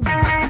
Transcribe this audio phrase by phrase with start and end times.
[0.00, 0.41] Hola,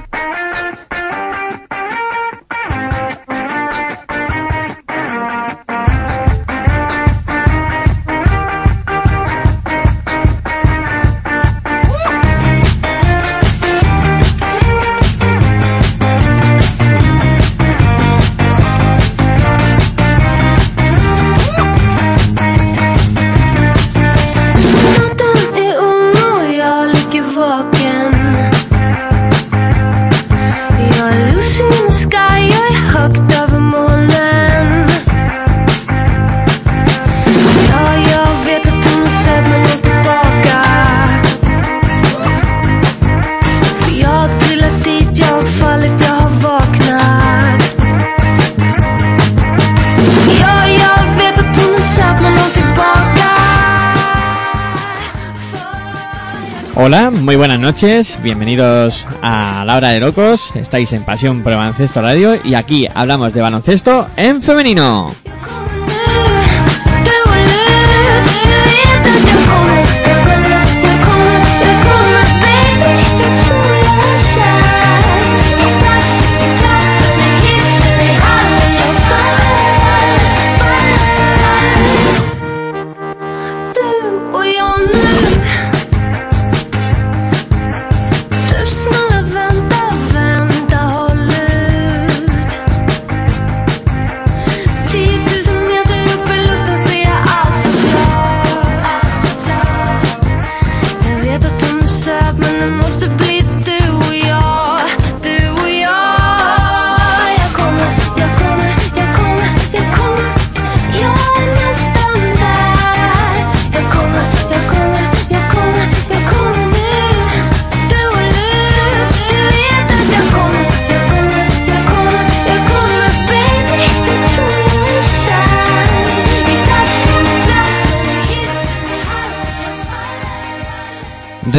[57.72, 62.87] noches, bienvenidos a La Hora de Locos, estáis en Pasión por Baloncesto Radio y aquí
[62.95, 65.06] hablamos de baloncesto en femenino.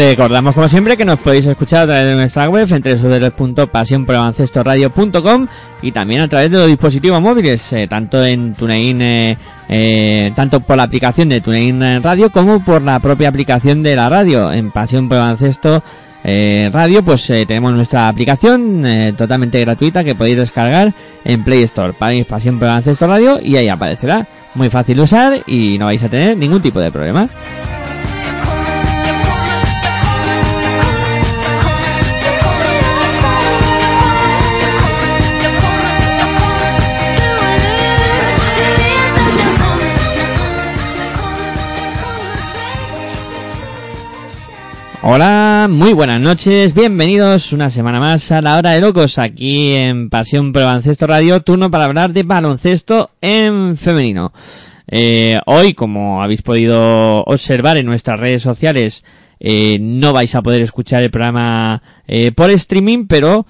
[0.09, 5.47] Recordamos como siempre que nos podéis escuchar a través de nuestra web en www.pasionprobaloncestoradio.com
[5.81, 9.35] y también a través de los dispositivos móviles, eh, tanto en TuneIn, eh,
[9.69, 14.09] eh, tanto por la aplicación de TuneIn Radio como por la propia aplicación de la
[14.09, 14.51] radio.
[14.51, 15.81] En Pasión por Baloncesto
[16.23, 18.85] Radio pues tenemos nuestra aplicación
[19.17, 20.93] totalmente gratuita que podéis descargar
[21.23, 21.93] en Play Store.
[21.93, 24.27] para Pasión por Radio y ahí aparecerá.
[24.53, 27.31] Muy fácil de usar y no vais a tener ningún tipo de problemas.
[45.05, 50.09] Hola, muy buenas noches, bienvenidos una semana más a la hora de locos aquí en
[50.09, 54.31] Pasión Pro Baloncesto Radio, turno para hablar de baloncesto en femenino.
[54.87, 59.03] Eh, hoy, como habéis podido observar en nuestras redes sociales,
[59.41, 63.45] eh, no vais a poder escuchar el programa eh, por streaming, pero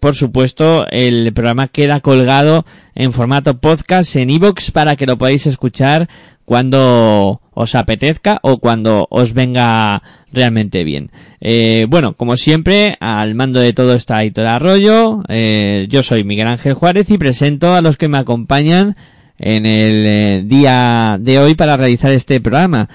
[0.00, 2.66] por supuesto el programa queda colgado
[2.96, 6.08] en formato podcast en iBox para que lo podáis escuchar
[6.44, 10.00] cuando os apetezca o cuando os venga
[10.32, 11.10] realmente bien.
[11.40, 16.46] Eh, bueno, como siempre, al mando de todo está Aitor Arroyo, eh, yo soy Miguel
[16.46, 18.96] Ángel Juárez y presento a los que me acompañan
[19.38, 22.88] en el eh, día de hoy para realizar este programa.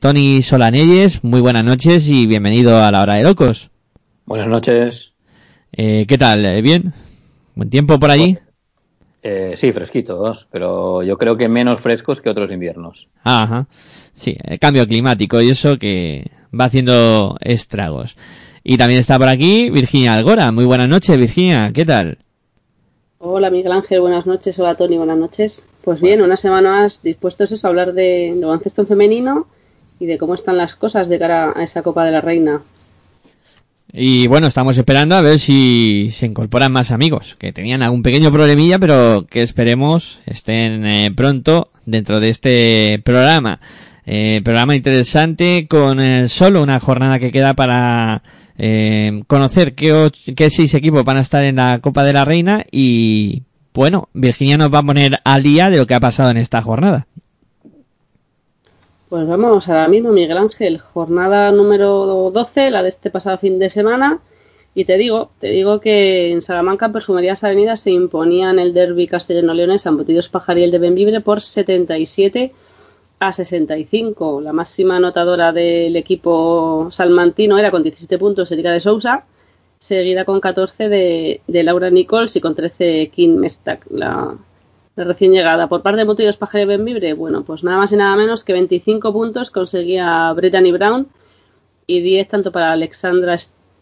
[0.00, 3.70] Tony Solanelles, muy buenas noches y bienvenido a la hora de locos.
[4.26, 5.14] Buenas noches.
[5.72, 6.60] ¿Qué tal?
[6.60, 6.92] ¿Bien?
[7.54, 8.36] ¿Buen tiempo por allí?
[9.22, 13.08] Eh, sí, fresquitos, pero yo creo que menos frescos que otros inviernos.
[13.24, 13.66] Ajá.
[14.14, 18.16] Sí, el cambio climático y eso que va haciendo estragos.
[18.62, 20.52] Y también está por aquí Virginia Algora.
[20.52, 21.72] Muy buenas noches, Virginia.
[21.72, 22.18] ¿Qué tal?
[23.18, 24.00] Hola, Miguel Ángel.
[24.00, 24.58] Buenas noches.
[24.58, 24.98] Hola, Tony.
[24.98, 25.66] Buenas noches.
[25.82, 29.46] Pues bien, una semana más dispuestos a hablar de, de baloncesto femenino
[29.98, 32.62] y de cómo están las cosas de cara a esa Copa de la Reina.
[33.92, 38.30] Y bueno, estamos esperando a ver si se incorporan más amigos, que tenían algún pequeño
[38.30, 43.60] problemilla, pero que esperemos estén eh, pronto dentro de este programa.
[44.04, 48.22] Eh, programa interesante con eh, solo una jornada que queda para
[49.28, 53.44] conocer qué, qué seis equipos van a estar en la Copa de la Reina y
[53.72, 56.60] bueno, Virginia nos va a poner al día de lo que ha pasado en esta
[56.60, 57.06] jornada.
[59.08, 63.70] Pues vamos ahora mismo, Miguel Ángel, jornada número 12, la de este pasado fin de
[63.70, 64.20] semana.
[64.74, 69.86] Y te digo, te digo que en Salamanca, Perfumerías Avenida se imponían el derby castellano-leones
[69.86, 72.52] Embutidos Pajariel de Benvibre por 77
[73.18, 74.42] a 65.
[74.42, 79.24] La máxima anotadora del equipo salmantino era con 17 puntos Erika de Sousa.
[79.78, 84.36] seguida con 14 de, Laura Nichols y con 13 Kim Mestak, la,
[85.04, 85.68] recién llegada.
[85.68, 88.52] Por parte de Motivos Paje de Benvibre, bueno, pues nada más y nada menos que
[88.52, 91.08] 25 puntos conseguía Brittany Brown
[91.86, 93.36] y 10 tanto para Alexandra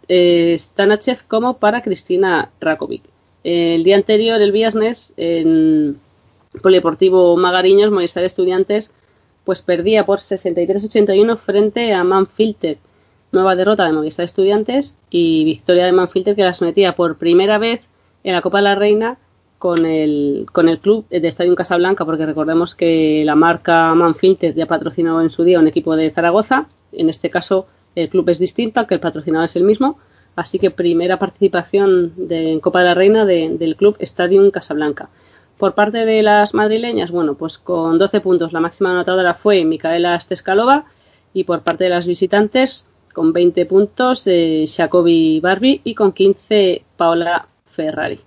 [0.09, 3.03] eh, Stanachev como para Cristina Rakovic.
[3.45, 5.99] El día anterior, el viernes, en
[6.63, 8.93] Polideportivo Magariños, Movistar Estudiantes,
[9.45, 12.79] pues perdía por 63-81 frente a Manfilter.
[13.33, 17.83] Nueva derrota de Movistar Estudiantes y victoria de Manfilter que las metía por primera vez
[18.25, 19.19] en la Copa de la Reina
[19.59, 24.67] con el, con el club de Estadio Casablanca, porque recordemos que la marca Manfilter ya
[24.67, 26.69] patrocinó en su día un equipo de Zaragoza.
[26.93, 29.99] En este caso, el club es distinto, aunque el patrocinador es el mismo.
[30.37, 35.09] Así que primera participación de, en Copa de la Reina del club Estadio Casablanca.
[35.57, 40.21] Por parte de las madrileñas, bueno, pues con 12 puntos la máxima anotadora fue Micaela
[40.21, 40.85] Steskalova
[41.33, 46.85] y por parte de las visitantes con 20 puntos eh, Jacobi Barbie y con 15
[46.99, 48.26] Paola Ferrari.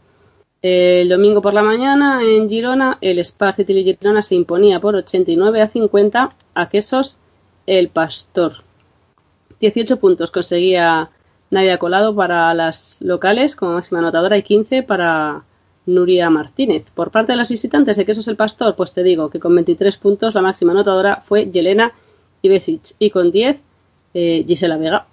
[0.62, 5.62] El domingo por la mañana en Girona el Spar City Girona se imponía por 89
[5.62, 7.18] a 50 a Quesos
[7.66, 8.64] el Pastor.
[9.62, 11.12] 18 puntos conseguía
[11.50, 15.44] Nadia Colado para las locales como máxima anotadora y 15 para
[15.86, 16.84] Nuria Martínez.
[16.94, 19.96] Por parte de las visitantes de Quesos el Pastor, pues te digo que con 23
[19.96, 21.94] puntos la máxima anotadora fue Yelena
[22.42, 23.62] Ibesic y con 10
[24.14, 25.08] eh, Gisela Vega.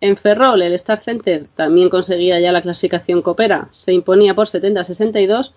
[0.00, 3.68] En Ferrol, el Star Center también conseguía ya la clasificación Coopera.
[3.72, 5.52] Se imponía por 70-62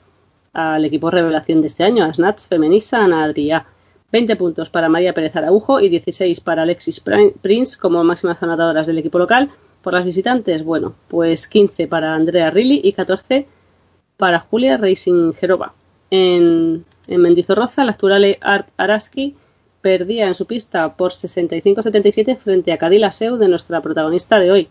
[0.54, 3.66] al equipo revelación de este año, a Snatch Femenisa Adrià.
[4.12, 7.02] 20 puntos para María Pérez Araujo y 16 para Alexis
[7.42, 9.50] Prince como máximas anotadoras del equipo local.
[9.84, 13.48] Por las visitantes, bueno, pues 15 para Andrea Rilli y 14
[14.18, 15.74] para Julia Racing Jerova.
[16.10, 19.36] En, en Mendizorroza, la actual Art Araski
[19.82, 24.68] perdía en su pista por 65-77 frente a Cadila Seu de nuestra protagonista de hoy.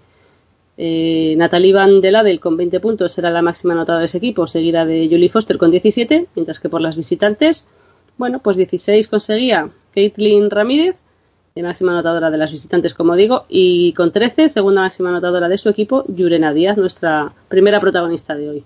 [0.78, 4.46] Eh, Natalie Van de Ladel con 20 puntos era la máxima anotada de ese equipo,
[4.46, 7.66] seguida de Julie Foster con 17, mientras que por las visitantes,
[8.16, 11.02] bueno, pues 16 conseguía Caitlin Ramírez,
[11.54, 15.58] la máxima anotadora de las visitantes, como digo, y con 13, segunda máxima anotadora de
[15.58, 18.64] su equipo, Yurena Díaz, nuestra primera protagonista de hoy.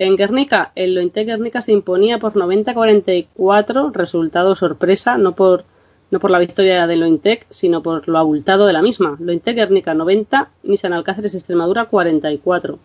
[0.00, 5.64] En Guernica, el Lointe Guernica se imponía por 90-44, resultado sorpresa, no por,
[6.12, 9.16] no por la victoria de Lointec, sino por lo abultado de la misma.
[9.18, 12.78] Lointec Guernica 90, Nissan Alcáceres Extremadura 44.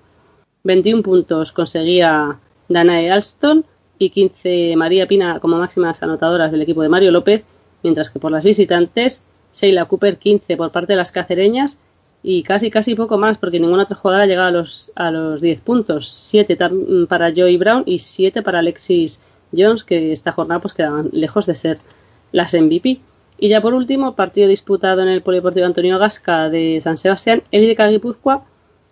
[0.63, 3.63] 21 puntos conseguía Danae Alston
[3.99, 7.43] y 15 María Pina como máximas anotadoras del equipo de Mario López,
[7.83, 9.21] mientras que por las visitantes,
[9.53, 11.77] Sheila Cooper 15 por parte de las cacereñas
[12.23, 15.59] y casi casi poco más porque ninguna otra jugadora llegado a los a los 10
[15.59, 16.09] puntos.
[16.09, 16.57] 7
[17.07, 19.19] para Joey Brown y 7 para Alexis
[19.55, 21.79] Jones que esta jornada pues quedaban lejos de ser
[22.31, 23.01] las MVP
[23.37, 27.67] y ya por último partido disputado en el Polideportivo Antonio Gasca de San Sebastián el
[27.67, 28.45] de Guipúzcoa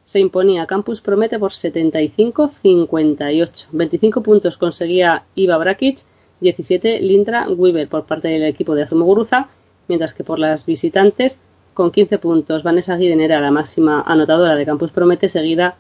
[0.04, 0.66] se imponía.
[0.66, 6.00] Campus Promete por 75-58 25 puntos conseguía Iva Brakic
[6.42, 9.48] 17 Lindra Weaver por parte del equipo de Azumoguruza
[9.88, 11.40] mientras que por las visitantes
[11.74, 12.64] con 15 puntos.
[12.64, 15.76] Vanessa Guiden era la máxima anotadora de Campus Promete, seguida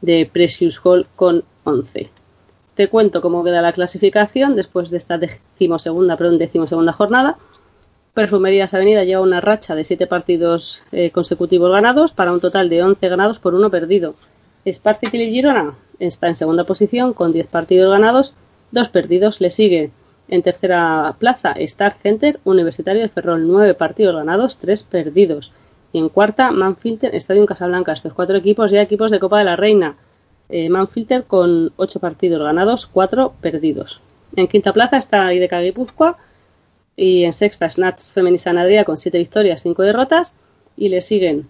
[0.00, 2.10] de Precious Hall con 11.
[2.74, 7.36] Te cuento cómo queda la clasificación después de esta decimosegunda, perdón, decimosegunda jornada.
[8.14, 12.82] Perfumerías Avenida lleva una racha de 7 partidos eh, consecutivos ganados para un total de
[12.82, 14.14] 11 ganados por uno perdido.
[14.66, 18.34] Sparci Girona está en segunda posición con 10 partidos ganados,
[18.70, 19.40] 2 perdidos.
[19.40, 19.90] Le sigue
[20.28, 25.52] en tercera plaza, Star Center, Universitario de Ferrol, nueve partidos ganados, tres perdidos.
[25.92, 27.92] Y en cuarta, Manfilter, Estadio en Casablanca.
[27.92, 29.96] Estos cuatro equipos ya equipos de Copa de la Reina.
[30.48, 34.00] Eh, Manfilter con ocho partidos ganados, cuatro perdidos.
[34.36, 36.16] En quinta plaza está IDK Guipúzcoa.
[36.96, 40.34] Y en sexta, Snats Femenisa Sanadría con siete victorias, cinco derrotas.
[40.76, 41.48] Y le siguen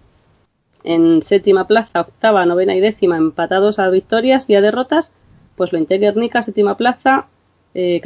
[0.85, 5.12] en séptima plaza, octava, novena y décima empatados a victorias y a derrotas.
[5.57, 7.26] Pues lo Guernica, séptima plaza,
[7.75, 8.00] eh,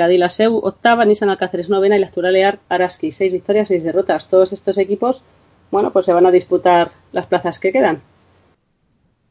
[0.49, 4.29] octava, Nissan Alcáceres novena y la Actual Araski, seis victorias, seis derrotas.
[4.29, 5.23] Todos estos equipos,
[5.71, 8.03] bueno, pues se van a disputar las plazas que quedan.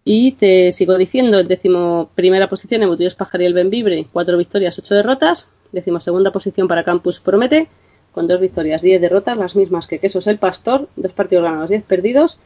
[0.04, 5.50] Y te sigo diciendo, en décimo primera posición, Embutidos Pajariel Benvibre, cuatro victorias, ocho derrotas.
[5.72, 7.68] Décimo segunda posición para Campus Promete,
[8.12, 11.84] con dos victorias, diez derrotas, las mismas que Quesos el Pastor, dos partidos ganados, diez
[11.84, 12.38] perdidos.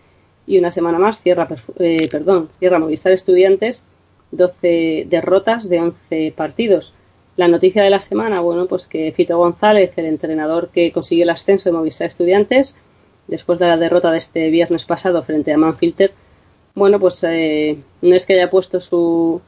[0.47, 1.47] Y una semana más cierra,
[1.79, 3.83] eh, perdón, cierra Movistar Estudiantes,
[4.31, 6.93] doce derrotas de once partidos.
[7.39, 11.29] La noticia de la semana, bueno, pues que Fito González, el entrenador que consiguió el
[11.29, 12.75] ascenso de Movistar Estudiantes,
[13.27, 16.11] después de la derrota de este viernes pasado frente a Manfilter,
[16.75, 19.39] bueno, pues eh, no es que haya puesto su,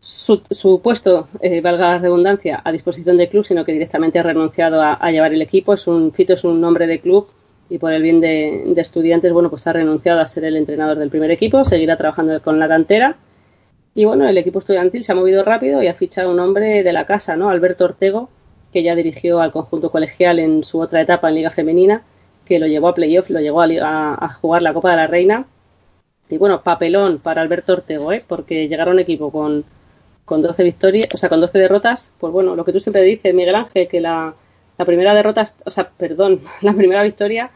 [0.00, 4.82] su, puesto, eh, valga la redundancia, a disposición del club, sino que directamente ha renunciado
[4.82, 5.74] a, llevar el equipo.
[5.74, 7.28] Es un Fito es un nombre de club
[7.70, 11.10] y por el bien de, estudiantes, bueno, pues ha renunciado a ser el entrenador del
[11.10, 13.16] primer equipo, seguirá trabajando con la cantera.
[13.94, 16.92] Y bueno, el equipo estudiantil se ha movido rápido y ha fichado un hombre de
[16.92, 17.48] la casa, ¿no?
[17.48, 18.28] Alberto Ortego,
[18.72, 22.02] que ya dirigió al conjunto colegial en su otra etapa en Liga Femenina,
[22.44, 25.46] que lo llevó a playoff, lo llevó a, jugar la Copa de la Reina.
[26.28, 28.24] Y bueno, papelón para Alberto Ortego, ¿eh?
[28.26, 29.64] porque llegar a un equipo con,
[30.24, 33.32] con 12 victorias, o sea, con 12 derrotas, pues bueno, lo que tú siempre dices,
[33.32, 34.34] Miguel Ángel, que la,
[34.76, 37.50] la primera derrota, o sea, perdón, la primera victoria,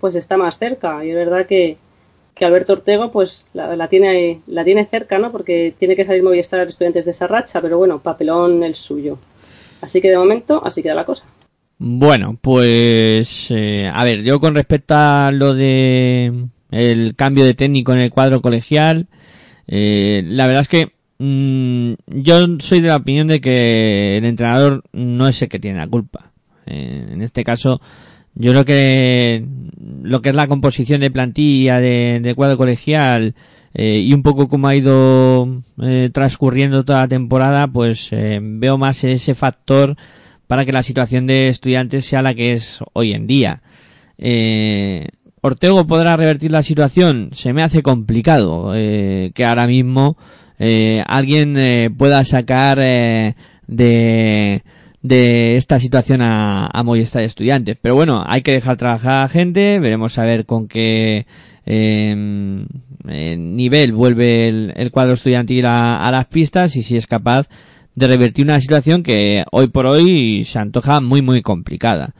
[0.00, 1.04] pues está más cerca.
[1.04, 1.76] Y es verdad que,
[2.34, 5.30] que Alberto Ortego, pues la, tiene, la tiene cerca, ¿no?
[5.32, 9.18] Porque tiene que salir Movistar estudiantes de esa racha, pero bueno, papelón el suyo.
[9.80, 11.24] Así que de momento, así queda la cosa.
[11.78, 17.92] Bueno, pues eh, a ver, yo con respecto a lo de el cambio de técnico
[17.92, 19.08] en el cuadro colegial,
[19.66, 24.84] eh, la verdad es que mm, yo soy de la opinión de que el entrenador
[24.92, 26.30] no es el que tiene la culpa.
[26.66, 27.80] Eh, en este caso,
[28.34, 29.44] yo creo que
[30.02, 33.34] lo que es la composición de plantilla de, cuadro colegial
[33.74, 39.04] eh, y un poco cómo ha ido eh, transcurriendo toda la temporada, pues veo más
[39.04, 39.96] ese factor
[40.46, 43.62] para que la situación de estudiantes sea la que es hoy en día.
[45.40, 50.16] Ortego podrá revertir la situación, se me hace complicado que ahora mismo
[51.06, 54.62] alguien pueda sacar de
[55.02, 57.76] de esta situación a, a Movistar Estudiantes.
[57.80, 61.26] Pero bueno, hay que dejar trabajar a gente, veremos a ver con qué
[61.66, 62.66] em,
[63.08, 67.48] eh, nivel vuelve el, cuadro estudiantil a, a, las pistas y si es capaz
[67.94, 72.14] de revertir una situación que hoy por hoy se antoja muy muy complicada.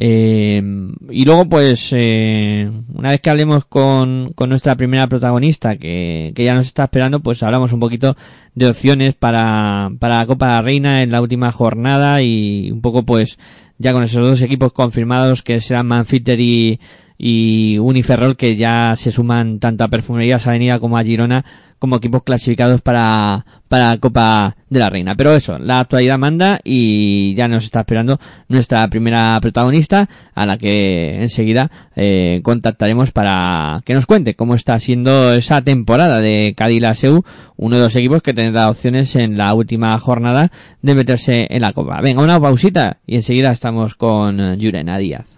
[0.00, 0.62] Eh,
[1.10, 6.44] y luego, pues, eh, una vez que hablemos con, con nuestra primera protagonista, que, que,
[6.44, 8.16] ya nos está esperando, pues hablamos un poquito
[8.54, 12.80] de opciones para, para la Copa de la Reina en la última jornada y un
[12.80, 13.38] poco, pues,
[13.78, 16.78] ya con esos dos equipos confirmados que serán Manfitter y,
[17.18, 21.44] y Uniferrol, que ya se suman tanto a Perfumerías Avenida como a Girona
[21.78, 25.14] como equipos clasificados para, para la Copa de la Reina.
[25.14, 30.58] Pero eso, la actualidad manda y ya nos está esperando nuestra primera protagonista, a la
[30.58, 36.54] que enseguida eh, contactaremos para que nos cuente cómo está siendo esa temporada de
[36.94, 37.24] Seu,
[37.56, 40.50] uno de los equipos que tendrá opciones en la última jornada
[40.82, 42.00] de meterse en la Copa.
[42.00, 45.37] Venga, una pausita y enseguida estamos con Yurena Díaz.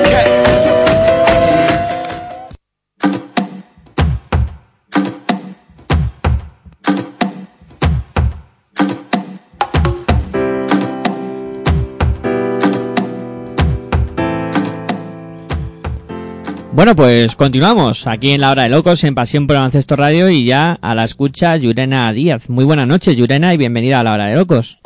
[16.81, 20.45] Bueno, pues continuamos aquí en la hora de locos en Pasión por el Radio y
[20.45, 22.49] ya a la escucha Yurena Díaz.
[22.49, 24.79] Muy buenas noches, Yurena, y bienvenida a la hora de locos.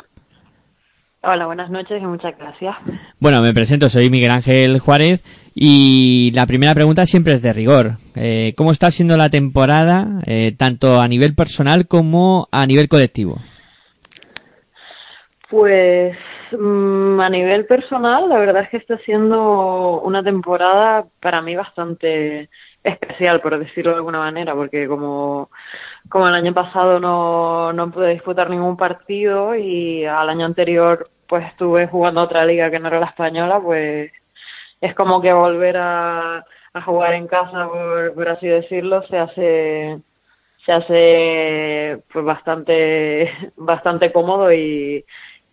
[1.22, 2.76] Hola, buenas noches y muchas gracias.
[3.18, 5.22] Bueno, me presento, soy Miguel Ángel Juárez
[5.54, 7.96] y la primera pregunta siempre es de rigor.
[8.14, 13.40] Eh, ¿Cómo está siendo la temporada, eh, tanto a nivel personal como a nivel colectivo?
[15.50, 16.16] Pues
[16.52, 22.48] Mm, a nivel personal, la verdad es que está siendo una temporada para mí bastante
[22.84, 25.50] especial, por decirlo de alguna manera, porque como,
[26.08, 31.46] como el año pasado no, no pude disputar ningún partido y al año anterior pues
[31.46, 34.12] estuve jugando otra liga que no era la española, pues
[34.80, 40.00] es como que volver a, a jugar en casa, por, por así decirlo, se hace
[40.64, 45.04] se hace pues bastante bastante cómodo y,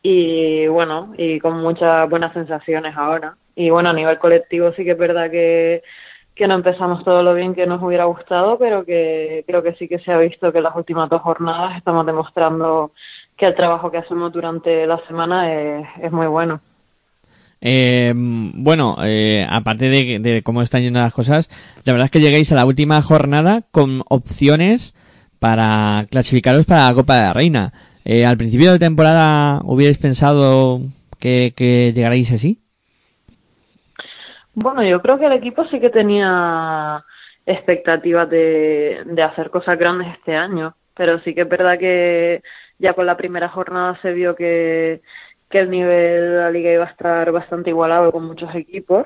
[0.03, 3.38] y bueno, y con muchas buenas sensaciones ahora.
[3.55, 5.81] Y bueno, a nivel colectivo sí que es verdad que,
[6.36, 9.88] que no empezamos todo lo bien que nos hubiera gustado, pero que creo que sí
[9.88, 12.91] que se ha visto que las últimas dos jornadas estamos demostrando
[13.38, 16.60] que el trabajo que hacemos durante la semana es, muy bueno.
[17.62, 21.50] Eh, bueno, eh, aparte de, cómo están yendo las cosas,
[21.86, 24.95] la verdad es que llegáis a la última jornada con opciones
[25.39, 27.74] para clasificaros para la Copa de la Reina.
[28.05, 30.81] Eh, ¿Al principio de temporada hubierais pensado
[31.19, 32.60] que, que llegarais así?
[34.53, 37.03] Bueno, yo creo que el equipo sí que tenía
[37.45, 42.43] expectativas de, de hacer cosas grandes este año, pero sí que es verdad que
[42.77, 45.01] ya con la primera jornada se vio que,
[45.50, 49.05] que el nivel de la liga iba a estar bastante igualado con muchos equipos.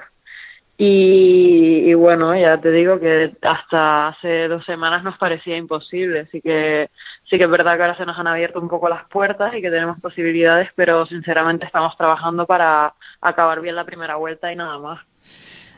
[0.80, 6.40] Y, y, bueno, ya te digo que hasta hace dos semanas nos parecía imposible, así
[6.40, 6.92] que
[7.30, 9.62] sí que es verdad que ahora se nos han abierto un poco las puertas y
[9.62, 14.78] que tenemos posibilidades, pero sinceramente estamos trabajando para acabar bien la primera vuelta y nada
[14.80, 15.00] más.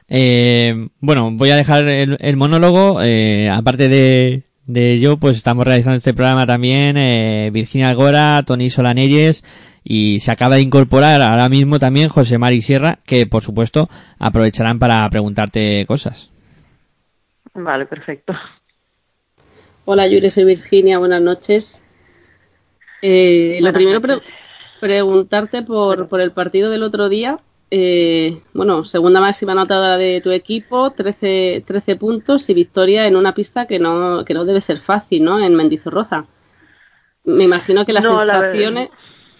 [0.07, 3.01] Eh, bueno, voy a dejar el, monólogo.
[3.01, 8.69] Eh, aparte de, de yo, pues estamos realizando este programa también eh, Virginia Algora, Tony
[8.69, 9.43] Solanelles
[9.83, 13.89] y se acaba de incorporar ahora mismo también José Mari Sierra, que por supuesto
[14.19, 16.31] aprovecharán para preguntarte cosas.
[17.53, 18.33] Vale, perfecto.
[19.91, 21.81] Hola Yuri, soy Virginia, buenas noches.
[23.01, 23.99] Eh, lo primero,
[24.79, 27.39] preguntarte por, por el partido del otro día
[27.71, 33.33] eh, bueno, segunda máxima nota de tu equipo, 13, 13 puntos y victoria en una
[33.33, 35.43] pista que no, que no debe ser fácil, ¿no?
[35.43, 36.27] En Mendizorroza.
[37.23, 38.91] Me imagino que las sensaciones,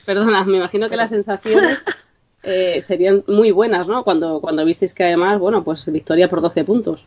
[0.04, 1.86] perdona, me imagino que las sensaciones
[2.42, 4.04] eh, serían muy buenas, ¿no?
[4.04, 7.06] Cuando, cuando visteis que además, bueno, pues victoria por 12 puntos.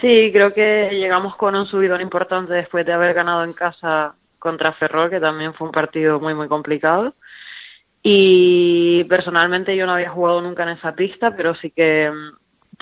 [0.00, 4.72] Sí, creo que llegamos con un subidón importante después de haber ganado en casa contra
[4.72, 7.14] Ferrol, que también fue un partido muy, muy complicado.
[8.02, 12.10] Y personalmente yo no había jugado nunca en esa pista, pero sí que,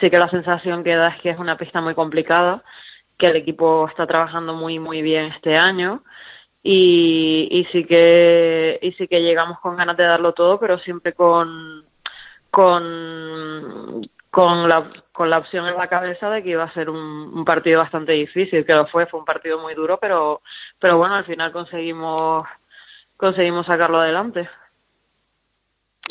[0.00, 2.62] sí que la sensación que da es que es una pista muy complicada,
[3.16, 6.04] que el equipo está trabajando muy, muy bien este año.
[6.62, 11.12] Y, y sí que y sí que llegamos con ganas de darlo todo pero siempre
[11.14, 11.84] con
[12.50, 17.44] con con la, con la opción en la cabeza de que iba a ser un,
[17.44, 20.42] partido bastante difícil, que lo fue, fue un partido muy duro, pero,
[20.78, 22.42] pero bueno, al final conseguimos,
[23.16, 24.48] conseguimos sacarlo adelante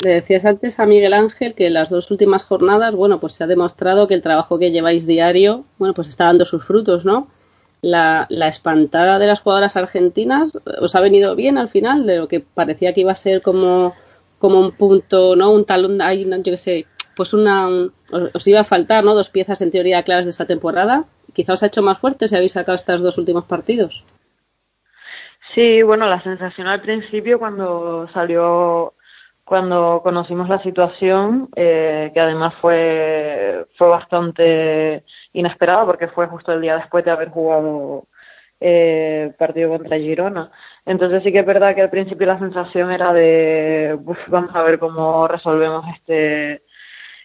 [0.04, 3.44] le decías antes a Miguel Ángel que en las dos últimas jornadas, bueno, pues se
[3.44, 7.28] ha demostrado que el trabajo que lleváis diario, bueno, pues está dando sus frutos, ¿no?
[7.80, 12.28] La, la espantada de las jugadoras argentinas os ha venido bien al final, de lo
[12.28, 13.94] que parecía que iba a ser como,
[14.38, 15.50] como un punto, ¿no?
[15.50, 16.86] Un talón, yo qué sé,
[17.18, 19.12] pues una, os, iba a faltar, ¿no?
[19.12, 21.04] Dos piezas en teoría claves de esta temporada.
[21.34, 24.04] Quizá os ha hecho más fuerte si habéis sacado estos dos últimos partidos.
[25.52, 28.94] Sí, bueno, la sensación al principio cuando salió
[29.42, 35.02] cuando conocimos la situación, eh, que además fue, fue bastante
[35.32, 38.04] inesperada porque fue justo el día después de haber jugado
[38.60, 40.52] eh, partido contra Girona.
[40.86, 44.78] Entonces sí que es verdad que al principio la sensación era de, vamos a ver
[44.78, 46.62] cómo resolvemos este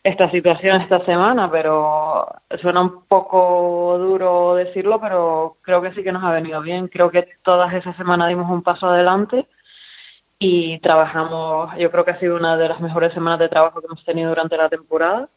[0.03, 2.27] esta situación esta semana, pero
[2.61, 6.89] suena un poco duro decirlo, pero creo que sí que nos ha venido bien.
[6.89, 9.47] Creo que todas esas semanas dimos un paso adelante
[10.39, 13.87] y trabajamos, yo creo que ha sido una de las mejores semanas de trabajo que
[13.87, 15.29] hemos tenido durante la temporada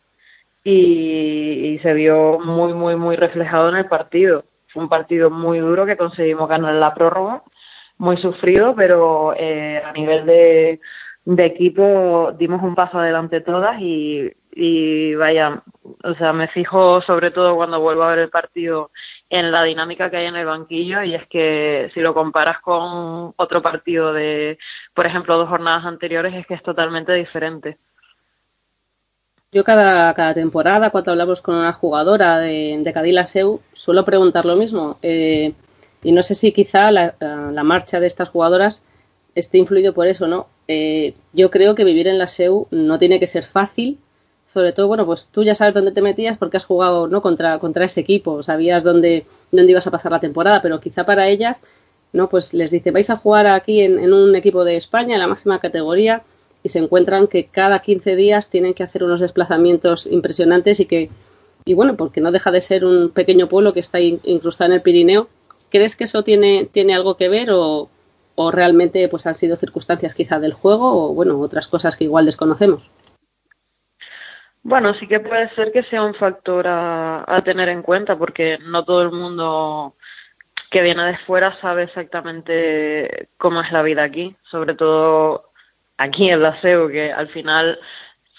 [0.64, 4.44] y, se vio muy, muy, muy reflejado en el partido.
[4.72, 7.44] Fue un partido muy duro que conseguimos ganar la prórroga,
[7.98, 10.80] muy sufrido, pero eh, a nivel de,
[11.24, 15.62] de equipo dimos un paso adelante todas y, y vaya,
[16.02, 18.90] o sea, me fijo sobre todo cuando vuelvo a ver el partido
[19.28, 23.34] en la dinámica que hay en el banquillo y es que si lo comparas con
[23.36, 24.58] otro partido de,
[24.94, 27.76] por ejemplo, dos jornadas anteriores, es que es totalmente diferente.
[29.52, 34.56] Yo cada, cada temporada, cuando hablamos con una jugadora de, de Cadilla suelo preguntar lo
[34.56, 34.98] mismo.
[35.02, 35.52] Eh,
[36.02, 38.82] y no sé si quizá la, la, marcha de estas jugadoras
[39.34, 40.48] esté influido por eso, ¿no?
[40.66, 43.98] Eh, yo creo que vivir en la SEU no tiene que ser fácil,
[44.56, 47.20] sobre todo, bueno, pues tú ya sabes dónde te metías porque has jugado ¿no?
[47.20, 51.28] contra, contra ese equipo, sabías dónde, dónde ibas a pasar la temporada, pero quizá para
[51.28, 51.60] ellas,
[52.14, 52.30] ¿no?
[52.30, 55.26] Pues les dice, vais a jugar aquí en, en un equipo de España, en la
[55.26, 56.22] máxima categoría,
[56.62, 61.10] y se encuentran que cada 15 días tienen que hacer unos desplazamientos impresionantes y que,
[61.66, 64.80] y bueno, porque no deja de ser un pequeño pueblo que está incrustado en el
[64.80, 65.28] Pirineo,
[65.68, 67.90] ¿crees que eso tiene, tiene algo que ver o,
[68.36, 72.24] o realmente pues han sido circunstancias quizá del juego o bueno, otras cosas que igual
[72.24, 72.84] desconocemos?
[74.68, 78.58] Bueno, sí que puede ser que sea un factor a, a, tener en cuenta, porque
[78.64, 79.94] no todo el mundo
[80.72, 85.52] que viene de fuera sabe exactamente cómo es la vida aquí, sobre todo
[85.98, 87.78] aquí en la SEU, que al final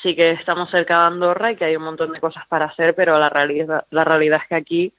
[0.03, 2.93] sí que estamos cerca de Andorra y que hay un montón de cosas para hacer,
[2.93, 4.93] pero la realidad, la realidad es que aquí,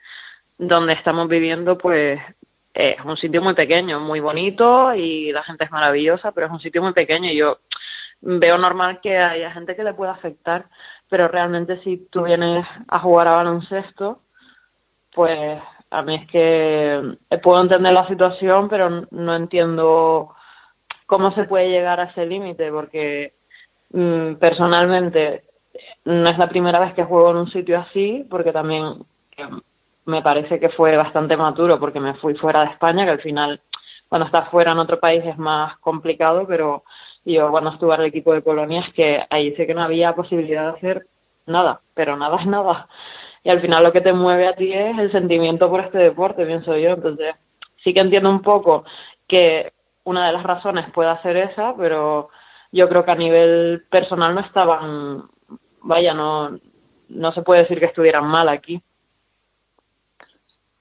[0.57, 2.19] donde estamos viviendo, pues
[2.73, 6.61] es un sitio muy pequeño, muy bonito y la gente es maravillosa, pero es un
[6.61, 7.31] sitio muy pequeño.
[7.31, 7.59] Y yo
[8.21, 10.67] veo normal que haya gente que le pueda afectar,
[11.09, 14.21] pero realmente si tú vienes a jugar a baloncesto,
[15.15, 20.35] pues a mí es que puedo entender la situación, pero no entiendo
[21.07, 23.35] cómo se puede llegar a ese límite, porque
[23.93, 25.45] mm, personalmente
[26.05, 28.85] no es la primera vez que juego en un sitio así, porque también
[29.37, 29.49] eh,
[30.05, 33.61] me parece que fue bastante maturo, porque me fui fuera de España, que al final
[34.09, 36.85] cuando estás fuera en otro país es más complicado, pero
[37.35, 40.65] yo cuando estuve el equipo de Polonia es que ahí sé que no había posibilidad
[40.65, 41.07] de hacer
[41.47, 42.89] nada, pero nada es nada.
[43.43, 46.47] Y al final lo que te mueve a ti es el sentimiento por este deporte,
[46.47, 46.91] pienso yo.
[46.91, 47.35] Entonces,
[47.83, 48.85] sí que entiendo un poco
[49.27, 49.73] que
[50.05, 52.31] una de las razones puede ser esa, pero
[52.73, 55.29] yo creo que a nivel personal no estaban,
[55.83, 56.59] vaya, no,
[57.09, 58.83] no se puede decir que estuvieran mal aquí.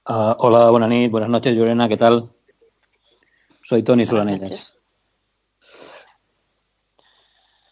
[0.08, 2.30] Uh, hola, buenas noches, buenas noches, Llorena, ¿qué tal?
[3.62, 4.77] Soy Tony Solanelles.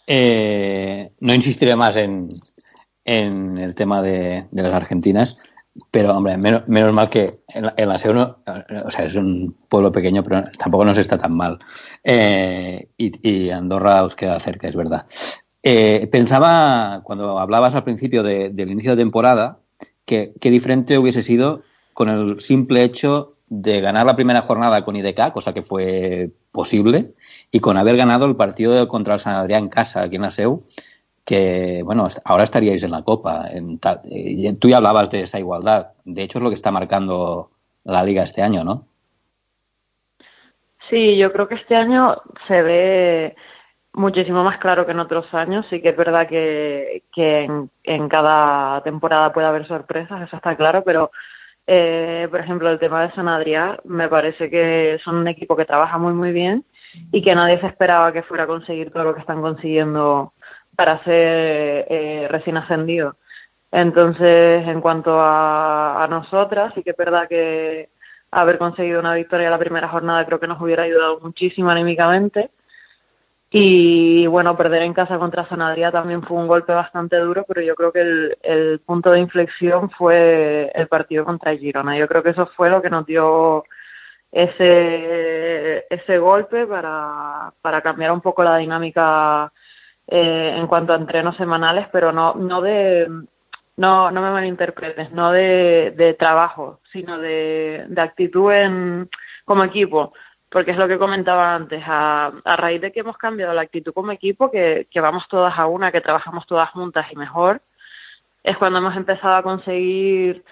[0.06, 2.28] Eh, no insistiré más en,
[3.06, 5.38] en el tema de, las argentinas,
[5.90, 10.42] pero hombre, menos, mal que en la, en o sea, es un pueblo pequeño, pero
[10.58, 11.58] tampoco nos está tan mal.
[12.02, 15.06] Eh, y, Andorra os queda cerca, es verdad.
[15.62, 19.60] Eh, pensaba, cuando hablabas al principio del inicio de temporada,
[20.04, 24.96] que qué diferente hubiese sido con el simple hecho de ganar la primera jornada con
[24.96, 27.14] IDK, cosa que fue posible,
[27.50, 30.30] y con haber ganado el partido contra el San Adrián en casa, aquí en la
[30.30, 30.64] SEU,
[31.24, 33.48] que, bueno, ahora estaríais en la Copa.
[33.50, 33.78] En
[34.58, 35.88] tú ya hablabas de esa igualdad.
[36.04, 37.50] De hecho, es lo que está marcando
[37.84, 38.86] la Liga este año, ¿no?
[40.88, 43.36] Sí, yo creo que este año se ve
[43.92, 45.66] muchísimo más claro que en otros años.
[45.68, 50.84] Sí que es verdad que, en, en, cada temporada puede haber sorpresas, eso está claro,
[50.84, 51.10] pero
[51.66, 55.64] eh, por ejemplo, el tema de San Adrián me parece que son un equipo que
[55.64, 56.64] trabaja muy, muy bien
[57.12, 60.32] y que nadie se esperaba que fuera a conseguir todo lo que están consiguiendo
[60.76, 63.16] para ser eh, recién ascendido.
[63.72, 67.90] Entonces, en cuanto a, a nosotras, sí que es verdad que
[68.30, 72.50] haber conseguido una victoria en la primera jornada creo que nos hubiera ayudado muchísimo anímicamente
[73.50, 77.74] y bueno, perder en casa contra Sanadría también fue un golpe bastante duro, pero yo
[77.76, 81.96] creo que el, el, punto de inflexión fue el partido contra Girona.
[81.96, 83.64] Yo creo que eso fue lo que nos dio
[84.32, 89.52] ese, ese golpe para, para cambiar un poco la dinámica
[90.08, 93.08] eh, en cuanto a entrenos semanales, pero no, no de
[93.76, 99.08] no, no me malinterpretes, no de, de trabajo, sino de, de actitud en,
[99.44, 100.12] como equipo
[100.50, 104.12] porque es lo que comentaba antes, a, raíz de que hemos cambiado la actitud como
[104.12, 107.60] equipo, que, vamos todas a una, que trabajamos todas juntas y mejor,
[108.42, 110.44] es cuando hemos empezado a conseguir,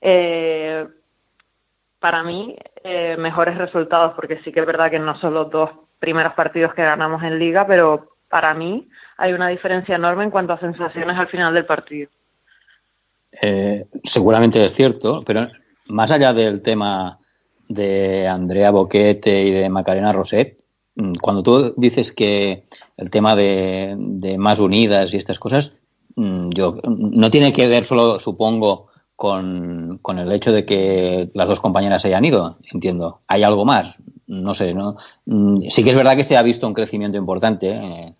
[0.00, 0.86] eh,
[1.98, 5.70] para mí, eh, mejores resultados, porque sí que es verdad que no son los dos
[5.98, 10.54] primeros partidos que ganamos en liga, pero para mí hay una diferencia enorme en cuanto
[10.54, 12.10] a sensaciones al final del partido.
[13.40, 15.48] Eh, seguramente es cierto, pero
[15.86, 17.18] más allá del tema
[17.68, 20.62] de Andrea Boquete y de Macarena Roset,
[20.96, 22.64] mm, cuando tú dices que
[22.96, 23.96] el tema de,
[24.38, 25.72] más unidas y estas cosas,
[26.16, 31.60] mm, yo no tiene que ver solo, supongo, con, el hecho de que las dos
[31.60, 33.20] compañeras hayan ido, entiendo.
[33.28, 34.96] Hay algo más, no sé, ¿no?
[35.26, 38.14] Mm, sí que es verdad que se ha visto un crecimiento importante eh,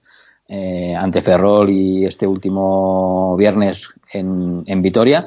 [0.49, 5.27] eh, ante Ferrol y este último viernes en, en Vitoria,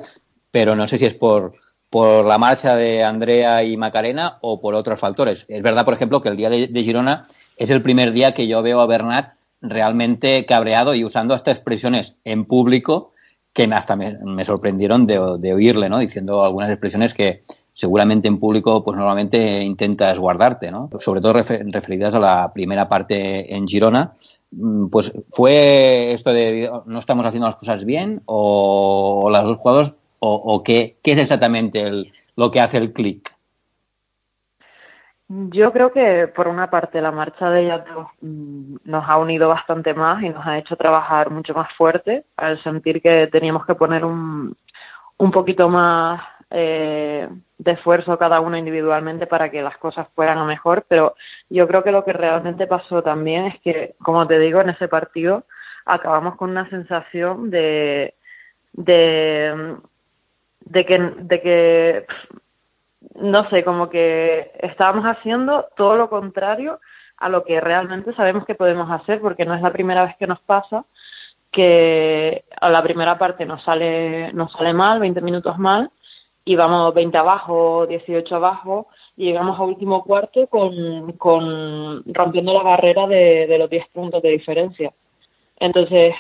[0.52, 1.54] pero no sé si es por
[1.90, 5.46] por la marcha de Andrea y Macarena o por otros factores.
[5.48, 8.62] Es verdad, por ejemplo, que el día de, Girona es el primer día que yo
[8.62, 13.14] veo a Bernat realmente cabreado y usando estas expresiones en público
[13.54, 15.18] que hasta me, sorprendieron de,
[15.54, 15.98] oírle, ¿no?
[15.98, 17.42] Diciendo algunas expresiones que
[17.74, 20.90] seguramente en público pues normalmente intentas guardarte, ¿no?
[21.00, 24.14] Sobre todo referidas a la primera parte en Girona,
[24.52, 29.58] mm, pues fue esto de no estamos haciendo las cosas bien o, o los dos
[29.58, 33.34] jugadores o, qué, es exactamente lo que hace el clic?
[35.30, 37.82] Yo creo que por una parte la marcha de ellas
[38.22, 42.64] mm, nos ha unido bastante más y nos ha hecho trabajar mucho más fuerte al
[42.64, 44.56] sentir que teníamos que poner un,
[45.18, 47.28] un poquito más eh,
[47.58, 51.16] de esfuerzo cada uno individualmente para que las cosas fueran a mejor, pero
[51.50, 54.88] yo creo que lo que realmente pasó también es que, como te digo, en ese
[54.88, 55.44] partido
[55.86, 58.14] acabamos con una sensación de,
[58.74, 59.76] de
[60.70, 62.06] de que, de que,
[63.16, 66.80] no sé, como que estábamos haciendo todo lo contrario
[67.18, 70.28] a lo que realmente sabemos que podemos hacer, porque no es la primera vez que
[70.28, 70.86] nos pasa
[71.52, 75.90] que a la primera parte nos sale, nos sale mal, 20 minutos mal,
[76.46, 82.64] y vamos 20 abajo, 18 abajo, y llegamos a último cuarto con, con rompiendo la
[82.64, 84.94] barrera de, de los 10 puntos de diferencia.
[85.60, 86.14] Entonces,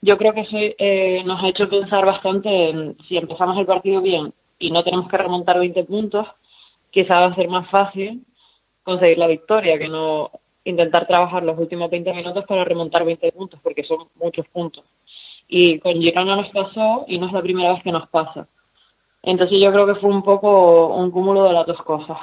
[0.00, 4.00] yo creo que eso eh, nos ha hecho pensar bastante en si empezamos el partido
[4.00, 6.26] bien y no tenemos que remontar 20 puntos,
[6.90, 8.24] quizá va a ser más fácil
[8.82, 10.30] conseguir la victoria que no
[10.64, 14.84] intentar trabajar los últimos 20 minutos para remontar 20 puntos, porque son muchos puntos.
[15.48, 18.48] Y con Girona nos pasó y no es la primera vez que nos pasa.
[19.22, 22.18] Entonces yo creo que fue un poco un cúmulo de las dos cosas.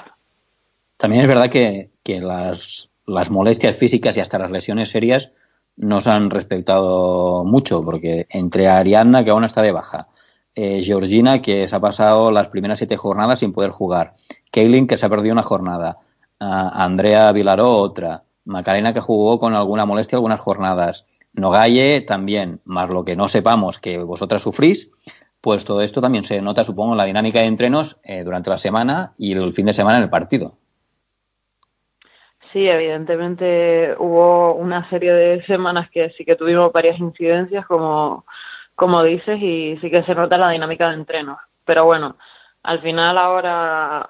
[0.97, 5.31] También es verdad que, que las, las molestias físicas y hasta las lesiones serias
[5.75, 10.09] nos han respetado mucho, porque entre Ariadna, que aún está de baja,
[10.55, 14.13] eh, Georgina, que se ha pasado las primeras siete jornadas sin poder jugar,
[14.51, 15.97] Kaylin, que se ha perdido una jornada,
[16.39, 23.03] Andrea Vilaró otra, Macarena, que jugó con alguna molestia algunas jornadas, Nogalle también, más lo
[23.03, 24.91] que no sepamos que vosotras sufrís,
[25.41, 28.57] pues todo esto también se nota, supongo, en la dinámica de entrenos eh, durante la
[28.57, 30.57] semana y el fin de semana en el partido.
[32.53, 38.25] Sí, evidentemente hubo una serie de semanas que sí que tuvimos varias incidencias, como,
[38.75, 41.39] como dices, y sí que se nota la dinámica de entreno.
[41.65, 42.15] Pero bueno,
[42.61, 44.07] al final ahora,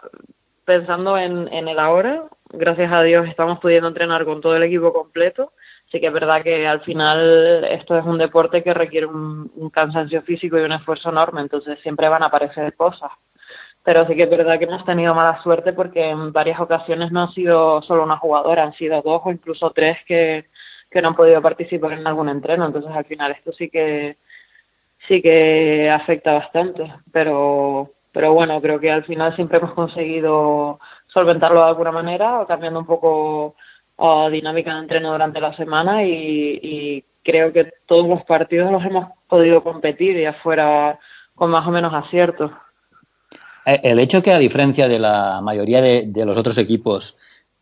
[0.66, 4.92] pensando en, en el ahora, gracias a Dios estamos pudiendo entrenar con todo el equipo
[4.92, 5.54] completo.
[5.90, 10.22] Sí que es verdad que al final esto es un deporte que requiere un cansancio
[10.24, 13.12] físico y un esfuerzo enorme, entonces siempre van a aparecer cosas
[13.84, 17.24] pero sí que es verdad que hemos tenido mala suerte porque en varias ocasiones no
[17.24, 20.46] ha sido solo una jugadora, han sido dos o incluso tres que,
[20.90, 22.66] que no han podido participar en algún entreno.
[22.66, 24.18] Entonces al final esto sí que
[25.08, 31.62] sí que afecta bastante, pero pero bueno, creo que al final siempre hemos conseguido solventarlo
[31.62, 33.56] de alguna manera o cambiando un poco
[33.98, 38.86] la dinámica de entreno durante la semana y, y creo que todos los partidos los
[38.86, 41.00] hemos podido competir y afuera
[41.36, 42.52] con más o menos aciertos.
[43.66, 47.16] Eh, el hecho que, a diferencia de la mayoría de, los otros equipos,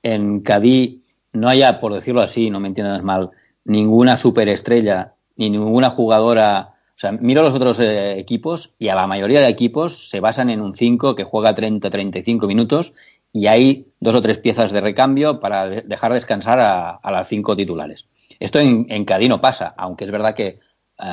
[0.04, 3.32] en Cadí no haya, por decirlo así, no me entiendas mal,
[3.64, 6.76] ninguna superestrella ni ninguna jugadora.
[6.96, 10.50] O sea, miro los otros eh, equipos y a la mayoría de equipos se basan
[10.50, 12.94] en un 5 que juega 30-35 minutos
[13.34, 18.08] y hay dos o tres piezas de recambio para dejar descansar a, las cinco titulares.
[18.40, 20.60] Esto en, en Cadí no pasa, aunque es verdad que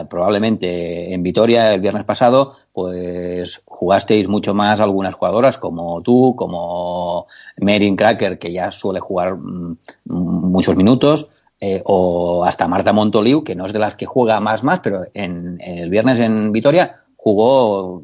[0.09, 7.27] probablemente en Vitoria el viernes pasado, pues jugasteis mucho más algunas jugadoras como tú, como
[7.57, 13.55] Merin Cracker, que ya suele jugar mm, muchos minutos, eh, o hasta Marta Montoliu, que
[13.55, 17.01] no es de las que juega más más, pero en, en el viernes en Vitoria
[17.17, 18.03] jugó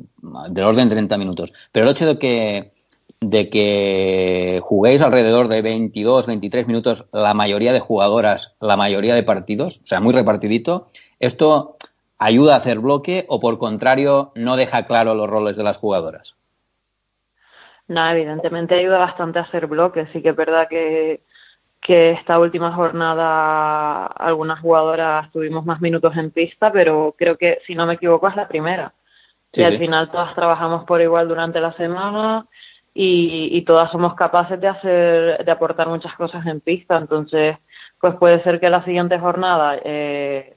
[0.49, 1.53] del orden de 30 minutos.
[1.71, 2.74] Pero el hecho de que
[3.31, 9.23] de que juguéis alrededor de 22, 23 minutos la mayoría de jugadoras, la mayoría de
[9.23, 11.77] partidos, o sea, muy repartidito, ¿esto
[12.19, 16.37] ayuda a hacer bloque o por contrario no deja claro los roles de las jugadoras?
[17.89, 20.07] No, evidentemente ayuda bastante a hacer bloque.
[20.13, 21.23] Sí que es verdad que,
[21.81, 27.75] que esta última jornada algunas jugadoras tuvimos más minutos en pista, pero creo que, si
[27.75, 28.95] no me equivoco, es la primera.
[29.53, 29.79] Sí, y al sí.
[29.79, 32.47] final todas trabajamos por igual durante la semana
[32.95, 36.97] y, y, todas somos capaces de hacer, de aportar muchas cosas en pista.
[36.97, 37.57] Entonces,
[38.01, 40.57] pues puede ser que la siguiente jornada eh,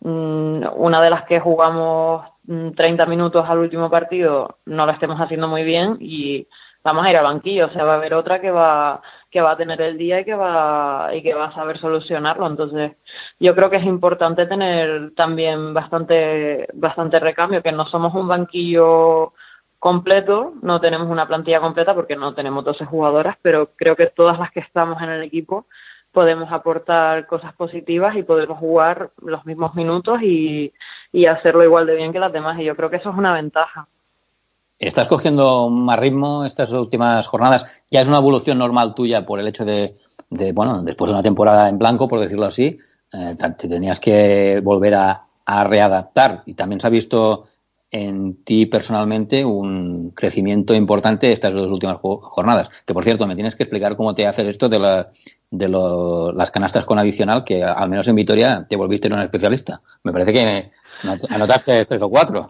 [0.00, 5.20] mm, una de las que jugamos 30 mm, minutos al último partido no lo estemos
[5.20, 6.46] haciendo muy bien y
[6.84, 9.52] vamos a ir al banquillo, o sea, va a haber otra que va que va
[9.52, 12.46] a tener el día y que va y que va a saber solucionarlo.
[12.46, 12.92] Entonces,
[13.40, 19.32] yo creo que es importante tener también bastante bastante recambio, que no somos un banquillo
[19.82, 24.38] completo, no tenemos una plantilla completa porque no tenemos 12 jugadoras, pero creo que todas
[24.38, 25.66] las que estamos en el equipo
[26.12, 30.72] podemos aportar cosas positivas y podemos jugar los mismos minutos y,
[31.10, 32.60] y, hacerlo igual de bien que las demás.
[32.60, 33.88] Y yo creo que eso es una ventaja.
[34.78, 37.82] ¿Estás cogiendo más ritmo estas últimas jornadas?
[37.90, 39.96] ¿Ya es una evolución normal tuya por el hecho de,
[40.30, 42.78] de bueno, después de una temporada en blanco, por decirlo así,
[43.12, 47.48] eh, te tenías que volver a, a readaptar y también se ha visto
[47.92, 52.70] en ti personalmente un crecimiento importante estas dos últimas jornadas.
[52.86, 55.08] Que por cierto, me tienes que explicar cómo te haces esto de, la,
[55.50, 59.82] de lo, las canastas con adicional, que al menos en Vitoria te volviste un especialista.
[60.02, 60.70] Me parece que
[61.28, 62.48] anotaste tres o cuatro.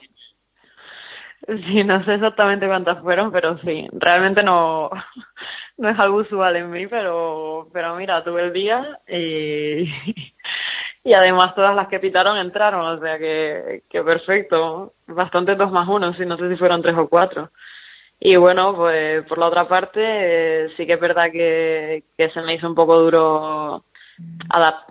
[1.67, 4.91] Sí, no sé exactamente cuántas fueron, pero sí, realmente no,
[5.77, 9.93] no es algo usual en mí, pero, pero mira, tuve el día y,
[11.05, 15.89] y además todas las que pitaron entraron, o sea que, que perfecto, bastante dos más
[15.89, 17.51] uno, si no sé si fueron tres o cuatro.
[18.21, 22.41] Y bueno, pues por la otra parte, eh, sí que es verdad que, que se
[22.43, 23.85] me hizo un poco duro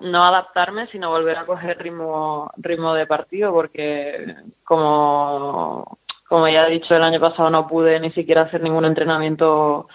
[0.01, 6.71] no adaptarme, sino volver a coger ritmo, ritmo de partido, porque como, como ya he
[6.71, 9.87] dicho, el año pasado no pude ni siquiera hacer ningún entrenamiento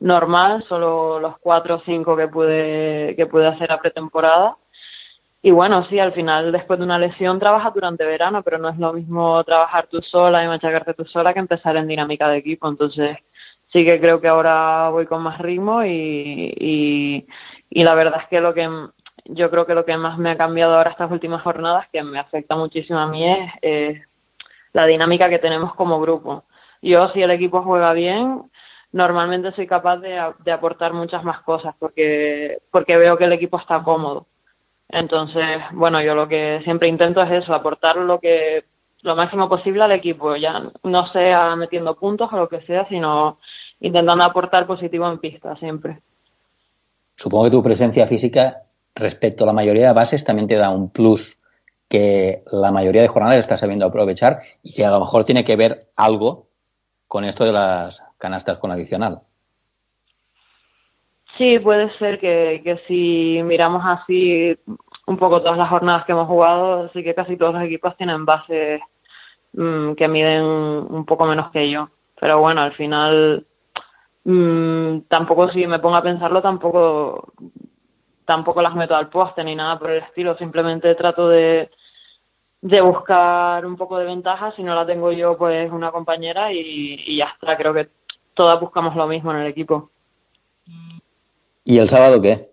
[0.00, 4.56] normal, solo los cuatro o cinco que pude, que pude hacer a pretemporada.
[5.44, 8.78] Y bueno, sí, al final después de una lesión trabajas durante verano, pero no es
[8.78, 12.66] lo mismo trabajar tú sola y machacarte tú sola que empezar en dinámica de equipo.
[12.66, 13.18] Entonces
[13.70, 17.26] sí que creo que ahora voy con más ritmo y,
[17.70, 18.70] y, la verdad es que lo que
[19.26, 22.18] yo creo que lo que más me ha cambiado ahora estas últimas jornadas, que me
[22.18, 23.26] afecta muchísimo a mí,
[23.60, 24.00] es
[24.72, 26.44] la dinámica que tenemos como grupo.
[26.80, 28.50] Yo, si el equipo juega bien,
[28.92, 33.58] normalmente soy capaz de, de, aportar muchas más cosas porque, porque veo que el equipo
[33.58, 34.26] está cómodo.
[34.88, 38.64] Entonces, bueno, yo lo que siempre intento es eso, aportar lo que
[39.02, 43.38] lo máximo posible al equipo, ya no sea metiendo puntos o lo que sea, sino
[43.80, 46.00] intentando aportar positivo en pista siempre.
[47.14, 48.62] Supongo que tu presencia física
[48.94, 51.36] respecto a la mayoría de bases también te da un plus
[51.88, 55.56] que la mayoría de jornadas está sabiendo aprovechar y que a lo mejor tiene que
[55.56, 56.48] ver algo
[57.06, 59.20] con esto de las canastas con adicional.
[61.36, 64.56] Sí, puede ser que, que si miramos así
[65.06, 68.24] un poco todas las jornadas que hemos jugado, sí que casi todos los equipos tienen
[68.24, 68.80] bases
[69.52, 71.90] mm, que miden un poco menos que yo.
[72.20, 73.46] Pero bueno, al final
[74.24, 77.32] mmm, tampoco si me pongo a pensarlo, tampoco
[78.24, 80.36] tampoco las meto al poste ni nada por el estilo.
[80.38, 81.70] Simplemente trato de,
[82.60, 84.52] de buscar un poco de ventaja.
[84.52, 87.56] Si no la tengo yo, pues una compañera y, y ya está.
[87.56, 87.90] Creo que
[88.34, 89.90] todas buscamos lo mismo en el equipo.
[91.64, 92.50] ¿Y el sábado qué?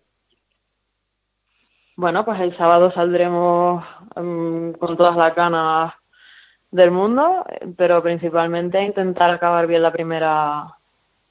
[1.97, 3.84] Bueno, pues el sábado saldremos
[4.15, 5.93] um, con todas las ganas
[6.71, 7.45] del mundo,
[7.78, 10.78] pero principalmente intentar acabar bien la primera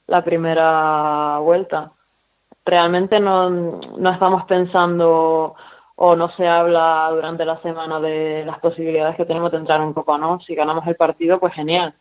[0.07, 1.91] la primera vuelta.
[2.65, 5.55] Realmente no, no estamos pensando
[5.95, 9.93] o no se habla durante la semana de las posibilidades que tenemos de entrar en
[9.93, 10.39] Copa, ¿no?
[10.41, 11.93] Si ganamos el partido, pues genial.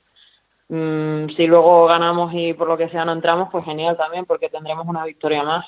[0.70, 4.48] Mm, si luego ganamos y por lo que sea no entramos, pues genial también, porque
[4.48, 5.66] tendremos una victoria más.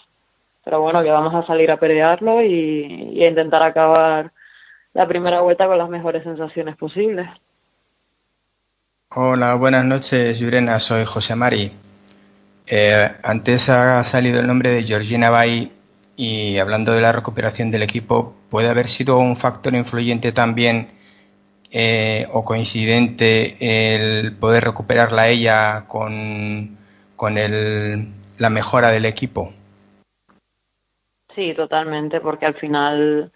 [0.65, 4.33] Pero bueno, que vamos a salir a pelearlo y, a intentar acabar
[4.95, 7.29] la primera vuelta con las mejores sensaciones posibles.
[9.09, 10.79] Hola, buenas noches, Yurena.
[10.79, 11.73] Soy José Mari.
[12.69, 15.73] Eh, antes ha salido el nombre de Georgina Bay
[16.15, 21.02] y hablando de la recuperación del equipo, ¿puede haber sido un factor influyente también
[21.73, 26.77] eh, o coincidente el poder recuperarla ella con,
[27.17, 28.09] con el,
[28.39, 29.55] la mejora del equipo.
[31.35, 33.33] Sí, totalmente, porque al final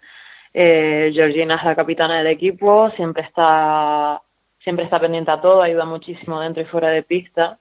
[0.53, 4.21] eh, Georgina es la capitana del equipo, siempre está,
[4.59, 7.57] siempre está pendiente a todo, ayuda muchísimo dentro y fuera de pista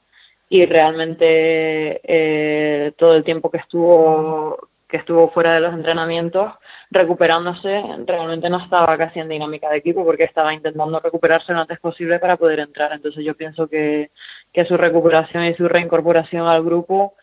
[0.51, 6.53] y realmente eh, todo el tiempo que estuvo que estuvo fuera de los entrenamientos
[6.90, 11.79] recuperándose, realmente no estaba casi en dinámica de equipo porque estaba intentando recuperarse lo antes
[11.81, 12.92] posible para poder entrar.
[12.92, 14.11] Entonces yo pienso que,
[14.53, 17.14] que su recuperación y su reincorporación al grupo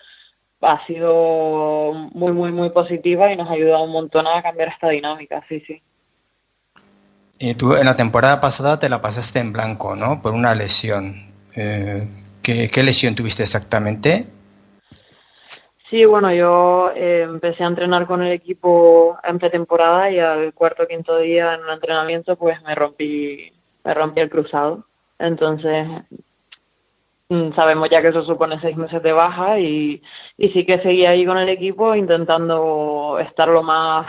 [0.61, 4.89] ha sido muy, muy, muy positiva y nos ha ayudado un montón a cambiar esta
[4.89, 5.81] dinámica, sí, sí.
[7.39, 10.21] Y tú en la temporada pasada te la pasaste en blanco, ¿no?
[10.21, 11.33] Por una lesión.
[11.55, 12.07] Eh,
[12.41, 14.27] ¿qué, ¿Qué lesión tuviste exactamente?
[15.93, 20.81] Sí, bueno, yo eh, empecé a entrenar con el equipo en pretemporada y al cuarto
[20.81, 23.53] o quinto día en un entrenamiento pues me rompí,
[23.83, 24.87] me rompí el cruzado.
[25.19, 25.87] Entonces
[27.29, 30.01] mm, sabemos ya que eso supone seis meses de baja y,
[30.35, 34.07] y sí que seguí ahí con el equipo intentando estar lo más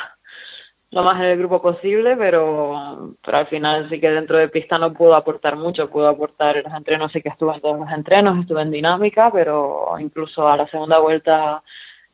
[0.94, 4.78] lo más en el grupo posible, pero, pero al final sí que dentro de pista
[4.78, 7.90] no puedo aportar mucho, puedo aportar en los entrenos, sí que estuve en todos los
[7.90, 11.64] entrenos, estuve en dinámica, pero incluso a la segunda vuelta,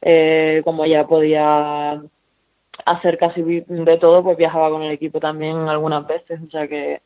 [0.01, 2.01] eh, como ya podía
[2.87, 7.03] hacer casi de todo, pues viajaba con el equipo también algunas veces, o sea que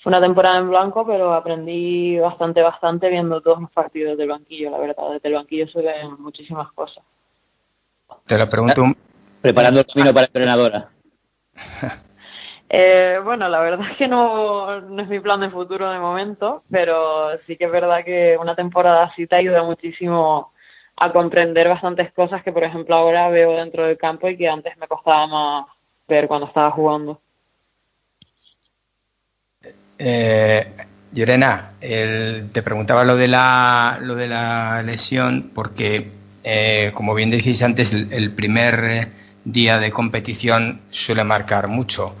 [0.00, 4.70] fue una temporada en blanco, pero aprendí bastante, bastante viendo todos los partidos del banquillo,
[4.70, 7.02] la verdad, desde el banquillo se ven muchísimas cosas.
[8.26, 8.84] Te lo pregunto.
[9.40, 10.90] Preparando el camino para entrenadora.
[12.76, 16.64] Eh, bueno, la verdad es que no, no, es mi plan de futuro de momento,
[16.68, 20.52] pero sí que es verdad que una temporada así te ayuda muchísimo
[20.96, 24.76] a comprender bastantes cosas que, por ejemplo, ahora veo dentro del campo y que antes
[24.78, 25.66] me costaba más
[26.08, 27.20] ver cuando estaba jugando.
[29.98, 30.66] Eh,
[32.52, 36.10] te preguntaba lo de la, lo de la lesión porque,
[36.42, 42.14] eh, como bien decís antes, el primer día de competición suele marcar mucho.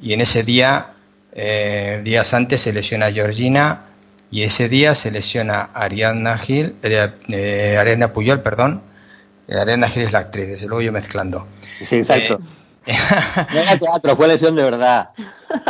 [0.00, 0.94] Y en ese día,
[1.32, 3.86] eh, días antes, se lesiona Georgina
[4.30, 8.82] y ese día se lesiona Ariadna Gil, eh, eh Ariadna Puyol, perdón.
[9.48, 11.46] Eh, Ariadna Gil es la actriz, desde luego yo mezclando.
[11.84, 12.40] Sí, exacto.
[13.52, 15.10] no era teatro, fue lesión de verdad.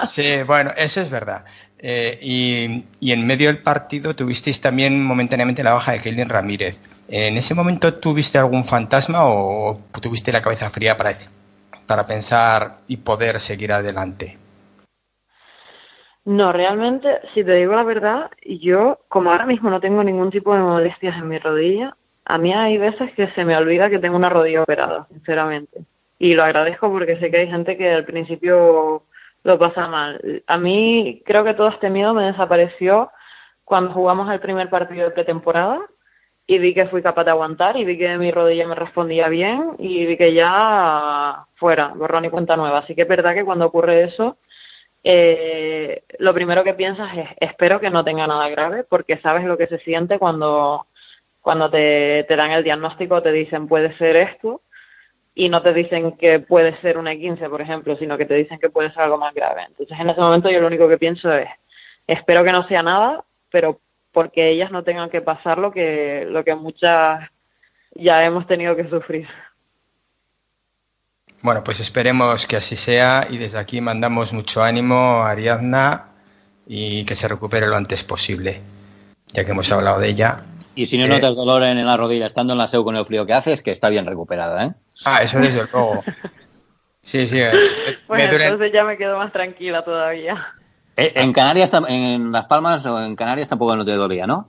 [0.06, 1.44] Sí, bueno, eso es verdad.
[1.78, 6.76] Eh, y, y, en medio del partido tuvisteis también momentáneamente la baja de Keylin Ramírez.
[7.08, 11.12] ¿En ese momento tuviste algún fantasma o tuviste la cabeza fría para,
[11.86, 14.36] para pensar y poder seguir adelante?
[16.26, 20.54] No, realmente, si te digo la verdad, yo, como ahora mismo no tengo ningún tipo
[20.54, 21.96] de molestias en mi rodilla,
[22.26, 25.80] a mí hay veces que se me olvida que tengo una rodilla operada, sinceramente.
[26.18, 29.04] Y lo agradezco porque sé que hay gente que al principio
[29.44, 30.42] lo pasa mal.
[30.46, 33.10] A mí creo que todo este miedo me desapareció
[33.64, 35.80] cuando jugamos el primer partido de pretemporada
[36.50, 39.76] y vi que fui capaz de aguantar y vi que mi rodilla me respondía bien
[39.78, 42.78] y vi que ya fuera, borrón y cuenta nueva.
[42.78, 44.38] Así que es verdad que cuando ocurre eso,
[45.04, 49.58] eh, lo primero que piensas es espero que no tenga nada grave porque sabes lo
[49.58, 50.86] que se siente cuando,
[51.42, 54.62] cuando te, te dan el diagnóstico, te dicen puede ser esto
[55.34, 58.58] y no te dicen que puede ser un E15, por ejemplo, sino que te dicen
[58.58, 59.64] que puede ser algo más grave.
[59.68, 61.48] Entonces, en ese momento yo lo único que pienso es,
[62.06, 63.80] espero que no sea nada, pero
[64.18, 67.30] porque ellas no tengan que pasar lo que, lo que muchas
[67.94, 69.28] ya hemos tenido que sufrir.
[71.40, 76.06] Bueno, pues esperemos que así sea y desde aquí mandamos mucho ánimo a Ariadna
[76.66, 78.60] y que se recupere lo antes posible,
[79.28, 80.42] ya que hemos hablado de ella.
[80.74, 83.06] Y si no eh, notas dolor en la rodilla estando en la SEU con el
[83.06, 84.72] frío que haces, que está bien recuperada, ¿eh?
[85.06, 86.02] Ah, eso desde luego.
[87.02, 87.40] Sí, sí.
[88.08, 90.44] Bueno, entonces ya me quedo más tranquila todavía.
[90.98, 94.48] Eh, en Canarias, en Las Palmas o en Canarias tampoco no te dolía, ¿no?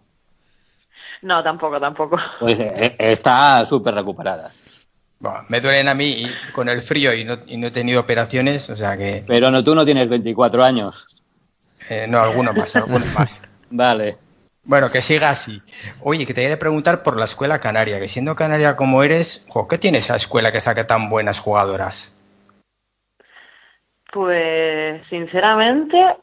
[1.21, 2.17] No, tampoco, tampoco.
[2.39, 4.51] Pues eh, está súper recuperada.
[5.19, 8.67] Bueno, me duelen a mí con el frío y no, y no, he tenido operaciones,
[8.71, 9.23] o sea que...
[9.27, 11.23] Pero no, tú no tienes 24 años.
[11.87, 13.43] Eh, no, alguno más, alguno más.
[13.69, 14.17] vale.
[14.63, 15.61] Bueno, que siga así.
[16.01, 19.77] Oye, que te quería preguntar por la escuela canaria, que siendo canaria como eres, ¿qué
[19.77, 22.15] tiene esa escuela que saque tan buenas jugadoras?
[24.11, 26.17] Pues, sinceramente,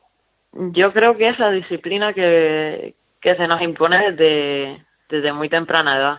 [0.73, 5.97] yo creo que es la disciplina que, que se nos impone desde, desde muy temprana
[5.97, 6.19] edad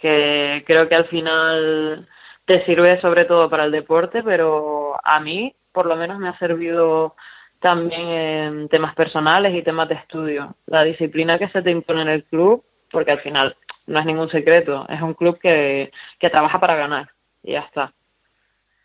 [0.00, 2.08] que creo que al final
[2.46, 6.38] te sirve sobre todo para el deporte, pero a mí por lo menos me ha
[6.38, 7.14] servido
[7.60, 10.56] también en temas personales y temas de estudio.
[10.66, 13.56] La disciplina que se te impone en el club, porque al final
[13.86, 17.10] no es ningún secreto, es un club que, que trabaja para ganar
[17.42, 17.92] y ya está.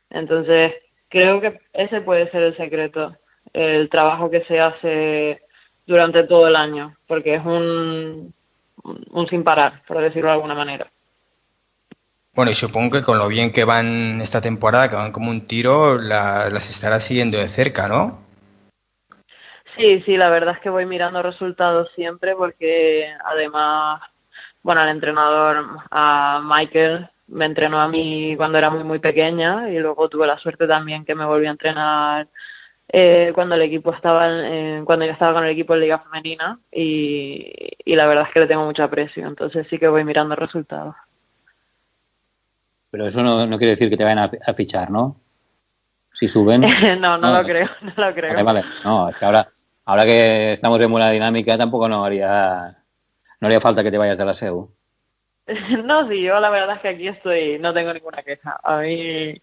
[0.10, 0.74] Entonces,
[1.10, 3.16] creo que ese puede ser el secreto,
[3.56, 5.41] el trabajo que se hace
[5.86, 8.34] durante todo el año, porque es un,
[8.84, 10.91] un sin parar, por decirlo de alguna manera.
[12.34, 15.47] Bueno, y supongo que con lo bien que van esta temporada, que van como un
[15.47, 18.26] tiro, las estará siguiendo de cerca, ¿no?
[19.78, 24.01] Sí, sí, la verdad es que voy mirando resultados siempre porque además,
[24.64, 29.80] bueno, el entrenador, a Michael, me entrenó a mí cuando era muy, muy pequeña y
[29.80, 32.28] luego tuve la suerte también que me volvió a entrenar
[32.88, 34.28] eh, cuando el equipo estaba,
[34.86, 37.52] cuando yo estaba con el equipo en Liga Femenina y,
[37.84, 40.96] y la verdad es que le tengo mucho aprecio, entonces sí que voy mirando resultados.
[42.96, 45.20] Pero eso no, quiere decir que te vayan a, fichar, ¿no?
[46.14, 46.62] Si suben.
[47.02, 48.32] no, no, lo creo, no lo creo.
[48.32, 48.64] Vale, vale.
[48.86, 49.50] No, es que ahora,
[49.84, 52.78] ahora que estamos en buena dinámica, tampoco no haría,
[53.42, 54.72] no haría falta que te vayas de la SEU.
[55.84, 58.58] no, sí, yo la verdad es que aquí estoy, no tengo ninguna queja.
[58.64, 59.42] A mí,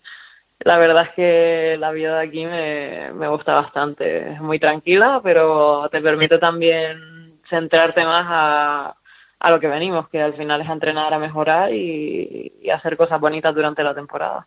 [0.65, 4.33] la verdad es que la vida de aquí me, me gusta bastante.
[4.33, 8.97] Es muy tranquila, pero te permite también centrarte más a,
[9.43, 13.55] a lo que venimos, que al final es entrenar a mejorar y, hacer cosas bonitas
[13.55, 14.47] durante la temporada.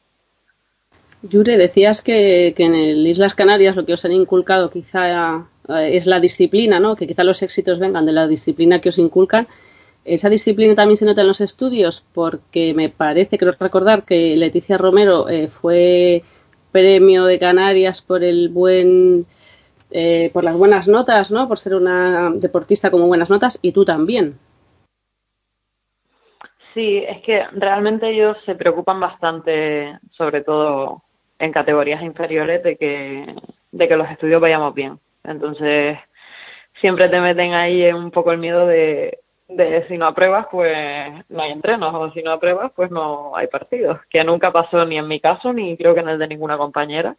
[1.21, 5.97] Yure, decías que, que, en el Islas Canarias lo que os han inculcado quizá eh,
[5.97, 6.95] es la disciplina, ¿no?
[6.95, 9.47] Que quizá los éxitos vengan de la disciplina que os inculcan.
[10.05, 12.05] ¿Esa disciplina también se nota en los estudios?
[12.13, 16.23] Porque me parece, creo recordar, que Leticia Romero eh, fue
[16.71, 19.25] premio de Canarias por el buen,
[19.89, 21.47] eh, por las buenas notas, ¿no?
[21.47, 24.37] Por ser una deportista con buenas notas y tú también.
[26.75, 31.01] Sí, es que realmente ellos se preocupan bastante, sobre todo
[31.39, 33.35] en categorías inferiores, de que,
[33.71, 34.99] de que los estudios vayamos bien.
[35.23, 35.97] Entonces,
[36.79, 41.41] siempre te meten ahí un poco el miedo de, de si no apruebas, pues no
[41.41, 45.07] hay entrenos, o si no apruebas, pues no hay partidos, que nunca pasó ni en
[45.07, 47.15] mi caso, ni creo que en el de ninguna compañera.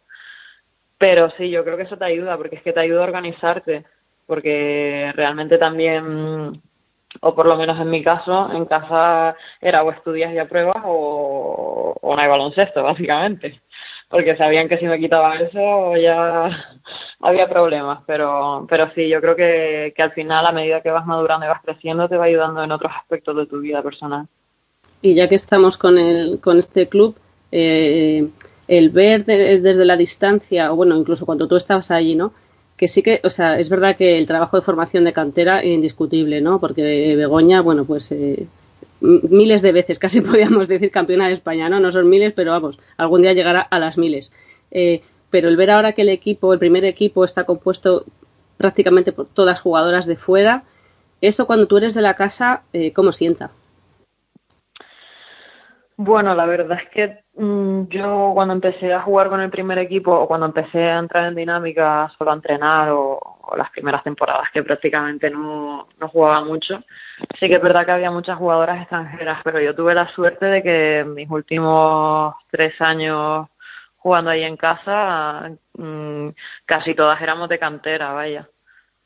[0.97, 3.85] Pero sí, yo creo que eso te ayuda, porque es que te ayuda a organizarte,
[4.25, 6.61] porque realmente también
[7.21, 11.95] o por lo menos en mi caso, en casa era o estudias y apruebas o,
[11.99, 13.61] o no hay baloncesto, básicamente.
[14.09, 16.49] Porque sabían que si me quitaba eso ya
[17.19, 17.99] había problemas.
[18.05, 21.49] Pero, pero sí, yo creo que, que al final, a medida que vas madurando y
[21.49, 24.27] vas creciendo, te va ayudando en otros aspectos de tu vida personal.
[25.01, 27.15] Y ya que estamos con, el, con este club,
[27.51, 28.27] eh,
[28.67, 32.33] el ver desde la distancia, o bueno, incluso cuando tú estabas allí, ¿no?
[32.75, 35.67] Que sí que, o sea, es verdad que el trabajo de formación de cantera es
[35.67, 36.59] indiscutible, ¿no?
[36.59, 38.47] Porque Begoña, bueno, pues eh,
[39.01, 41.79] miles de veces, casi podríamos decir campeona de España, ¿no?
[41.79, 44.33] No son miles, pero vamos, algún día llegará a las miles.
[44.71, 48.05] Eh, pero el ver ahora que el equipo, el primer equipo está compuesto
[48.57, 50.63] prácticamente por todas jugadoras de fuera,
[51.21, 53.51] eso cuando tú eres de la casa, eh, ¿cómo sienta?
[55.95, 60.27] Bueno, la verdad es que yo cuando empecé a jugar con el primer equipo o
[60.27, 65.29] cuando empecé a entrar en dinámica solo a entrenar o, las primeras temporadas que prácticamente
[65.29, 66.83] no, no, jugaba mucho,
[67.39, 70.63] sí que es verdad que había muchas jugadoras extranjeras, pero yo tuve la suerte de
[70.63, 73.47] que mis últimos tres años
[73.97, 76.29] jugando ahí en casa mm,
[76.65, 78.49] casi todas éramos de cantera, vaya.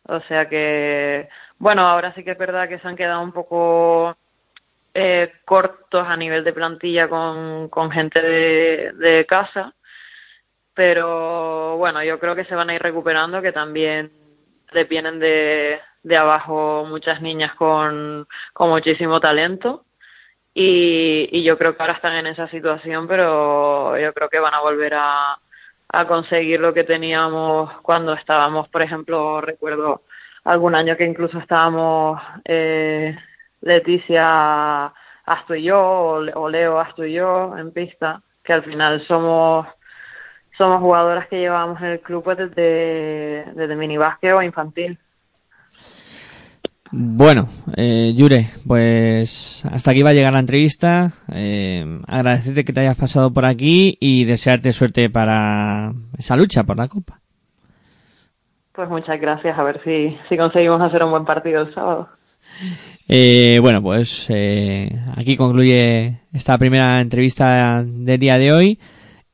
[0.08, 4.18] O sea que, bueno, ahora sí que es verdad que se han quedado un poco
[4.94, 9.74] eh, cortos a nivel de plantilla con, con gente de, casa,
[10.74, 14.12] pero bueno, yo creo que se van a ir recuperando, que también
[14.72, 19.86] le vienen de, de abajo muchas niñas con, con muchísimo talento.
[20.54, 24.54] Y, y, yo creo que ahora están en esa situación, pero yo creo que van
[24.54, 25.40] a volver a,
[25.94, 30.04] a conseguir lo que teníamos cuando estábamos, por ejemplo, recuerdo
[30.44, 33.16] algún año que incluso estábamos eh,
[33.62, 34.94] Leticia
[35.26, 39.68] Astu y yo, o Leo Astu y yo en pista, que al final somos
[40.58, 44.98] somos jugadoras que llevamos en el club pues, desde, desde minibásquet o infantil.
[46.92, 47.48] Bueno,
[47.78, 51.14] eh, Yure, pues hasta aquí va a llegar la entrevista.
[51.34, 56.78] Eh, agradecerte que te hayas pasado por aquí y desearte suerte para esa lucha por
[56.78, 57.20] la Copa.
[58.74, 62.10] Pues muchas gracias, a ver si, si conseguimos hacer un buen partido el sábado.
[63.08, 68.80] Eh, bueno, pues eh, aquí concluye esta primera entrevista del día de hoy.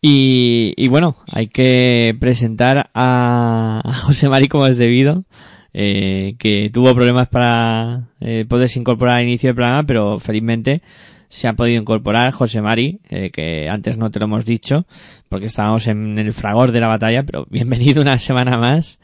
[0.02, 5.26] Y, y bueno, hay que presentar a, José Mari como es debido,
[5.74, 10.82] eh, que tuvo problemas para eh, poderse incorporar al inicio del programa, pero felizmente
[11.30, 14.86] se ha podido incorporar José Mari, eh, que antes no te lo hemos dicho,
[15.30, 19.00] porque estábamos en el fragor de la batalla, pero bienvenido una semana más.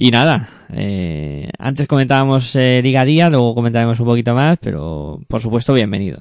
[0.00, 5.42] Y nada, eh, antes comentábamos eh, Liga Día, luego comentaremos un poquito más, pero por
[5.42, 6.20] supuesto bienvenido.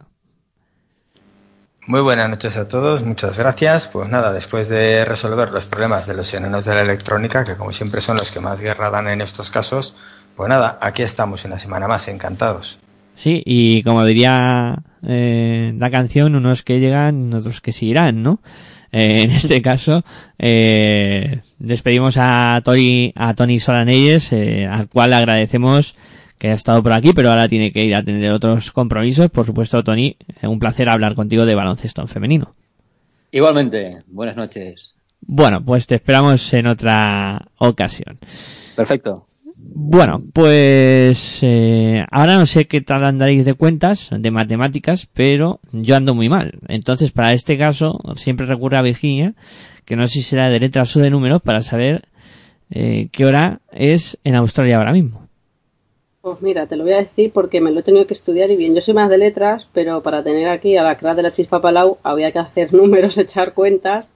[1.85, 3.87] Muy buenas noches a todos, muchas gracias.
[3.87, 7.71] Pues nada, después de resolver los problemas de los enanos de la electrónica, que como
[7.71, 9.95] siempre son los que más guerra dan en estos casos,
[10.35, 12.79] pues nada, aquí estamos una semana más, encantados.
[13.13, 18.41] Sí, y como diría eh, la canción, unos que llegan, otros que se irán, ¿no?
[18.91, 20.03] Eh, en este caso,
[20.39, 25.95] eh, despedimos a Tony, a Tony Solanelles, eh, al cual agradecemos
[26.37, 29.29] que haya estado por aquí, pero ahora tiene que ir a atender otros compromisos.
[29.29, 32.53] Por supuesto, Tony, un placer hablar contigo de baloncesto en femenino.
[33.31, 34.95] Igualmente, buenas noches.
[35.21, 38.19] Bueno, pues te esperamos en otra ocasión.
[38.75, 39.25] Perfecto.
[39.59, 45.95] Bueno, pues eh, ahora no sé qué tal andaréis de cuentas, de matemáticas, pero yo
[45.95, 46.59] ando muy mal.
[46.67, 49.33] Entonces, para este caso, siempre recurre a Virginia,
[49.85, 52.03] que no sé si será de letras o de números, para saber
[52.69, 55.27] eh, qué hora es en Australia ahora mismo.
[56.21, 58.57] Pues mira, te lo voy a decir porque me lo he tenido que estudiar y
[58.57, 61.31] bien, yo soy más de letras, pero para tener aquí a la crack de la
[61.31, 64.09] chispa palau había que hacer números, echar cuentas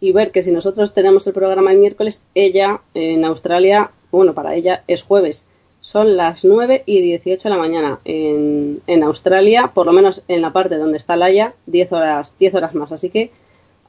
[0.00, 4.54] y ver que si nosotros tenemos el programa el miércoles, ella en Australia bueno, para
[4.54, 5.46] ella es jueves.
[5.80, 10.42] Son las 9 y 18 de la mañana en, en Australia, por lo menos en
[10.42, 12.90] la parte donde está Laia, 10 horas, 10 horas más.
[12.90, 13.30] Así que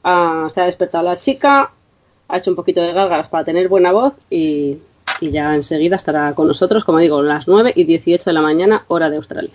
[0.04, 1.72] uh, se ha despertado la chica,
[2.28, 4.78] ha hecho un poquito de gárgaras para tener buena voz y,
[5.20, 8.84] y ya enseguida estará con nosotros, como digo, las 9 y 18 de la mañana,
[8.88, 9.50] hora de Australia.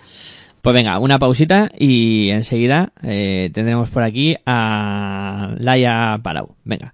[0.64, 6.56] Pues venga, una pausita y enseguida eh, tendremos por aquí a Laia Palau.
[6.64, 6.94] Venga.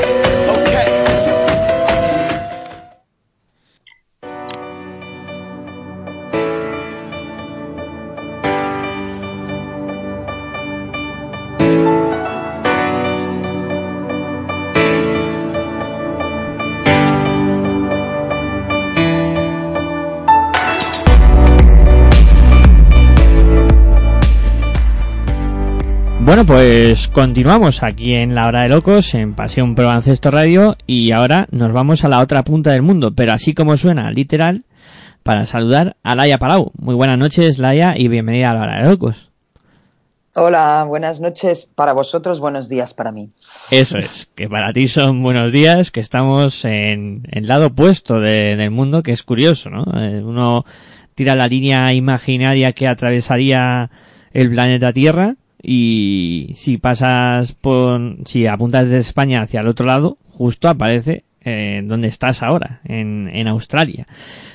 [26.51, 31.47] pues continuamos aquí en la hora de locos, en Pasión Pro Ancesto Radio, y ahora
[31.49, 34.65] nos vamos a la otra punta del mundo, pero así como suena, literal,
[35.23, 36.73] para saludar a Laia Palau.
[36.77, 39.31] Muy buenas noches, Laia, y bienvenida a la hora de locos.
[40.35, 43.31] Hola, buenas noches para vosotros, buenos días para mí.
[43.69, 48.57] Eso es, que para ti son buenos días, que estamos en el lado opuesto de,
[48.57, 49.85] del mundo, que es curioso, ¿no?
[49.97, 50.65] Eh, uno
[51.15, 53.89] tira la línea imaginaria que atravesaría
[54.33, 60.17] el planeta Tierra y si pasas por, si apuntas de España hacia el otro lado,
[60.29, 64.07] justo aparece eh, donde estás ahora, en, en Australia.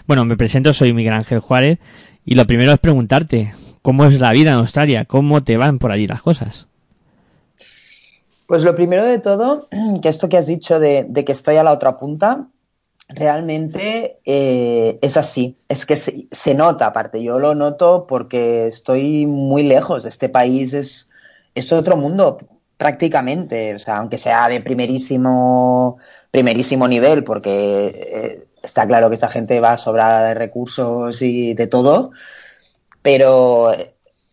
[0.06, 1.78] Bueno, me presento, soy Miguel Ángel Juárez
[2.24, 5.04] y lo primero es preguntarte, ¿cómo es la vida en Australia?
[5.04, 6.66] ¿Cómo te van por allí las cosas?
[8.46, 9.68] Pues lo primero de todo,
[10.02, 12.48] que esto que has dicho de, de que estoy a la otra punta,
[13.08, 15.56] realmente eh, es así.
[15.68, 20.04] Es que se, se, nota, aparte, yo lo noto porque estoy muy lejos.
[20.04, 21.10] Este país es,
[21.54, 22.38] es otro mundo
[22.76, 25.98] prácticamente, o sea, aunque sea de primerísimo,
[26.30, 31.66] primerísimo nivel, porque eh, está claro que esta gente va sobrada de recursos y de
[31.68, 32.10] todo,
[33.02, 33.72] pero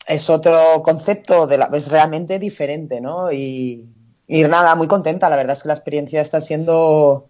[0.08, 3.32] es otro concepto, de la, es realmente diferente, ¿no?
[3.32, 3.88] Y,
[4.28, 7.30] y nada, muy contenta, la verdad es que la experiencia está siendo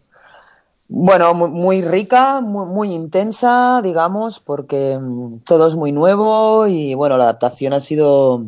[0.90, 6.94] bueno, muy, muy rica, muy, muy, intensa, digamos, porque mm, todo es muy nuevo y
[6.94, 8.46] bueno, la adaptación ha sido,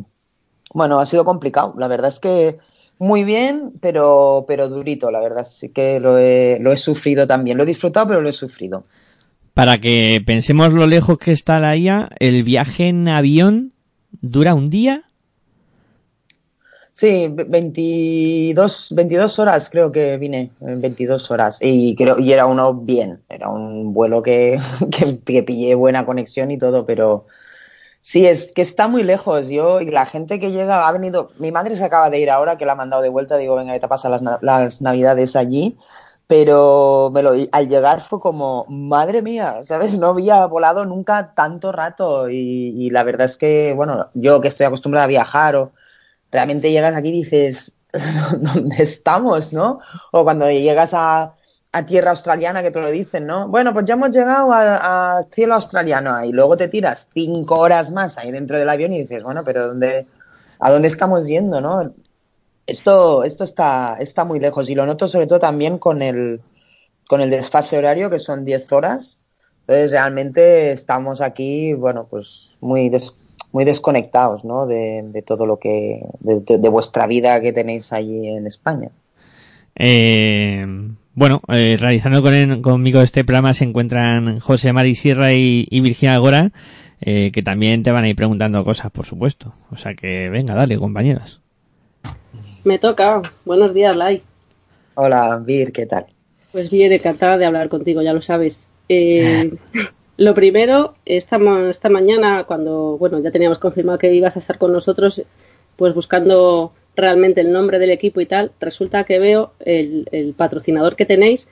[0.72, 1.74] bueno, ha sido complicado.
[1.78, 2.58] La verdad es que
[2.98, 7.56] muy bien, pero, pero durito, la verdad sí que lo he, lo he sufrido también.
[7.56, 8.84] Lo he disfrutado, pero lo he sufrido.
[9.54, 13.72] Para que pensemos lo lejos que está la IA, el viaje en avión
[14.20, 15.04] dura un día.
[16.96, 21.58] Sí, 22, 22 horas creo que vine, 22 horas.
[21.60, 24.58] Y, creo, y era uno bien, era un vuelo que,
[24.90, 27.26] que, que, pillé buena conexión y todo, pero
[28.00, 29.50] sí, es que está muy lejos.
[29.50, 31.32] Yo y la gente que llega ha venido.
[31.38, 33.36] Mi madre se acaba de ir ahora, que la ha mandado de vuelta.
[33.36, 35.76] Digo, venga, te pasa las, las navidades allí.
[36.26, 39.98] Pero me lo, al llegar fue como, madre mía, ¿sabes?
[39.98, 42.30] No había volado nunca tanto rato.
[42.30, 45.72] Y, y la verdad es que, bueno, yo que estoy acostumbrada a viajar o
[46.30, 47.74] realmente llegas aquí y dices,
[48.38, 49.80] ¿dónde estamos, no?
[50.12, 51.32] O cuando llegas a,
[51.72, 53.48] a, tierra australiana que te lo dicen, ¿no?
[53.48, 58.18] Bueno, pues ya hemos llegado a, cielo australiano y luego te tiras cinco horas más
[58.18, 60.06] ahí dentro del avión y dices, bueno, pero ¿dónde,
[60.58, 61.92] ¿a dónde estamos yendo, no?
[62.66, 66.40] Esto, esto está, está muy lejos y lo noto sobre todo también con el,
[67.08, 69.20] con el desfase horario que son 10 horas.
[69.60, 73.14] Entonces realmente estamos aquí, bueno, pues muy des
[73.56, 74.66] muy desconectados ¿no?
[74.66, 78.90] de, de, todo lo que de, vuestra vida que tenéis allí en España.
[79.74, 80.66] Eh,
[81.14, 85.80] bueno, eh, realizando con el, conmigo este programa se encuentran José Mari Sierra y, y
[85.80, 86.52] Virginia Gora,
[87.00, 89.54] eh, que también te van a ir preguntando cosas, por supuesto.
[89.70, 91.40] O sea que venga, dale, compañeros.
[92.66, 93.22] Me toca.
[93.46, 94.22] Buenos días, Lai.
[94.96, 96.04] Hola, Vir, ¿qué tal?
[96.52, 98.68] Pues bien, encantada de hablar contigo, ya lo sabes.
[98.90, 99.50] Eh,
[100.16, 101.38] Lo primero, esta,
[101.68, 105.22] esta mañana, cuando bueno ya teníamos confirmado que ibas a estar con nosotros,
[105.76, 110.96] pues buscando realmente el nombre del equipo y tal, resulta que veo el, el patrocinador
[110.96, 111.48] que tenéis,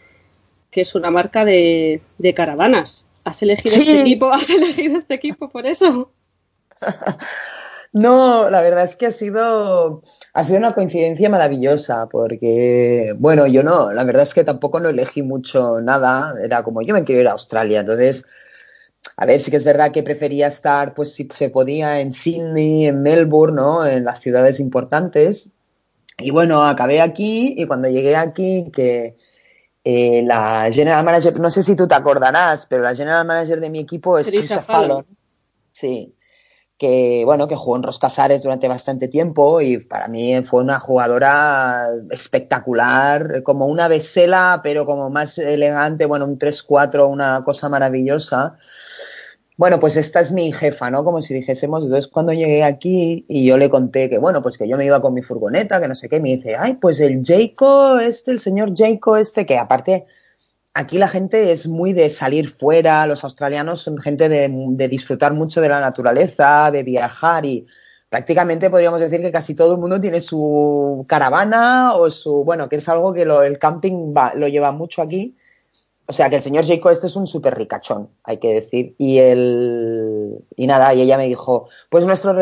[0.70, 3.06] que es una marca de, de caravanas.
[3.24, 3.80] ¿Has elegido sí.
[3.82, 4.30] este equipo?
[4.32, 6.10] ¿Has elegido este equipo por eso?
[7.94, 10.02] No, la verdad es que ha sido,
[10.32, 14.88] ha sido una coincidencia maravillosa, porque, bueno, yo no, la verdad es que tampoco no
[14.88, 18.26] elegí mucho nada, era como yo me quiero ir a Australia, entonces
[19.16, 22.86] a ver, sí que es verdad que prefería estar, pues si se podía, en Sydney,
[22.86, 23.86] en Melbourne, ¿no?
[23.86, 25.50] En las ciudades importantes.
[26.18, 29.16] Y bueno, acabé aquí y cuando llegué aquí, que
[29.84, 33.70] eh, la general manager, no sé si tú te acordarás, pero la general manager de
[33.70, 35.06] mi equipo es Trisha Fallon.
[35.72, 36.14] Sí.
[36.76, 41.88] Que bueno, que jugó en Roscasares durante bastante tiempo y para mí fue una jugadora
[42.10, 48.56] espectacular, como una besela, pero como más elegante, bueno, un 3-4, una cosa maravillosa
[49.56, 51.04] bueno, pues esta es mi jefa, ¿no?
[51.04, 54.68] Como si dijésemos, entonces cuando llegué aquí y yo le conté que, bueno, pues que
[54.68, 57.22] yo me iba con mi furgoneta, que no sé qué, me dice, ay, pues el
[57.24, 60.06] Jayco este, el señor Jayco este, que aparte
[60.74, 64.48] aquí la gente es muy de salir fuera, los australianos son gente de,
[64.88, 67.66] disfrutar mucho de la naturaleza, de viajar y
[68.08, 72.76] prácticamente podríamos decir que casi todo el mundo tiene su caravana o su, bueno, que
[72.76, 75.36] es algo que lo, el camping va, lo lleva mucho aquí
[76.06, 78.94] o sea, que el señor Jacob este es un súper ricachón, hay que decir.
[78.98, 82.34] Y el y nada, y ella me dijo, pues nuestro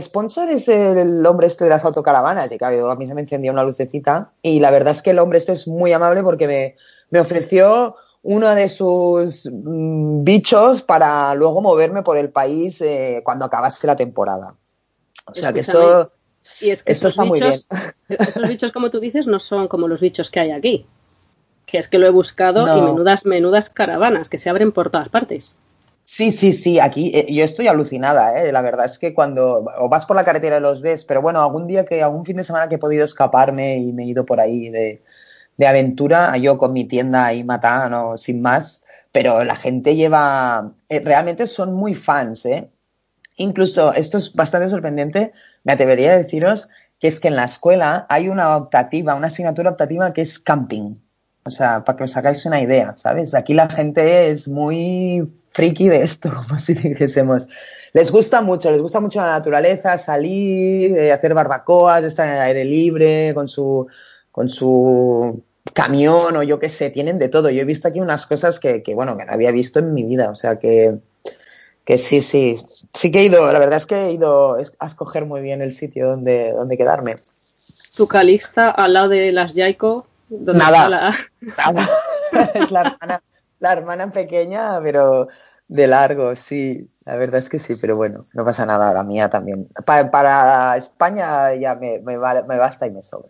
[0.00, 2.52] sponsor es el hombre este de las autocaravanas.
[2.52, 4.32] Y claro, a mí se me encendió una lucecita.
[4.42, 6.76] Y la verdad es que el hombre este es muy amable porque me,
[7.08, 13.46] me ofreció uno de sus mmm, bichos para luego moverme por el país eh, cuando
[13.46, 14.54] acabase la temporada.
[15.24, 16.12] O sea, que esto
[16.60, 17.66] Y es que Esto está muy bichos,
[18.08, 20.86] esos bichos, como tú dices, no son como los bichos que hay aquí.
[21.72, 25.08] Que es que lo he buscado y menudas, menudas caravanas que se abren por todas
[25.08, 25.56] partes.
[26.04, 28.52] Sí, sí, sí, aquí eh, yo estoy alucinada, ¿eh?
[28.52, 31.40] La verdad es que cuando o vas por la carretera y los ves, pero bueno,
[31.40, 34.26] algún día que, algún fin de semana que he podido escaparme y me he ido
[34.26, 35.02] por ahí de,
[35.56, 40.72] de aventura, yo con mi tienda ahí matada, no, sin más, pero la gente lleva,
[40.90, 42.68] eh, realmente son muy fans, ¿eh?
[43.36, 45.32] Incluso, esto es bastante sorprendente,
[45.64, 46.68] me atrevería a deciros
[46.98, 50.96] que es que en la escuela hay una optativa, una asignatura optativa que es camping.
[51.44, 53.34] O sea, para que os hagáis una idea, ¿sabes?
[53.34, 57.48] Aquí la gente es muy friki de esto, como si dijésemos.
[57.92, 62.40] Les gusta mucho, les gusta mucho la naturaleza, salir, eh, hacer barbacoas, estar en el
[62.40, 63.86] aire libre, con su,
[64.30, 65.42] con su
[65.74, 67.50] camión o yo qué sé, tienen de todo.
[67.50, 70.04] Yo he visto aquí unas cosas que, que, bueno, que no había visto en mi
[70.04, 70.98] vida, o sea que,
[71.84, 72.60] que sí, sí,
[72.94, 75.72] sí que he ido, la verdad es que he ido a escoger muy bien el
[75.72, 77.16] sitio donde, donde quedarme.
[77.96, 80.06] Tu Calixta al lado de las Yaiko.
[80.40, 80.88] Nada.
[80.88, 81.14] la-
[81.58, 81.88] Nada.
[82.54, 83.22] es la hermana,
[83.60, 85.28] la hermana pequeña, pero
[85.68, 86.88] de largo, sí.
[87.04, 89.68] La verdad es que sí, pero bueno, no pasa nada, la mía también.
[89.84, 93.28] Pa- para España ya me, me, va- me basta y me sobra.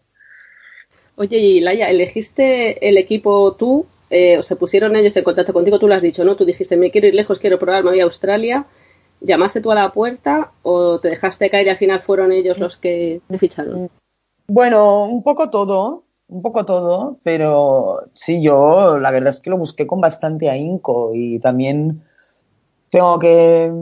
[1.16, 3.86] Oye, y Laia, ¿elegiste el equipo tú?
[4.10, 6.36] Eh, o se pusieron ellos en contacto contigo, tú lo has dicho, ¿no?
[6.36, 8.66] Tú dijiste, me quiero ir lejos, quiero probar, me voy a Australia.
[9.20, 12.76] ¿Llamaste tú a la puerta o te dejaste caer y al final fueron ellos los
[12.76, 13.88] que te ficharon?
[14.48, 19.58] Bueno, un poco todo, un poco todo, pero sí, yo la verdad es que lo
[19.58, 22.02] busqué con bastante ahínco y también
[22.88, 23.72] tengo que,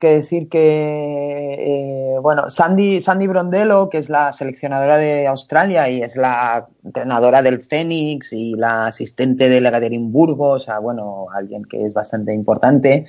[0.00, 6.02] que decir que, eh, bueno, Sandy, Sandy Brondello, que es la seleccionadora de Australia y
[6.02, 11.84] es la entrenadora del Fénix y la asistente del Ekaterimburgo, o sea, bueno, alguien que
[11.84, 13.06] es bastante importante.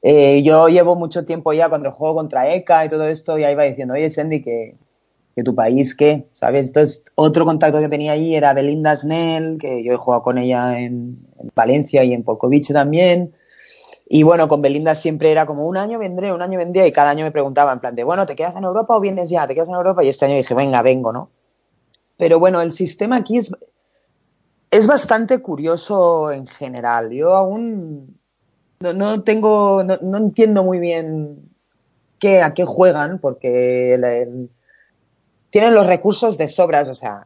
[0.00, 3.64] Eh, yo llevo mucho tiempo ya cuando juego contra ECA y todo esto, ya iba
[3.64, 4.76] diciendo, oye, Sandy, que,
[5.34, 6.26] que tu país, ¿qué?
[6.32, 6.66] ¿Sabes?
[6.66, 10.78] Entonces, otro contacto que tenía allí era Belinda Snell, que yo he jugado con ella
[10.78, 13.34] en, en Valencia y en Polkovice también.
[14.08, 17.10] Y bueno, con Belinda siempre era como un año vendré, un año vendría, y cada
[17.10, 19.46] año me preguntaba en plan de, bueno, ¿te quedas en Europa o vienes ya?
[19.46, 20.04] ¿Te quedas en Europa?
[20.04, 21.30] Y este año dije, venga, vengo, ¿no?
[22.18, 23.50] Pero bueno, el sistema aquí es,
[24.70, 27.10] es bastante curioso en general.
[27.10, 28.18] Yo aún
[28.80, 31.48] no, no tengo, no, no entiendo muy bien
[32.18, 33.98] qué, a qué juegan, porque
[35.52, 37.24] tienen los recursos de sobras, o sea,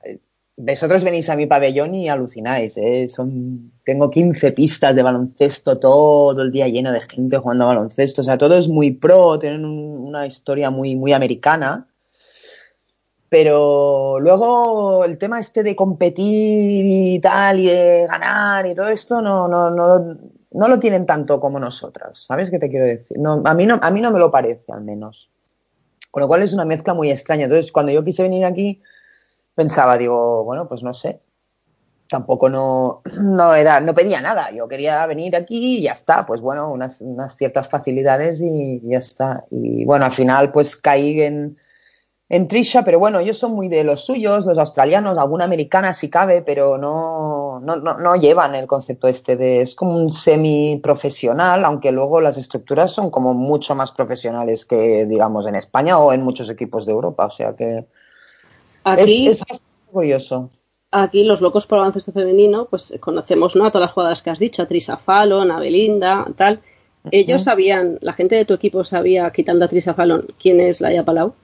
[0.58, 3.08] vosotros venís a mi pabellón y alucináis, ¿eh?
[3.08, 8.24] Son, tengo 15 pistas de baloncesto todo el día lleno de gente jugando baloncesto, o
[8.24, 11.88] sea, todo es muy pro, tienen un- una historia muy, muy americana.
[13.28, 19.20] Pero luego el tema este de competir y tal, y de ganar y todo esto,
[19.20, 20.16] no, no, no,
[20.52, 22.24] no lo tienen tanto como nosotras.
[22.28, 23.18] ¿Sabes qué te quiero decir?
[23.18, 25.30] No, a, mí no, a mí no me lo parece, al menos.
[26.16, 27.44] Con lo cual es una mezcla muy extraña.
[27.44, 28.80] Entonces, cuando yo quise venir aquí,
[29.54, 31.20] pensaba, digo, bueno, pues no sé.
[32.08, 34.50] Tampoco no, no era, no pedía nada.
[34.50, 36.24] Yo quería venir aquí y ya está.
[36.24, 39.44] Pues bueno, unas, unas ciertas facilidades y ya está.
[39.50, 41.58] Y bueno, al final pues caí en,
[42.28, 46.10] en Trisha, pero bueno, ellos son muy de los suyos, los australianos, alguna americana si
[46.10, 51.64] cabe, pero no, no, no, no llevan el concepto este de, es como un semi-profesional,
[51.64, 56.22] aunque luego las estructuras son como mucho más profesionales que, digamos, en España o en
[56.22, 57.86] muchos equipos de Europa, o sea que
[58.82, 60.50] Aquí, es, es bastante curioso.
[60.90, 63.66] aquí los locos por baloncesto femenino, pues conocemos ¿no?
[63.66, 66.60] a todas las jugadoras que has dicho, a Trisa Fallon, a Belinda, tal.
[67.12, 71.04] Ellos sabían, la gente de tu equipo sabía, quitando a Trisa Fallon, quién es Laia
[71.04, 71.34] Palau.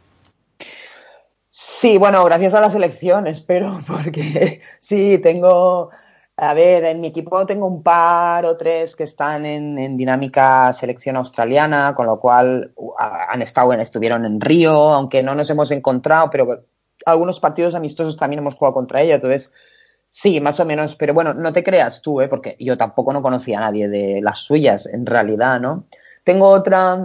[1.55, 5.91] Sí, bueno, gracias a la selección, espero, porque sí, tengo,
[6.35, 11.17] a ver, en mi equipo tengo un par o tres que están en, dinámica selección
[11.19, 16.31] australiana, con lo cual han estado en, estuvieron en Río, aunque no nos hemos encontrado,
[16.31, 16.65] pero
[17.05, 19.53] algunos partidos amistosos también hemos jugado contra ella, entonces
[20.09, 22.29] sí, más o menos, pero bueno, no te creas tú, ¿eh?
[22.29, 25.85] porque yo tampoco no conocía a nadie de las suyas, en realidad, ¿no?
[26.25, 26.99] Tengo otra,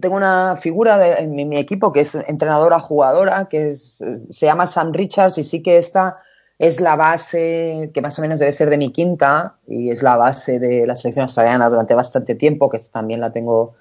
[0.00, 4.92] tengo una figura de, en mi, equipo que es entrenadora jugadora, que se llama Sam
[4.92, 6.18] Richards y sí que esta
[6.58, 10.16] es la base que más o menos debe ser de mi quinta y es la
[10.16, 13.74] base de la selección australiana durante bastante tiempo, que también la tengo,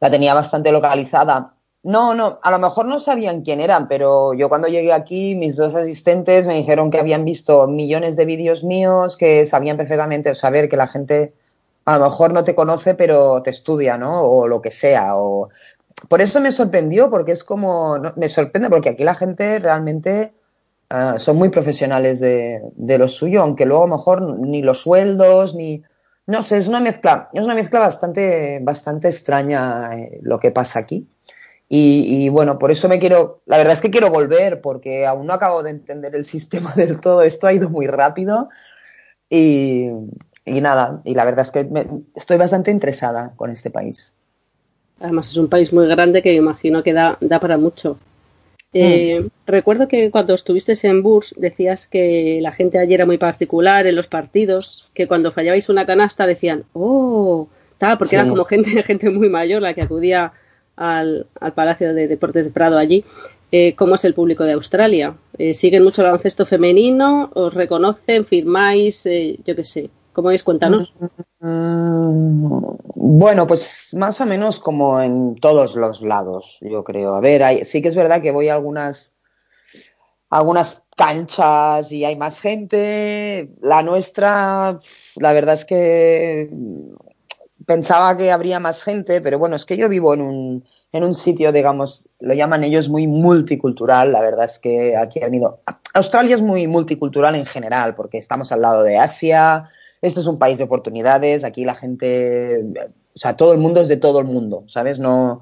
[0.00, 1.54] la tenía bastante localizada.
[1.84, 5.56] No, no, a lo mejor no sabían quién eran, pero yo cuando llegué aquí, mis
[5.56, 10.68] dos asistentes me dijeron que habían visto millones de vídeos míos, que sabían perfectamente saber
[10.68, 11.34] que la gente
[11.84, 14.22] a lo mejor no te conoce, pero te estudia, ¿no?
[14.22, 15.16] O lo que sea.
[15.16, 15.48] O...
[16.08, 18.00] Por eso me sorprendió, porque es como.
[18.16, 20.32] Me sorprende, porque aquí la gente realmente
[20.90, 24.82] uh, son muy profesionales de, de, lo suyo, aunque luego a lo mejor ni los
[24.82, 25.82] sueldos, ni.
[26.26, 30.78] No sé, es una mezcla, es una mezcla bastante, bastante extraña eh, lo que pasa
[30.78, 31.08] aquí.
[31.74, 35.32] Y, bueno, por eso me quiero, la verdad es que quiero volver, porque aún no
[35.32, 38.50] acabo de entender el sistema del todo, esto ha ido muy rápido
[39.30, 39.88] y,
[40.46, 41.68] nada, y la verdad es que
[42.14, 44.14] estoy bastante interesada con este país.
[45.00, 47.98] Además es un país muy grande que imagino que da, da para mucho.
[48.72, 49.28] Eh, mm.
[49.46, 53.96] Recuerdo que cuando estuviste en Burs decías que la gente allí era muy particular en
[53.96, 59.10] los partidos, que cuando fallabais una canasta decían, oh, tal, porque era como gente, gente
[59.10, 60.32] muy mayor la que acudía
[60.76, 63.04] al, Palacio de Deportes de Prado allí.
[63.50, 65.14] Eh, ¿Cómo es el público de Australia?
[65.36, 67.30] Eh, ¿Siguen mucho el baloncesto femenino?
[67.34, 68.24] ¿Os reconocen?
[68.24, 69.04] ¿Firmáis?
[69.04, 69.90] yo qué sé.
[70.12, 70.42] ¿Cómo es?
[70.42, 70.92] Cuéntanos.
[71.40, 72.62] Mm,
[72.94, 77.14] bueno, pues más o menos como en todos los lados, yo creo.
[77.14, 79.16] A ver, sí que es verdad que voy a algunas,
[80.28, 83.50] algunas canchas y hay más gente.
[83.62, 84.78] La nuestra,
[85.16, 86.50] la verdad es que
[87.64, 91.14] pensaba que habría más gente, pero bueno, es que yo vivo en un, en un
[91.14, 94.12] sitio, digamos, lo llaman ellos muy multicultural.
[94.12, 95.60] La verdad es que aquí ha venido.
[95.94, 99.70] Australia es muy multicultural en general, porque estamos al lado de Asia
[100.02, 102.64] esto es un país de oportunidades, aquí la gente,
[103.14, 104.98] o sea, todo el mundo es de todo el mundo, ¿sabes?
[104.98, 105.40] No,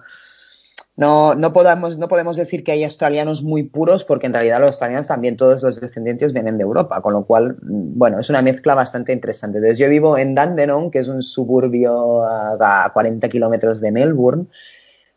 [0.96, 4.72] no, no, podemos, no podemos decir que hay australianos muy puros, porque en realidad los
[4.72, 8.74] australianos también, todos los descendientes vienen de Europa, con lo cual, bueno, es una mezcla
[8.74, 9.58] bastante interesante.
[9.58, 14.44] Entonces, yo vivo en Dandenong, que es un suburbio a 40 kilómetros de Melbourne,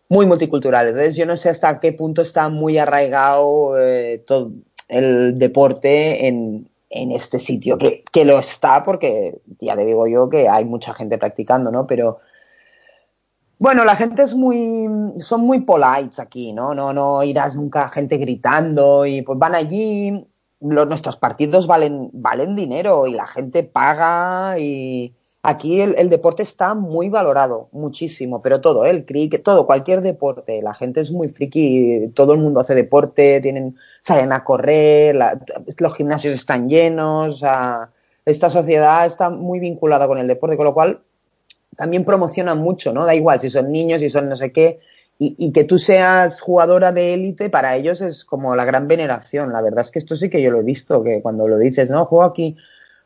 [0.08, 0.88] muy multicultural.
[0.88, 4.54] Entonces, yo no sé hasta qué punto está muy arraigado eh, todo
[4.88, 10.30] el deporte en, en este sitio, que, que, lo está porque ya le digo yo
[10.30, 11.88] que hay mucha gente practicando, ¿no?
[11.88, 12.20] Pero
[13.58, 14.88] bueno, la gente es muy,
[15.20, 16.76] son muy polites aquí, ¿no?
[16.76, 20.28] No, no irás nunca gente gritando y pues van allí,
[20.60, 25.16] los, nuestros partidos valen, valen dinero y la gente paga y,
[25.46, 28.92] Aquí el, deporte está muy valorado, muchísimo, pero todo, ¿eh?
[28.92, 30.62] el cricket, todo, cualquier deporte.
[30.62, 35.20] La gente es muy friki, todo el mundo hace deporte, tienen, salen a correr,
[35.80, 37.44] los gimnasios están llenos,
[38.26, 41.02] esta sociedad está muy vinculada con el deporte, con lo cual
[41.76, 43.06] también promocionan mucho, ¿no?
[43.06, 44.80] Da igual si son niños, si son no sé qué,
[45.20, 49.52] y, y, que tú seas jugadora de élite, para ellos es como la gran veneración.
[49.52, 51.90] La verdad es que esto sí que yo lo he visto, que cuando lo dices,
[51.90, 52.56] no, juego aquí,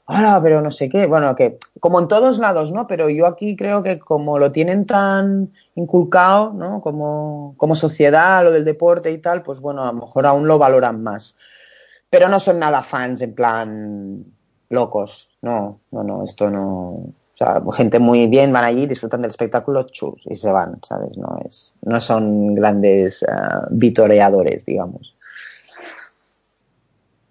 [0.07, 2.87] ah, pero no sé qué, bueno, que como en todos lados, ¿no?
[2.87, 6.81] Pero yo aquí creo que como lo tienen tan inculcado, ¿no?
[6.81, 10.57] Como, como sociedad, lo del deporte y tal, pues bueno, a lo mejor aún lo
[10.57, 11.37] valoran más.
[12.09, 14.25] Pero no son nada fans en plan
[14.69, 16.69] locos, no, no, no, esto no.
[16.69, 21.15] O sea, gente muy bien van allí, disfrutan del espectáculo, chus, y se van, ¿sabes?
[21.17, 25.16] No, es, no son grandes uh, vitoreadores, digamos.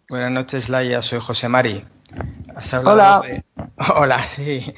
[0.09, 1.85] Buenas noches, Laia, soy José Mari.
[2.85, 3.23] Hola.
[3.97, 4.73] Hola, sí.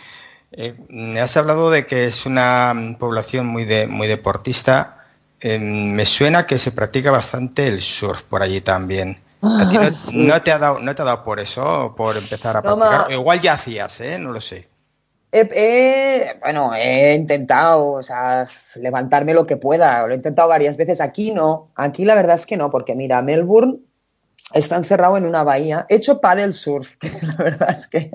[0.52, 0.74] Eh,
[1.20, 5.04] has hablado de que es una población muy, de, muy deportista.
[5.40, 9.20] Eh, me suena que se practica bastante el surf por allí también.
[10.12, 13.12] no, te ha dado, ¿No te ha dado por eso, por empezar a practicar?
[13.12, 14.18] Igual ya hacías, ¿eh?
[14.18, 14.66] No lo sé.
[16.40, 20.06] bueno, he intentado, o sea, levantarme lo que pueda.
[20.06, 21.02] Lo he intentado varias veces.
[21.02, 21.70] Aquí no.
[21.74, 23.80] Aquí la verdad es que no, porque mira, Melbourne
[24.54, 28.10] está encerrado en una bahía, hecho paddle surf, que la verdad es que,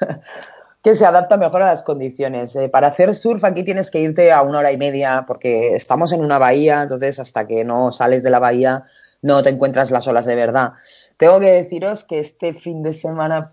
[0.82, 2.54] que se adapta mejor a las condiciones.
[2.56, 6.12] Eh, para hacer surf aquí tienes que irte a una hora y media porque estamos
[6.12, 8.84] en una bahía, entonces hasta que no sales de la bahía
[9.22, 10.72] no te encuentras las olas de verdad.
[11.16, 13.50] Tengo que deciros que este fin de semana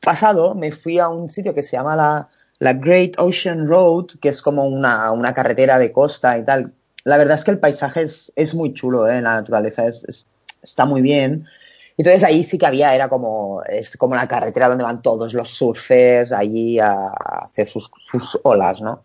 [0.00, 2.28] pasado me fui a un sitio que se llama la,
[2.60, 6.72] la Great Ocean Road, que es como una, una, carretera de costa y tal.
[7.04, 9.20] La verdad es que el paisaje es, es muy chulo, ¿eh?
[9.20, 10.28] la naturaleza es,
[10.62, 11.46] está muy bien.
[11.98, 15.50] Entonces ahí sí que había, era como, es como la carretera donde van todos los
[15.50, 17.08] surfers allí a
[17.42, 17.90] hacer sus,
[18.44, 19.02] olas, ¿no?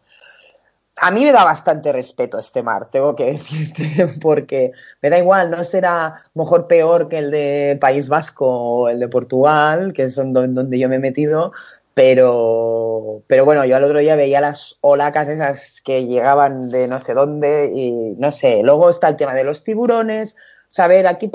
[1.01, 4.71] A mí me da bastante respeto este mar, tengo que decirte, porque
[5.01, 9.07] me da igual, no será mejor peor que el de País Vasco o el de
[9.07, 11.51] Portugal, que es donde yo me he metido,
[11.95, 16.99] pero, pero bueno, yo al otro día veía las olacas esas que llegaban de no
[16.99, 20.37] sé dónde y no sé, luego está el tema de los tiburones,
[20.67, 21.31] saber, aquí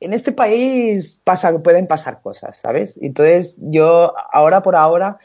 [0.00, 1.22] en este país
[1.62, 2.98] pueden pasar cosas, ¿sabes?
[3.00, 5.18] Entonces yo ahora por ahora,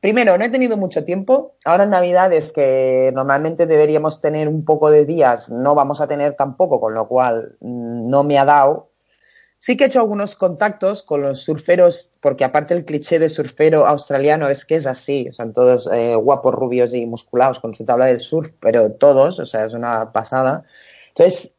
[0.00, 4.90] primero, no he tenido mucho tiempo, ahora en Navidades que normalmente deberíamos tener un poco
[4.90, 8.90] de días, no vamos a tener tampoco, con lo cual mm, no me ha dado.
[9.58, 13.86] Sí que he hecho algunos contactos con los surferos, porque aparte el cliché de surfero
[13.86, 18.06] australiano es que es así, o todos eh, guapos, rubios y musculados con su tabla
[18.06, 20.64] del surf, pero todos, o sea, es una pasada.
[21.08, 21.52] Entonces,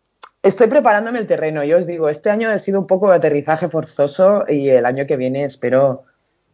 [0.44, 1.64] Estoy preparándome el terreno.
[1.64, 5.06] Yo os digo, este año ha sido un poco de aterrizaje forzoso y el año
[5.06, 6.06] que viene espero,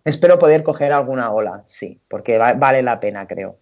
[0.03, 3.57] espero poder coger alguna ola, sí, porque vale la pena, creo.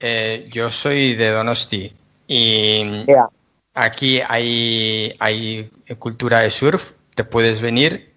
[0.00, 1.94] Eh, yo soy de Donosti
[2.26, 3.06] Y
[3.72, 8.12] aquí hay, hay cultura de surf, te puedes venir.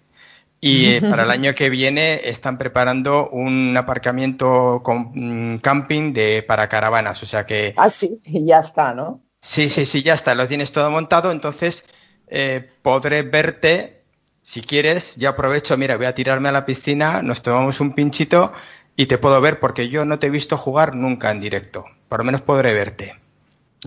[0.60, 6.44] Y eh, para el año que viene están preparando un aparcamiento con mm, camping de
[6.46, 7.72] para caravanas, o sea que...
[7.78, 9.22] Ah, sí, ya está, ¿no?
[9.46, 11.84] Sí, sí, sí, ya está, lo tienes todo montado, entonces
[12.26, 14.02] eh, podré verte
[14.42, 15.14] si quieres.
[15.14, 18.52] Ya aprovecho, mira, voy a tirarme a la piscina, nos tomamos un pinchito
[18.96, 21.84] y te puedo ver porque yo no te he visto jugar nunca en directo.
[22.08, 23.14] Por lo menos podré verte.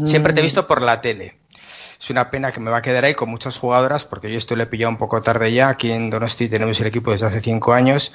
[0.06, 0.46] Siempre te he mm.
[0.46, 1.40] visto por la tele.
[2.00, 4.56] Es una pena que me va a quedar ahí con muchas jugadoras porque yo esto
[4.56, 5.68] le he pillado un poco tarde ya.
[5.68, 8.14] Aquí en Donosti tenemos el equipo desde hace cinco años.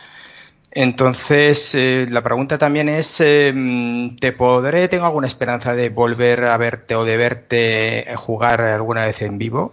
[0.76, 6.56] Entonces, eh, la pregunta también es, em, ¿te podré, tengo alguna esperanza de volver a
[6.56, 9.72] verte o de verte jugar alguna vez en vivo?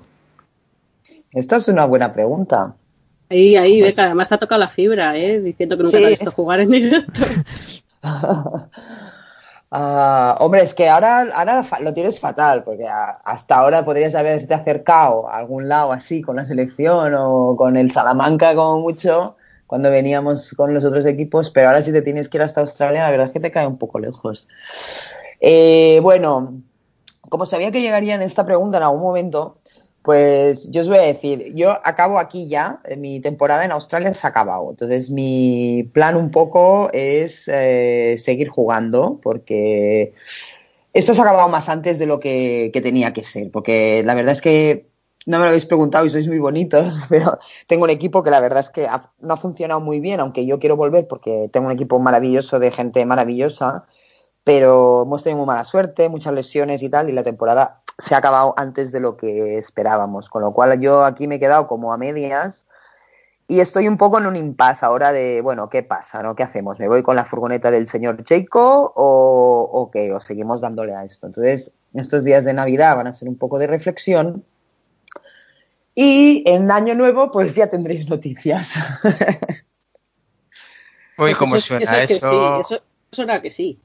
[1.32, 2.76] Esta es una buena pregunta.
[3.30, 3.97] Ahí, ahí, pues...
[3.97, 5.39] además te ha tocado la fibra, ¿eh?
[5.39, 7.22] diciendo que nunca te has visto jugar en directo.
[9.72, 15.28] Uh, hombre, es que ahora, ahora lo tienes fatal, porque hasta ahora podrías haberte acercado
[15.28, 19.38] a algún lado así con la selección o con el Salamanca como mucho
[19.72, 23.03] cuando veníamos con los otros equipos, pero ahora si te tienes que ir hasta Australia,
[23.03, 24.49] la verdad es que te cae un poco lejos.
[25.39, 26.61] Eh, bueno,
[27.30, 29.59] como sabía que llegaría en esta pregunta en algún momento,
[30.01, 34.28] pues yo os voy a decir, yo acabo aquí ya, mi temporada en Australia se
[34.28, 34.72] ha acabado.
[34.72, 40.11] Entonces mi plan un poco es eh, seguir jugando porque
[40.91, 43.49] esto se ha acabado más antes de lo que, tenía que ser.
[43.49, 44.91] Porque la verdad es que
[45.26, 48.39] no me lo habéis preguntado y sois muy bonitos, pero tengo un equipo que la
[48.39, 48.88] verdad es que
[49.19, 52.72] no ha funcionado muy bien, aunque yo quiero volver porque tengo un equipo maravilloso de
[52.72, 53.86] gente maravillosa,
[54.43, 58.17] pero hemos tenido muy mala suerte, muchas lesiones y tal, y la temporada se ha
[58.17, 61.93] acabado antes de lo que esperábamos, con lo cual yo aquí me he quedado como
[61.93, 62.65] a medias
[63.47, 66.24] y estoy un poco en un impasse ahora de, bueno, ¿qué pasa?
[66.24, 66.36] ¿no?
[66.36, 66.80] ¿Qué hacemos?
[66.80, 70.13] ¿Me voy con la furgoneta del señor Cheiko o, o qué?
[70.13, 71.28] ¿O seguimos dándole a esto?
[71.28, 74.45] Entonces, estos días de Navidad van a ser un poco de reflexión
[75.96, 78.76] y en Año Nuevo pues ya tendréis noticias.
[81.18, 82.16] Uy, ¿cómo suena eso?
[82.16, 82.62] eso?
[82.62, 83.80] eso suena que sí.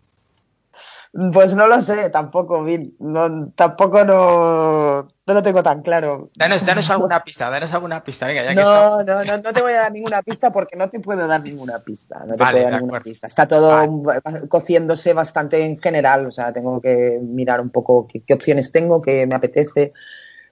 [1.32, 2.94] Pues no lo sé, tampoco, Bill.
[2.98, 6.30] No, tampoco no, no lo tengo tan claro.
[6.36, 8.26] Danos, danos alguna pista, danos alguna pista.
[8.26, 10.90] Venga, ya que no, no, no, no te voy a dar ninguna pista porque no
[10.90, 12.18] te puedo dar ninguna pista.
[12.26, 13.26] No te vale, puedo dar ninguna pista.
[13.28, 14.20] Está todo vale.
[14.48, 16.26] cociéndose bastante en general.
[16.26, 19.94] O sea, tengo que mirar un poco qué, qué opciones tengo, qué me apetece.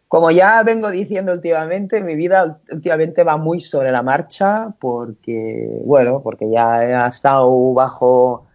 [0.09, 6.23] Como ya vengo diciendo últimamente, mi vida últimamente va muy sobre la marcha porque, bueno,
[6.23, 8.47] porque ya he estado bajo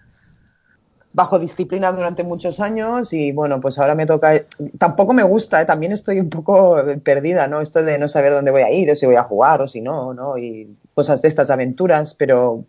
[1.12, 4.46] bajo disciplina durante muchos años y bueno, pues ahora me toca,
[4.78, 5.66] tampoco me gusta, ¿eh?
[5.66, 7.62] también estoy un poco perdida, ¿no?
[7.62, 9.82] Esto de no saber dónde voy a ir o si voy a jugar o si
[9.82, 10.38] no, ¿no?
[10.38, 12.64] Y cosas de estas aventuras, pero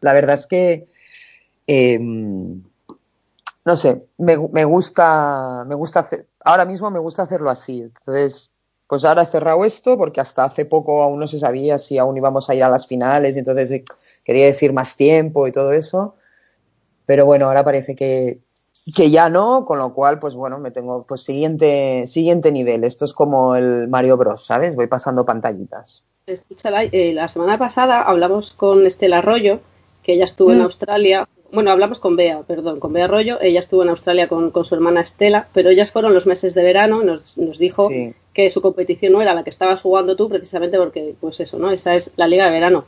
[0.00, 0.86] la verdad es que,
[1.66, 1.98] eh,
[3.64, 8.50] no sé, me, me, gusta, me gusta hacer, ahora mismo me gusta hacerlo así, entonces...
[8.86, 12.18] Pues ahora he cerrado esto porque hasta hace poco aún no se sabía si aún
[12.18, 13.84] íbamos a ir a las finales, y entonces eh,
[14.22, 16.16] quería decir más tiempo y todo eso
[17.06, 18.40] pero bueno, ahora parece que,
[18.94, 22.84] que ya no, con lo cual, pues bueno, me tengo, pues siguiente, siguiente nivel.
[22.84, 24.74] Esto es como el Mario Bros, ¿sabes?
[24.74, 26.02] Voy pasando pantallitas.
[26.26, 29.60] Escucha, eh, la semana pasada hablamos con Estela Arroyo,
[30.02, 30.52] que ella estuvo mm.
[30.52, 31.28] en Australia.
[31.54, 33.38] Bueno, hablamos con Bea, perdón, con Bea Arroyo.
[33.40, 36.64] Ella estuvo en Australia con, con su hermana Estela, pero ellas fueron los meses de
[36.64, 37.04] verano.
[37.04, 38.12] Nos, nos dijo sí.
[38.32, 41.70] que su competición no era la que estabas jugando tú, precisamente porque, pues eso, ¿no?
[41.70, 42.84] Esa es la liga de verano.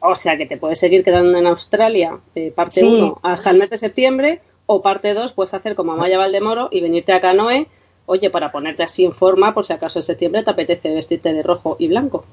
[0.00, 3.12] O sea que te puedes seguir quedando en Australia, eh, parte 1 sí.
[3.22, 7.12] hasta el mes de septiembre, o parte 2 puedes hacer como Amaya Valdemoro y venirte
[7.12, 7.66] a Canoe,
[8.06, 11.42] oye, para ponerte así en forma, por si acaso en septiembre te apetece vestirte de
[11.42, 12.24] rojo y blanco.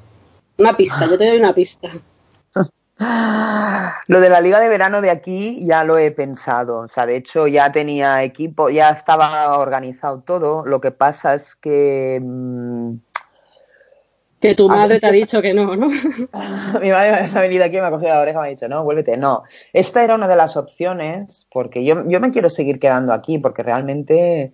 [0.57, 1.91] Una pista, yo te doy una pista.
[4.07, 7.17] Lo de la liga de verano de aquí ya lo he pensado, o sea, de
[7.17, 12.95] hecho ya tenía equipo, ya estaba organizado todo, lo que pasa es que mmm,
[14.39, 15.87] que tu madre te ha dicho que no, ¿no?
[16.81, 18.83] Mi madre me ha venido aquí me ha cogido la oreja me ha dicho, no,
[18.83, 19.17] vuélvete.
[19.17, 19.43] No,
[19.73, 23.63] esta era una de las opciones porque yo, yo me quiero seguir quedando aquí porque
[23.63, 24.53] realmente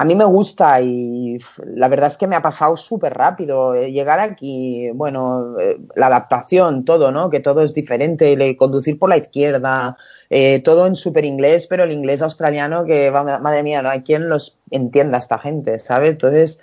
[0.00, 1.38] a mí me gusta y
[1.74, 6.06] la verdad es que me ha pasado súper rápido eh, llegar aquí, bueno, eh, la
[6.06, 7.30] adaptación, todo, ¿no?
[7.30, 9.96] Que todo es diferente, conducir por la izquierda,
[10.30, 14.28] eh, todo en súper inglés, pero el inglés australiano que, madre mía, no hay quien
[14.28, 16.10] los entienda esta gente, ¿sabes?
[16.10, 16.60] Entonces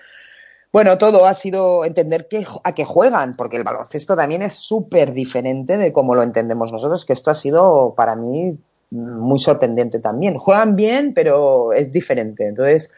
[0.72, 5.12] bueno, todo ha sido entender que, a qué juegan, porque el baloncesto también es súper
[5.12, 8.58] diferente de cómo lo entendemos nosotros, que esto ha sido para mí
[8.92, 10.38] muy sorprendente también.
[10.38, 12.48] Juegan bien, pero es diferente.
[12.48, 12.92] Entonces,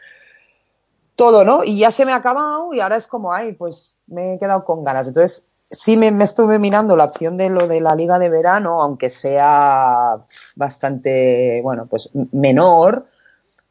[1.18, 1.64] todo, ¿no?
[1.64, 4.64] Y ya se me ha acabado y ahora es como, ay, pues me he quedado
[4.64, 5.08] con ganas.
[5.08, 9.10] Entonces, sí me, estuve mirando la opción de lo de la liga de verano, aunque
[9.10, 13.04] sea bastante, bueno, pues menor,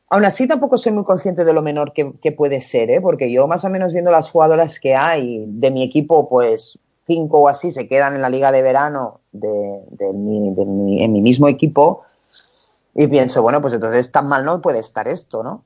[0.10, 3.02] Aún así tampoco soy muy consciente de lo menor que, puede ser, ¿eh?
[3.02, 7.40] porque yo más o menos viendo las jugadoras que hay de mi equipo, pues cinco
[7.40, 11.22] o así se quedan en la liga de verano de mi, de mi, en mi
[11.22, 12.04] mismo equipo
[12.96, 15.66] y pienso, bueno, pues entonces tan mal no puede estar esto, ¿no?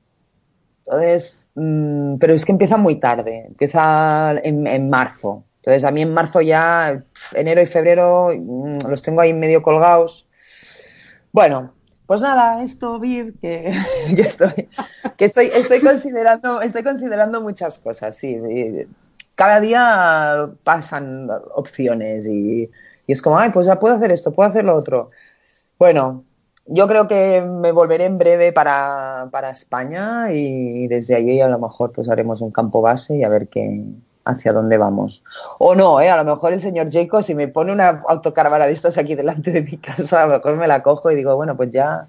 [0.84, 5.44] Entonces, mmm, pero es que empieza muy tarde, empieza en, en, marzo.
[5.56, 7.04] Entonces, a mí en marzo ya,
[7.34, 10.26] enero y febrero, mmm, los tengo ahí medio colgados.
[11.32, 11.72] Bueno,
[12.06, 13.32] pues nada, esto, que,
[14.16, 14.68] que, estoy,
[15.16, 18.38] que estoy, estoy, considerando, estoy considerando muchas cosas, sí.
[19.34, 22.70] Cada día pasan opciones y,
[23.06, 25.10] y es como, ay, pues ya puedo hacer esto, puedo hacer lo otro.
[25.78, 26.24] Bueno,
[26.66, 31.58] yo creo que me volveré en breve para, para, España y desde allí a lo
[31.58, 33.84] mejor pues haremos un campo base y a ver qué
[34.24, 35.24] hacia dónde vamos.
[35.58, 36.08] O no, ¿eh?
[36.08, 39.50] a lo mejor el señor Jacob si me pone una autocaravana de estas aquí delante
[39.50, 42.08] de mi casa, a lo mejor me la cojo y digo, bueno, pues ya,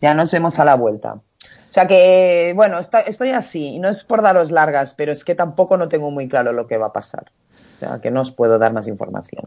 [0.00, 1.14] ya nos vemos a la vuelta.
[1.14, 5.34] O sea que, bueno, está, estoy así, no es por daros largas, pero es que
[5.34, 7.32] tampoco no tengo muy claro lo que va a pasar.
[7.76, 9.46] O sea que no os puedo dar más información.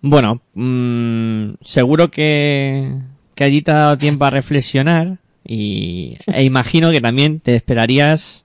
[0.00, 2.98] Bueno, mmm, seguro que,
[3.42, 8.44] que allí te ha dado tiempo a reflexionar y e imagino que también te esperarías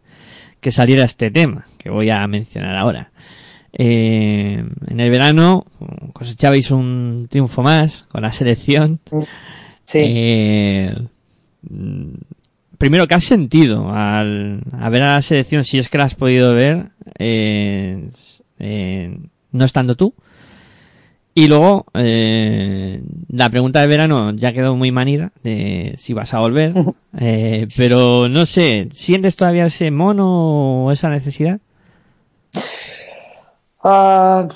[0.60, 3.12] que saliera este tema que voy a mencionar ahora.
[3.74, 5.68] Eh, en el verano
[6.14, 9.00] cosechabais un triunfo más con la selección.
[9.86, 10.00] Sí.
[10.04, 10.95] Eh,
[12.80, 16.16] primero, ¿qué has sentido al a ver a la selección, si es que la has
[16.16, 16.89] podido ver,
[17.20, 18.10] eh,
[19.52, 20.16] no estando tú?
[21.38, 26.40] Y luego, eh, la pregunta de verano ya quedó muy manida, de si vas a
[26.40, 26.74] volver.
[27.20, 31.60] Eh, pero no sé, ¿sientes todavía ese mono o esa necesidad?
[33.84, 34.48] Uh,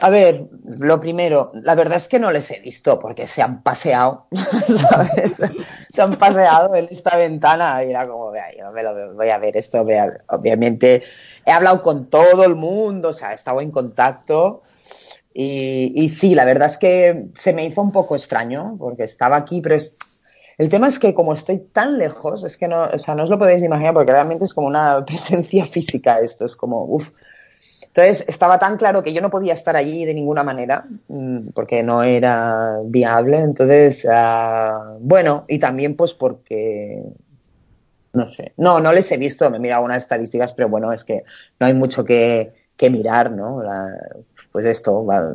[0.00, 0.46] a ver,
[0.78, 5.42] lo primero, la verdad es que no les he visto porque se han paseado, ¿sabes?
[5.90, 9.38] Se han paseado en esta ventana y era como, vea, yo me lo voy a
[9.38, 10.22] ver esto, vea.
[10.28, 11.02] obviamente
[11.44, 14.62] he hablado con todo el mundo, o sea, he estado en contacto
[15.32, 19.36] y, y, sí, la verdad es que se me hizo un poco extraño porque estaba
[19.36, 19.96] aquí, pero es,
[20.60, 23.30] el tema es que como estoy tan lejos, es que no, o sea, no os
[23.30, 27.10] lo podéis imaginar porque realmente es como una presencia física esto, es como, uff.
[27.86, 30.86] Entonces estaba tan claro que yo no podía estar allí de ninguna manera
[31.54, 33.40] porque no era viable.
[33.40, 37.02] Entonces, uh, bueno, y también pues porque,
[38.12, 41.04] no sé, no, no les he visto, me he mirado unas estadísticas, pero bueno, es
[41.04, 41.24] que
[41.58, 43.62] no hay mucho que, que mirar, ¿no?
[43.62, 43.98] La,
[44.52, 45.34] pues esto, va,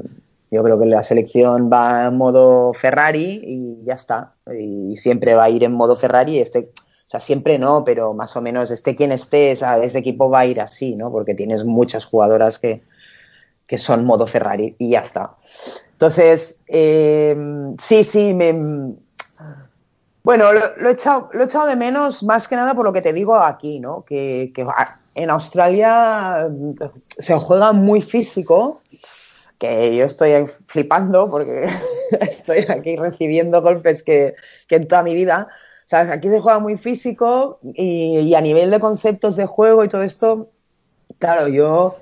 [0.51, 4.33] yo creo que la selección va en modo Ferrari y ya está.
[4.57, 6.39] Y siempre va a ir en modo Ferrari.
[6.39, 6.71] Este,
[7.07, 10.45] o sea, siempre no, pero más o menos esté quien esté, ese equipo va a
[10.45, 11.11] ir así, ¿no?
[11.11, 12.83] Porque tienes muchas jugadoras que,
[13.67, 15.35] que son modo Ferrari y ya está.
[15.91, 17.35] Entonces, eh,
[17.79, 18.95] sí, sí, me,
[20.25, 23.03] bueno, lo, he echado, lo he echado de menos más que nada por lo que
[23.03, 24.03] te digo aquí, ¿no?
[24.05, 24.65] Que, que
[25.13, 26.49] en Australia
[27.19, 28.81] se juega muy físico,
[29.57, 31.67] que yo estoy flipando porque
[32.21, 34.35] estoy aquí recibiendo golpes que,
[34.67, 35.47] que en toda mi vida.
[35.85, 39.87] O sea, aquí se juega muy físico y, a nivel de conceptos de juego y
[39.87, 40.49] todo esto,
[41.19, 41.97] claro, yo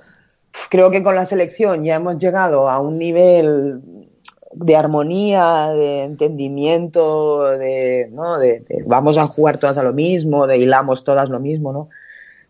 [0.70, 3.82] creo que con la selección ya hemos llegado a un nivel
[4.52, 8.38] de armonía, de entendimiento, de, ¿no?
[8.38, 11.90] De, vamos a jugar todas a lo mismo, de hilamos todas lo mismo, ¿no?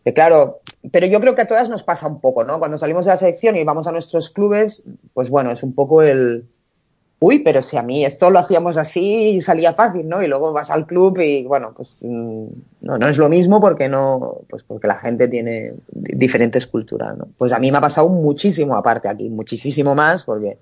[0.04, 0.60] Que claro,
[0.92, 2.58] pero yo creo que a todas nos pasa un poco, ¿no?
[2.58, 6.02] Cuando salimos de la selección y vamos a nuestros clubes, pues bueno, es un poco
[6.02, 6.46] el,
[7.20, 10.22] uy, pero si a mí esto lo hacíamos así y salía fácil, ¿no?
[10.22, 14.42] Y luego vas al club y bueno, pues no, no es lo mismo porque no,
[14.50, 17.28] pues porque la gente tiene diferentes culturas, ¿no?
[17.38, 20.58] Pues a mí me ha pasado muchísimo aparte aquí, muchísimo más porque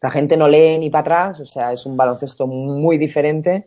[0.00, 3.66] la gente no lee ni para atrás, o sea, es un baloncesto muy diferente.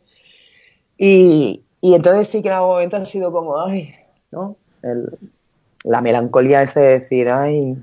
[0.97, 3.93] Y, y entonces sí que en algún momento ha sido como, ay,
[4.31, 4.55] ¿no?
[5.84, 7.78] La melancolía ese de decir, ay,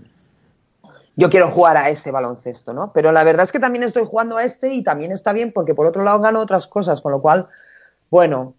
[1.16, 2.92] yo quiero jugar a ese baloncesto, ¿no?
[2.92, 5.74] Pero la verdad es que también estoy jugando a este y también está bien porque
[5.74, 7.48] por otro lado gano otras cosas, con lo cual,
[8.10, 8.54] bueno,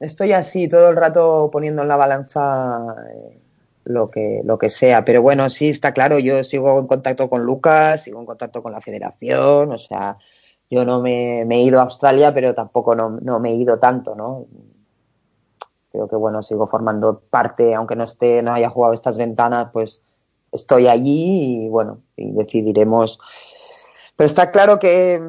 [0.00, 3.40] estoy así todo el rato poniendo en la balanza eh,
[3.84, 5.04] lo que, lo que sea.
[5.04, 8.72] Pero bueno, sí, está claro, yo sigo en contacto con Lucas, sigo en contacto con
[8.72, 10.16] la federación, o sea,
[10.70, 13.78] yo no me, me he ido a Australia, pero tampoco no, no, me he ido
[13.78, 14.46] tanto, ¿no?
[15.98, 20.00] Creo que bueno, sigo formando parte, aunque no esté, no haya jugado estas ventanas, pues
[20.52, 23.18] estoy allí y bueno, y decidiremos.
[24.14, 25.20] Pero está claro que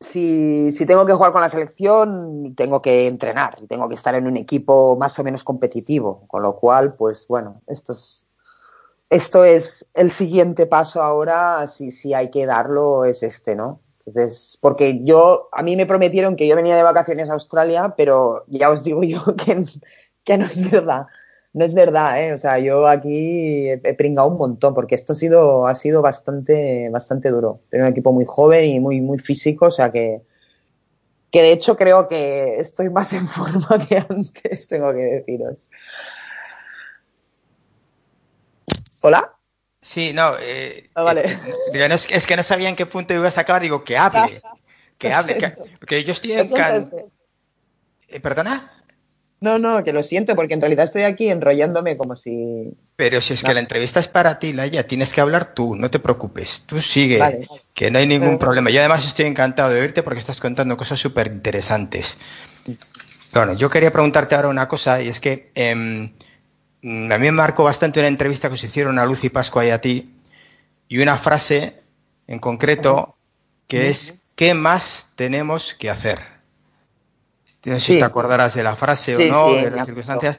[0.00, 4.26] si, si, tengo que jugar con la selección, tengo que entrenar tengo que estar en
[4.26, 6.24] un equipo más o menos competitivo.
[6.26, 8.26] Con lo cual, pues bueno, esto es,
[9.10, 13.78] esto es el siguiente paso ahora, si, si hay que darlo, es este, ¿no?
[14.06, 18.44] Entonces, porque yo, a mí me prometieron que yo venía de vacaciones a Australia, pero
[18.46, 19.64] ya os digo yo que,
[20.24, 21.06] que no es verdad.
[21.52, 22.34] No es verdad, ¿eh?
[22.34, 26.90] O sea, yo aquí he, pringado un montón, porque esto ha sido, ha sido bastante,
[26.90, 27.60] bastante duro.
[27.70, 30.20] Tengo un equipo muy joven y muy, muy físico, o sea que,
[31.30, 35.66] que de hecho creo que estoy más en forma que antes, tengo que deciros.
[39.00, 39.35] ¿Hola?
[39.86, 41.22] Sí, no, eh, ah, vale.
[41.72, 44.42] Eh, es, que no sabía en qué punto ibas a acabar, digo, que hable,
[44.98, 46.48] que hable, que, porque yo estoy en...
[46.48, 46.90] Can...
[48.08, 48.82] Eh, ¿Perdona?
[49.40, 52.74] No, no, que lo siento, porque en realidad estoy aquí enrollándome como si...
[52.96, 55.88] Pero si es que la entrevista es para ti, Laia, tienes que hablar tú, no
[55.88, 58.70] te preocupes, tú sigue, que no hay ningún problema.
[58.70, 62.18] Yo además estoy encantado de oírte porque estás contando cosas súper interesantes.
[63.32, 66.10] Bueno, yo quería preguntarte ahora una cosa, y es que em,
[66.86, 69.80] a mí me marcó bastante una entrevista que os hicieron a Lucy Pascua y a
[69.80, 70.14] ti,
[70.88, 71.82] y una frase
[72.28, 73.16] en concreto
[73.66, 76.20] que es, ¿qué más tenemos que hacer?
[77.64, 80.38] No sé si te acordarás de la frase o no, de las circunstancias.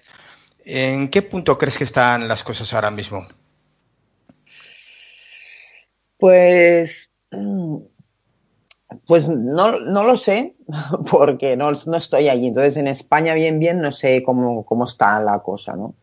[0.63, 3.27] ¿En qué punto crees que están las cosas ahora mismo?
[6.17, 7.77] Pues, mm,
[9.05, 10.55] pues no, lo sé,
[11.11, 12.47] porque no, no, estoy allí.
[12.47, 15.95] Entonces, en España, bien, bien, no sé cómo, cómo está la cosa, ¿no?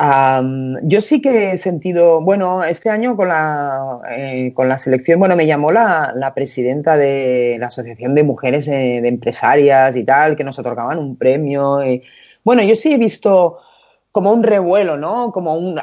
[0.00, 5.34] Yo sí que he sentido, bueno, este año con la, eh, con la selección, bueno,
[5.34, 10.36] me llamó la, la, presidenta de la Asociación de Mujeres eh, de Empresarias y tal,
[10.36, 11.80] que nos otorgaban un premio.
[12.44, 13.58] bueno, yo sí he visto
[14.12, 15.32] como un revuelo, ¿no?
[15.32, 15.80] Como un...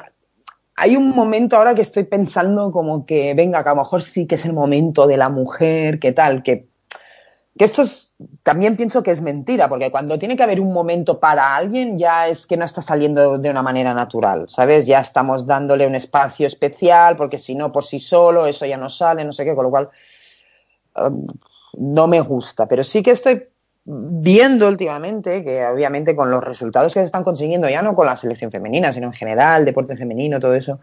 [0.77, 4.27] Hay un momento ahora que estoy pensando como que, venga, que a lo mejor sí
[4.27, 6.67] que es el momento de la mujer, que tal, que,
[7.57, 8.04] que esto es
[8.43, 12.27] también pienso que es mentira, porque cuando tiene que haber un momento para alguien, ya
[12.27, 14.85] es que no está saliendo de una manera natural, ¿sabes?
[14.85, 18.89] Ya estamos dándole un espacio especial, porque si no, por sí solo, eso ya no
[18.89, 19.89] sale, no sé qué, con lo cual
[20.95, 21.27] um,
[21.77, 22.67] no me gusta.
[22.67, 23.47] Pero sí que estoy
[23.83, 28.15] viendo últimamente que, obviamente, con los resultados que se están consiguiendo, ya no con la
[28.15, 30.79] selección femenina, sino en general, deporte femenino, todo eso,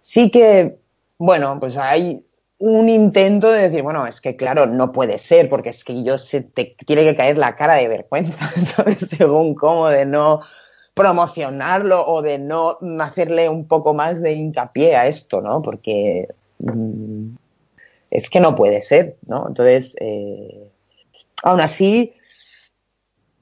[0.00, 0.78] sí que,
[1.16, 2.24] bueno, pues hay
[2.58, 6.16] un intento de decir, bueno, es que claro, no puede ser, porque es que yo
[6.16, 8.36] se te tiene que caer la cara de vergüenza.
[9.06, 10.40] Según cómo de no
[10.94, 15.60] promocionarlo o de no hacerle un poco más de hincapié a esto, ¿no?
[15.60, 16.28] Porque
[16.58, 17.36] mm,
[18.10, 19.46] es que no puede ser, ¿no?
[19.48, 20.70] Entonces, eh,
[21.42, 22.14] aún así,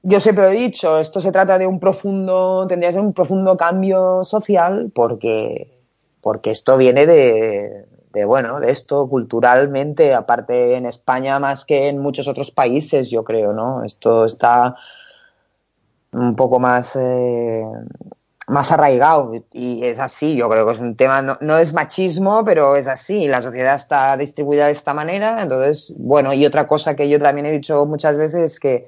[0.03, 3.13] yo siempre lo he dicho, esto se trata de un profundo, tendría que ser un
[3.13, 5.71] profundo cambio social porque,
[6.19, 7.85] porque esto viene de,
[8.23, 13.51] bueno, de esto culturalmente, aparte en España más que en muchos otros países, yo creo,
[13.51, 13.83] ¿no?
[13.83, 14.75] Esto está
[16.13, 17.65] un poco más, eh,
[18.47, 22.45] más arraigado y es así, yo creo que es un tema, no, no, es machismo,
[22.45, 26.95] pero es así, la sociedad está distribuida de esta manera, entonces, bueno, y otra cosa
[26.95, 28.87] que yo también he dicho muchas veces es que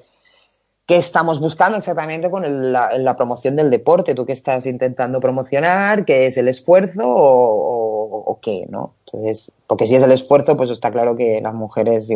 [0.88, 4.14] ¿Qué estamos buscando exactamente con la, promoción del deporte?
[4.14, 6.06] ¿Tú qué estás intentando promocionar?
[6.06, 8.64] ¿Qué es el esfuerzo o, qué?
[8.70, 8.94] ¿no?
[9.04, 12.08] Entonces, porque si es el esfuerzo, pues está claro que las mujeres,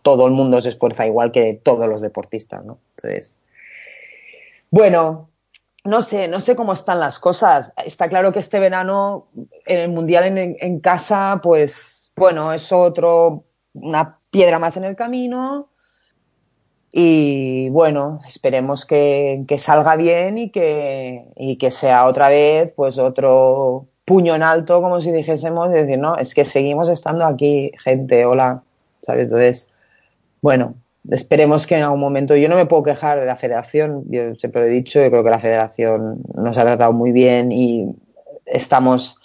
[0.00, 2.78] todo el mundo se esfuerza igual que todos los deportistas, ¿no?
[2.96, 3.36] Entonces,
[4.70, 5.28] bueno,
[5.84, 7.74] no sé, no sé cómo están las cosas.
[7.84, 9.26] Está claro que este verano
[9.66, 13.44] en el Mundial en, en casa, pues bueno, es otro,
[13.74, 15.68] una piedra más en el camino
[16.96, 23.88] y bueno, esperemos que, salga bien y que, y que sea otra vez pues otro
[24.04, 28.24] puño en alto, como si dijésemos, y decir, no, es que seguimos estando aquí, gente,
[28.24, 28.62] hola,
[29.02, 29.24] ¿sabes?
[29.24, 29.70] Entonces,
[30.40, 30.76] bueno,
[31.10, 34.62] esperemos que en algún momento, yo no me puedo quejar de la federación, yo siempre
[34.62, 37.92] lo he dicho, yo creo que la federación nos ha tratado muy bien y
[38.46, 39.18] estamos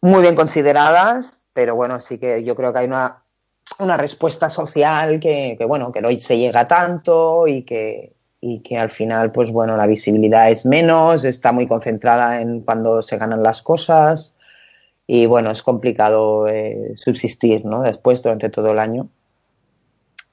[0.00, 3.24] muy bien consideradas, pero bueno, sí que yo creo que hay una
[3.78, 8.90] una respuesta social que, bueno, que no se llega tanto y que, y que al
[8.90, 13.62] final, pues bueno, la visibilidad es menos, está muy concentrada en cuando se ganan las
[13.62, 14.36] cosas
[15.06, 17.82] y bueno, es complicado eh, subsistir, ¿no?
[17.82, 19.08] Después, durante todo el año.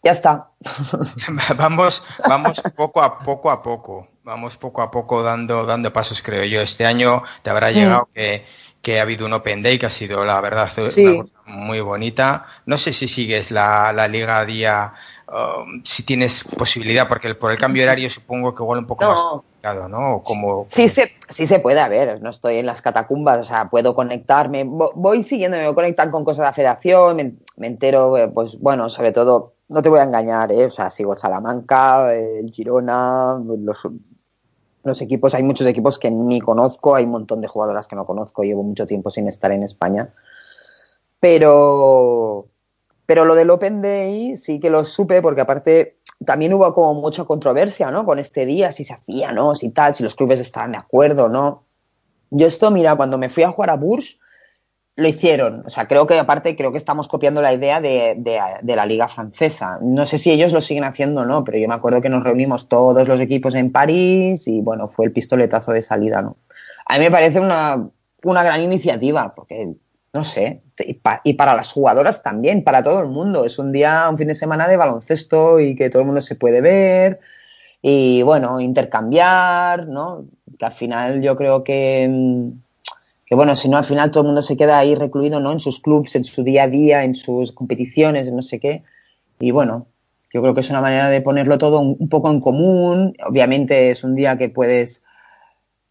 [0.03, 0.49] Ya está.
[1.57, 6.43] vamos, vamos poco a poco a poco, vamos poco a poco dando, dando pasos, creo
[6.43, 6.61] yo.
[6.61, 8.45] Este año te habrá llegado que
[8.85, 10.69] que ha habido un Open Day que ha sido, la verdad,
[11.45, 12.45] muy bonita.
[12.65, 14.93] No sé si sigues la, Liga Día,
[15.27, 19.19] um, si tienes posibilidad, porque por el cambio horario supongo que igual un poco más
[19.19, 20.21] complicado, ¿no?
[20.23, 23.69] Como, Sí, se, sí se puede, a ver, no estoy en las catacumbas, o sea,
[23.69, 28.59] puedo conectarme, voy siguiendo, me conectar con cosas de la federación, me, entero, eh, pues
[28.59, 30.65] bueno, sobre todo, no te voy a engañar, ¿eh?
[30.65, 33.87] o sea, sigo Salamanca, el Girona, los
[34.85, 38.05] los equipos, hay muchos equipos que ni conozco, hay un montón de jugadoras que no
[38.05, 40.13] conozco, llevo mucho tiempo sin estar en España.
[41.19, 42.47] Pero,
[43.05, 47.25] Pero lo del Open Day sí que lo supe porque aparte también hubo como mucha
[47.25, 48.05] controversia, ¿no?
[48.05, 49.55] Con este día, si se hacía, ¿no?
[49.55, 51.63] Si tal, si los clubes estaban de acuerdo, ¿no?
[52.31, 54.19] Yo esto, mira, cuando me fui a jugar a Bourges,
[54.95, 55.63] lo hicieron.
[55.65, 58.85] O sea, creo que aparte, creo que estamos copiando la idea de, de, de, la
[58.85, 59.77] liga francesa.
[59.81, 62.23] No sé si ellos lo siguen haciendo o no, pero yo me acuerdo que nos
[62.23, 66.37] reunimos todos los equipos en París y bueno, fue el pistoletazo de salida, ¿no?
[66.85, 67.89] A mí me parece una,
[68.23, 69.73] una gran iniciativa, porque,
[70.15, 73.43] no sé, y, pa, y, para las jugadoras también, para todo el mundo.
[73.43, 76.35] Es un día, un fin de semana de baloncesto y que todo el mundo se
[76.35, 77.19] puede ver
[77.81, 80.25] y, bueno, intercambiar, ¿no?
[80.57, 82.09] Que al final yo creo que
[83.25, 85.51] que bueno, si no al final todo el mundo se queda ahí recluido, ¿no?
[85.51, 88.83] En sus clubs, en su día a día, en sus competiciones, no sé qué.
[89.39, 89.87] Y bueno,
[90.33, 93.17] yo creo que es una manera de ponerlo todo un, un poco en común.
[93.27, 95.01] Obviamente es un día que puedes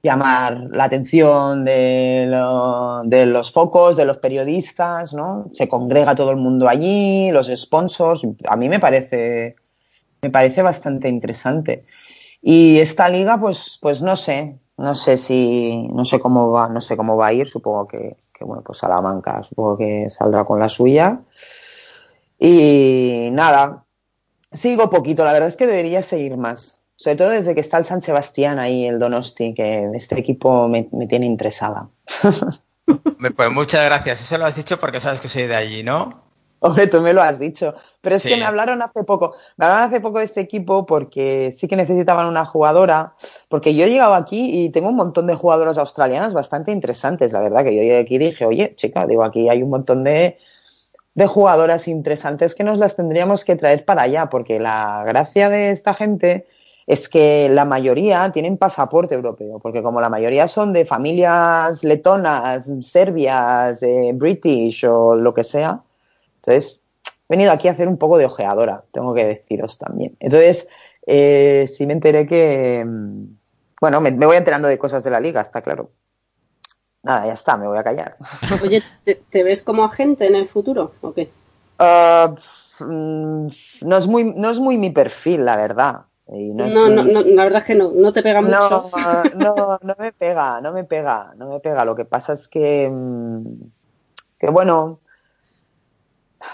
[0.05, 5.47] llamar la atención de, lo, de, los focos, de los periodistas, ¿no?
[5.55, 8.23] Se congrega todo el mundo allí, los sponsors.
[8.47, 9.57] A mí me parece,
[10.21, 11.87] me parece bastante interesante.
[12.43, 16.83] Y esta liga, pues, pues no sé, no sé si, no sé cómo va, no
[16.83, 20.61] sé cómo va a ir, supongo que, que bueno, pues Salamanca supongo que saldrá con
[20.61, 21.21] la suya.
[22.39, 23.85] Y nada,
[24.53, 26.74] sigo poquito, la verdad es que debería seguir más.
[26.97, 30.89] Sobre todo desde que está el San Sebastián ahí, el Donosti, que este equipo me,
[30.93, 31.89] me tiene interesada.
[33.37, 34.21] pues muchas gracias.
[34.21, 36.25] Eso lo has dicho porque sabes que soy de allí, ¿no?
[36.67, 37.75] Hombre, tú me lo has dicho.
[38.01, 38.31] Pero es sí.
[38.31, 39.35] que me hablaron hace poco.
[39.59, 43.13] Me hablaron hace poco de este equipo porque sí que necesitaban una jugadora.
[43.51, 47.33] Porque yo he llegado aquí y tengo un montón de jugadoras australianas bastante interesantes.
[47.33, 50.05] La verdad que yo llegué aquí y dije, oye, chica, digo, aquí hay un montón
[50.05, 50.39] de,
[51.13, 54.31] de jugadoras interesantes que nos las tendríamos que traer para allá.
[54.31, 56.47] Porque la gracia de esta gente
[56.87, 62.71] es que la mayoría tienen pasaporte europeo, porque como la mayoría son de familias letonas,
[62.83, 65.81] serbias, eh, british o lo que sea,
[66.37, 70.17] entonces he venido aquí a hacer un poco de ojeadora, tengo que deciros también.
[70.21, 70.69] Entonces,
[71.07, 72.85] eh, sí me enteré que,
[73.81, 75.91] bueno, me, me, voy enterando de cosas de la liga, está claro.
[77.03, 78.17] Nada, ya está, me voy a callar.
[78.63, 81.31] Oye, ¿te, te ves como agente en el futuro o qué?
[81.79, 82.35] Uh,
[82.81, 86.03] no, es muy, no es muy mi perfil, la verdad.
[86.29, 88.91] Y no, no, no, no, la verdad es que no, no te pega mucho.
[89.37, 91.85] No, no, no me pega, no me pega, no me pega.
[91.85, 92.91] Lo que pasa es que,
[94.39, 95.01] que bueno,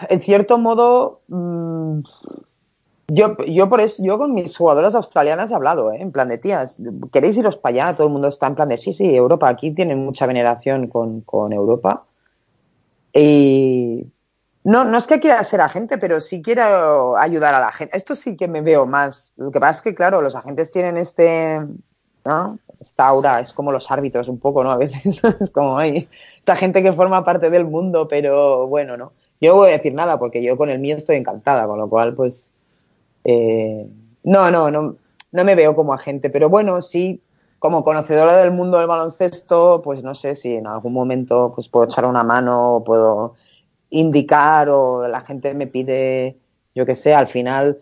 [0.09, 2.01] en cierto modo, mmm,
[3.13, 6.01] yo, yo por eso, yo con mis jugadoras australianas he hablado, ¿eh?
[6.01, 6.79] en plan de tías,
[7.13, 7.97] ¿queréis iros para allá?
[7.97, 11.21] Todo el mundo está en plan de sí, sí, Europa, aquí tienen mucha veneración con,
[11.23, 12.05] con Europa.
[13.13, 14.07] Y
[14.65, 17.97] no, no es que quiera ser agente, pero sí quiero ayudar a la gente.
[17.97, 19.33] Esto sí que me veo más.
[19.37, 21.61] Lo que pasa es que, claro, los agentes tienen este,
[22.25, 22.59] ¿no?
[22.79, 24.71] Esta aura, es como los árbitros un poco, ¿no?
[24.71, 26.09] A veces es como, hay
[26.39, 29.13] esta gente que forma parte del mundo, pero bueno, ¿no?
[29.41, 31.89] Yo no voy a decir nada porque yo con el mío estoy encantada, con lo
[31.89, 32.51] cual, pues,
[33.25, 33.87] eh,
[34.25, 34.97] no, no, no,
[35.33, 37.23] no me veo como agente, pero bueno, sí,
[37.59, 41.85] como conocedora del mundo del baloncesto, pues no sé si en algún momento pues puedo
[41.85, 43.35] echar una mano o puedo
[43.91, 46.37] indicar o la gente me pide,
[46.75, 47.79] yo que sé, al final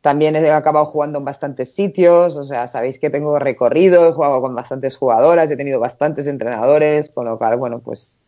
[0.00, 4.40] también he acabado jugando en bastantes sitios, o sea, sabéis que tengo recorrido, he jugado
[4.40, 8.18] con bastantes jugadoras, he tenido bastantes entrenadores, con lo cual, bueno, pues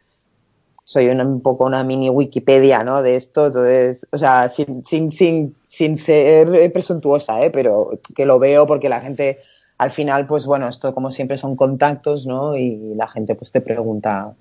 [0.84, 3.02] soy un poco una mini Wikipedia, ¿no?
[3.02, 7.50] De esto, entonces, o sea, sin, sin, sin, sin ser presuntuosa, ¿eh?
[7.50, 9.38] Pero que lo veo porque la gente,
[9.78, 12.56] al final, pues bueno, esto como siempre son contactos, ¿no?
[12.56, 14.34] Y la gente pues te pregunta,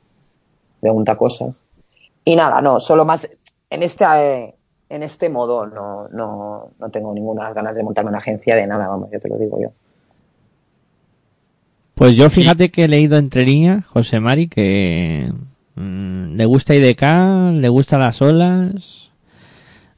[0.82, 1.66] pregunta cosas.
[2.26, 3.30] Y nada, no, solo más
[3.70, 4.56] en este, eh,
[4.90, 8.88] en este modo no, no, no tengo ninguna ganas de montarme una agencia de nada,
[8.88, 9.70] vamos, yo te lo digo yo.
[11.96, 15.32] Pues yo fíjate que he leído entre líneas, José Mari, que
[15.76, 17.02] mmm, le gusta IDK,
[17.60, 19.12] le gusta las olas.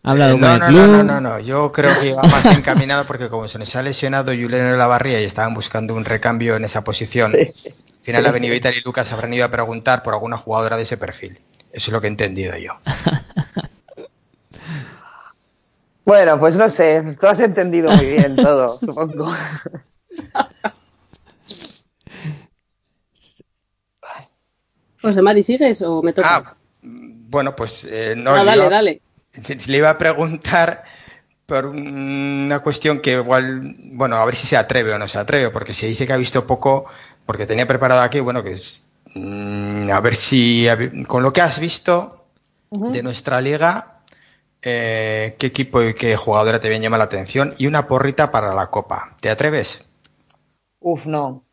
[0.03, 0.81] Ha hablado eh, con no, el no, club.
[0.87, 3.81] no, no, no, no, yo creo que iba más encaminado porque como se nos ha
[3.81, 7.53] lesionado Julián Lavarría y estaban buscando un recambio en esa posición, Sí.
[7.69, 10.83] al final ha venido Vital y Lucas habrán ido a preguntar por alguna jugadora de
[10.83, 11.39] ese perfil.
[11.73, 12.73] Eso es lo que he entendido yo.
[16.05, 19.31] Bueno, pues no sé, tú has entendido muy bien todo, supongo.
[25.01, 26.43] José Mari, ¿sigues o me toca?
[26.43, 28.31] Ah, bueno, pues eh, no.
[28.35, 29.01] Ah, le dale, iba- dale.
[29.67, 30.83] Le iba a preguntar
[31.45, 35.49] por una cuestión que igual, bueno, a ver si se atreve o no se atreve,
[35.49, 36.85] porque se dice que ha visto poco,
[37.25, 41.34] porque tenía preparado aquí, bueno, que es, mm, a ver si, a ver, con lo
[41.34, 42.26] que has visto
[42.72, 43.99] de nuestra liga,
[44.61, 48.53] eh, qué equipo y qué jugadora te bien llama la atención y una porrita para
[48.53, 49.15] la Copa.
[49.19, 49.85] ¿Te atreves?
[50.80, 51.44] Uf, no,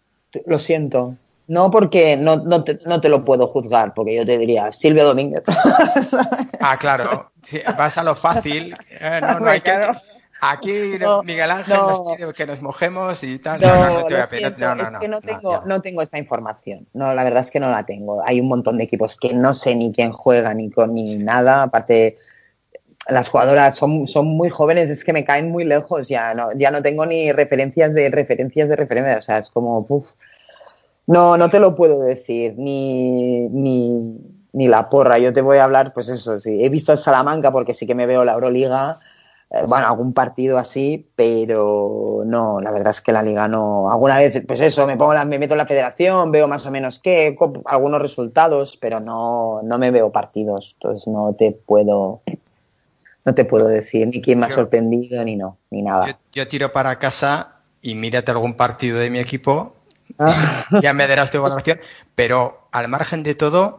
[0.47, 1.17] lo siento.
[1.47, 5.05] No, porque no, no, te, no te lo puedo juzgar, porque yo te diría Silvio
[5.05, 5.43] Domínguez.
[6.61, 7.33] Ah, claro.
[7.43, 8.77] Sí, vas a lo fácil.
[9.03, 9.81] Eh, no, no hay que,
[10.41, 11.89] Aquí No, Miguel Ángel no.
[11.89, 13.61] nos pide que nos mojemos y tal.
[13.61, 14.59] No, No, te voy a pedir.
[14.59, 16.87] No, no, es que no tengo, no tengo esta información.
[16.95, 18.23] No, la verdad es que no la tengo.
[18.25, 21.63] Hay un montón de equipos que no sé ni quién juega ni con ni nada.
[21.65, 22.17] Aparte,
[23.09, 26.09] las jugadoras son, son muy jóvenes, es que me caen muy lejos.
[26.09, 29.19] Ya no, ya no tengo ni referencias de referencias de referencias.
[29.19, 30.07] O sea, es como, uf.
[31.07, 34.17] No, no te lo puedo decir, ni, ni,
[34.53, 35.19] ni la porra.
[35.19, 36.65] Yo te voy a hablar, pues eso, sí.
[36.65, 39.01] He visto el Salamanca porque sí que me veo la Euroliga
[39.67, 43.91] bueno, algún partido así, pero no, la verdad es que la liga no.
[43.91, 46.71] Alguna vez, pues eso, me pongo la- me meto en la federación, veo más o
[46.71, 47.37] menos qué,
[47.67, 52.21] algunos resultados, pero no, no me veo partidos, entonces no te puedo,
[53.25, 56.07] no te puedo decir ni quién me ha sorprendido ni no, ni nada.
[56.07, 59.75] Yo, yo tiro para casa y mírate algún partido de mi equipo.
[60.19, 60.65] Ah.
[60.83, 61.81] ya me darás tu valoración.
[62.15, 63.79] Pero al margen de todo,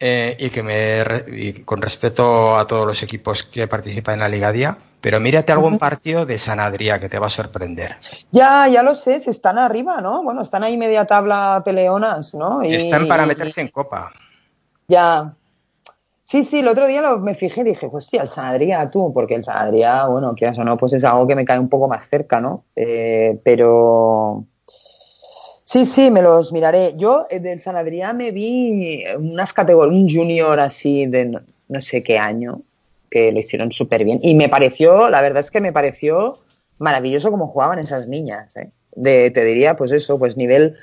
[0.00, 4.28] eh, y que me y con respeto a todos los equipos que participan en la
[4.28, 7.96] Liga Día, pero mírate algún partido de San Adrià que te va a sorprender.
[8.30, 10.22] Ya, ya lo sé, están arriba, ¿no?
[10.22, 12.62] Bueno, están ahí media tabla peleonas, ¿no?
[12.64, 14.12] Y- Están para meterse en copa.
[14.88, 15.34] Ya.
[16.24, 19.12] Sí, sí, el otro día lo- me fijé y dije, hostia, el San Adrià, tú,
[19.12, 21.68] porque el San Adrià, bueno, quieras o no, pues es algo que me cae un
[21.68, 22.64] poco más cerca, ¿no?
[22.76, 24.44] Eh, pero
[25.64, 26.94] sí, sí, me los miraré.
[26.96, 31.80] Yo eh, del San Adrià me vi unas categorías, un junior así de no, no
[31.80, 32.62] sé qué año,
[33.12, 34.18] que lo hicieron súper bien.
[34.22, 36.38] Y me pareció, la verdad es que me pareció
[36.78, 38.70] maravilloso cómo jugaban esas niñas, ¿eh?
[38.94, 40.76] De, te diría, pues eso, pues nivel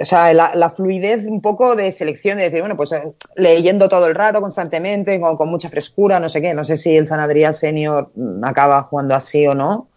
[0.00, 4.06] o sea, la, fluidez un poco de selección, de decir, bueno, pues eh, leyendo todo
[4.06, 6.54] el rato, constantemente, con, mucha frescura, no sé qué.
[6.54, 9.88] No sé si el San Adrià Senior mm, acaba jugando así o no.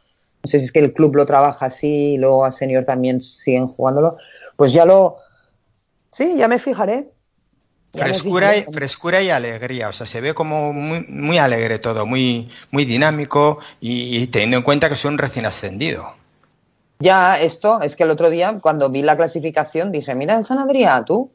[0.43, 3.21] No sé si es que el club lo trabaja así y luego a Senior también
[3.21, 4.17] siguen jugándolo.
[4.57, 5.19] Pues ya lo.
[6.11, 7.07] Sí, ya me fijaré.
[7.93, 12.49] Frescura y, frescura y alegría, o sea, se ve como muy, muy alegre todo, muy,
[12.71, 16.11] muy dinámico y, y teniendo en cuenta que son recién ascendido.
[16.99, 21.03] Ya, esto, es que el otro día, cuando vi la clasificación, dije, mira San Adrià,
[21.05, 21.31] tú,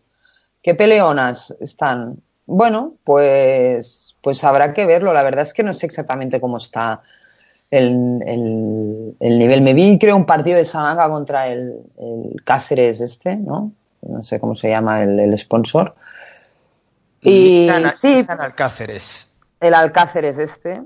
[0.63, 2.17] qué peleonas están.
[2.47, 5.13] Bueno, pues, pues habrá que verlo.
[5.13, 7.03] La verdad es que no sé exactamente cómo está
[7.71, 9.61] el, el- el nivel.
[9.61, 13.71] Me vi, creo, un partido de Salamanca contra el, el Cáceres este, ¿no?
[14.03, 15.95] No sé cómo se llama el, el sponsor.
[17.31, 19.31] Y sí, Nissan Alcáceres.
[19.61, 20.83] el Alcáceres este.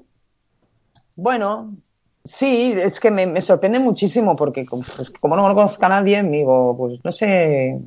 [1.17, 1.77] Bueno,
[2.25, 6.23] sí, es que me, me sorprende muchísimo porque como, pues, como no conozco a nadie,
[6.23, 7.79] digo, pues no sé.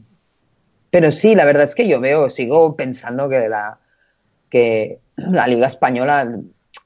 [0.92, 3.80] Pero sí, la verdad es que yo veo, sigo pensando que la,
[4.50, 6.40] que la Liga Española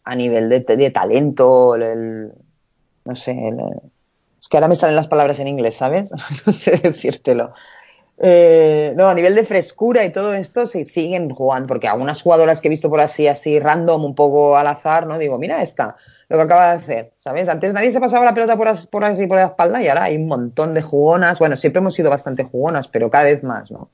[0.04, 2.34] a nivel de, de talento, el, el-
[3.06, 3.60] no sé, el-
[4.42, 6.12] es que ahora me salen las palabras en inglés, ¿sabes?
[6.48, 7.54] no sé decírtelo.
[8.22, 12.60] Eh, no, a nivel de frescura y todo esto, sí, siguen jugando, porque algunas jugadoras
[12.60, 15.18] que he visto por así, así random, un poco al azar, ¿no?
[15.18, 15.96] Digo, mira esta,
[16.28, 17.48] lo que acaba de hacer, ¿sabes?
[17.48, 20.04] Antes nadie se pasaba la pelota por, as- por así por la espalda y ahora
[20.04, 21.40] hay un montón de jugonas.
[21.40, 23.90] Bueno, siempre hemos sido bastante jugonas, pero cada vez más, ¿no?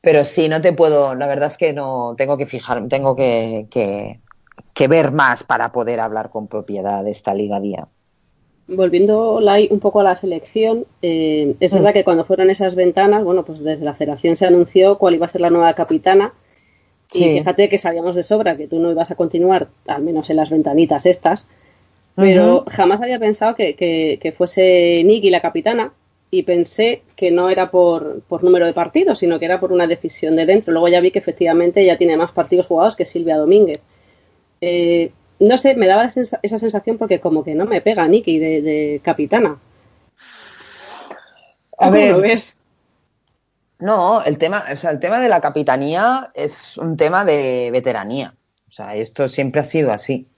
[0.00, 3.68] Pero sí, no te puedo, la verdad es que no, tengo que fijar, tengo que,
[3.70, 4.22] que,
[4.74, 7.88] que ver más para poder hablar con propiedad de esta liga día.
[8.70, 9.38] Volviendo
[9.70, 11.76] un poco a la selección, eh, es Mm.
[11.76, 15.26] verdad que cuando fueron esas ventanas, bueno, pues desde la federación se anunció cuál iba
[15.26, 16.32] a ser la nueva capitana.
[17.08, 17.24] Sí.
[17.24, 20.36] Y fíjate que sabíamos de sobra que tú no ibas a continuar, al menos en
[20.36, 21.48] las ventanitas estas,
[22.14, 25.92] pero jamás había pensado que, que- que fuese Nicky la capitana
[26.30, 29.86] y pensé que no era por, por número de partidos, sino que era por una
[29.88, 30.72] decisión de dentro.
[30.72, 33.80] Luego ya vi que efectivamente ella tiene más partidos jugados que Silvia Domínguez.
[34.60, 35.10] Eh,
[35.40, 38.62] no sé, me daba sensa- esa sensación porque como que no me pega Nicky de,
[38.62, 39.58] de capitana.
[41.78, 42.56] A ¿Cómo ver, lo ves?
[43.78, 48.34] No, el tema, o sea, el tema de la capitanía es un tema de veteranía.
[48.68, 50.28] O sea, esto siempre ha sido así.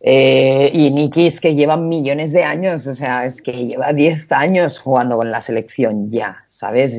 [0.00, 4.30] Eh, y Nicky es que lleva millones de años, o sea, es que lleva 10
[4.30, 6.96] años jugando con la selección ya, ¿sabes?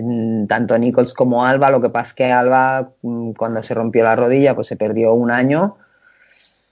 [0.49, 4.17] Tanto Nichols como Alba, lo que pasa es que Alba, mm, cuando se rompió la
[4.17, 5.77] rodilla, pues se perdió un año.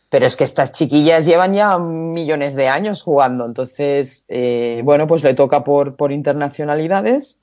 [0.09, 5.23] Pero es que estas chiquillas llevan ya millones de años jugando, entonces, eh, bueno, pues
[5.23, 7.39] le toca por, por internacionalidades.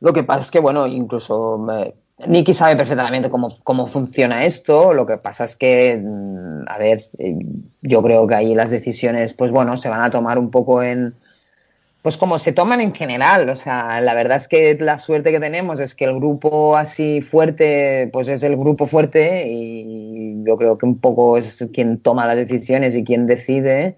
[0.00, 1.94] Lo que pasa es que, bueno, incluso eh,
[2.26, 4.94] Nicky sabe perfectamente cómo, cómo funciona esto.
[4.94, 7.38] Lo que pasa es que, mm, a ver, eh,
[7.82, 11.14] yo creo que ahí las decisiones, pues bueno, se van a tomar un poco en.
[12.04, 13.48] Pues como se toman en general.
[13.48, 17.22] O sea, la verdad es que la suerte que tenemos es que el grupo así
[17.22, 22.26] fuerte, pues es el grupo fuerte y yo creo que un poco es quien toma
[22.26, 23.96] las decisiones y quien decide.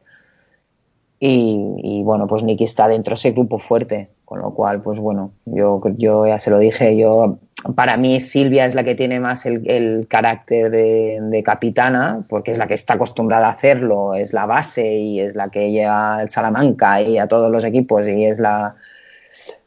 [1.19, 5.33] y, bueno, pues Nicky está dentro de ese grupo fuerte, con lo cual, pues bueno,
[5.47, 7.39] yo, yo ya se lo dije, yo
[7.75, 12.67] para mí Silvia es la que tiene más el, carácter de, capitana, porque es la
[12.67, 17.01] que está acostumbrada a hacerlo, es la base y es la que lleva el Salamanca
[17.01, 18.77] y a todos los equipos y es la,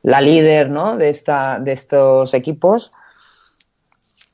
[0.04, 0.98] la líder ¿no?
[0.98, 2.94] de, esta, de estos equipos.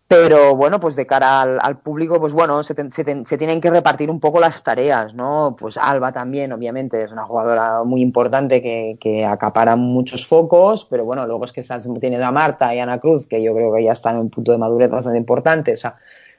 [0.08, 4.20] Pero bueno, pues de cara al, público, pues bueno, se, se, tienen que repartir un
[4.20, 5.56] poco las tareas, ¿no?
[5.60, 11.06] Pues Alba también, obviamente, es una jugadora muy importante que, que acapara muchos focos, pero
[11.06, 13.94] bueno, luego es que teniendo a Marta y Ana Cruz, que yo creo que ya
[13.94, 15.96] están en un punto de madurez bastante importante, o sea,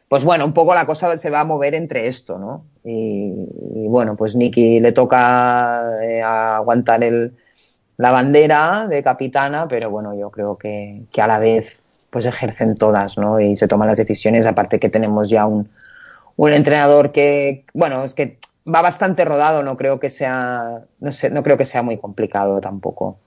[0.08, 2.64] pues bueno, un poco la cosa se va a mover entre esto, ¿no?
[2.84, 3.32] Y,
[3.88, 7.32] bueno, pues Nikki le toca eh, aguantar el,
[7.96, 11.82] la bandera de capitana, pero bueno, yo creo que, que a la vez
[12.16, 13.38] pues ejercen todas, ¿no?
[13.40, 15.68] Y se toman las decisiones, aparte que tenemos ya un,
[16.36, 21.28] un entrenador que, bueno, es que va bastante rodado, no creo que sea, no sé,
[21.28, 23.18] no creo que sea muy complicado tampoco.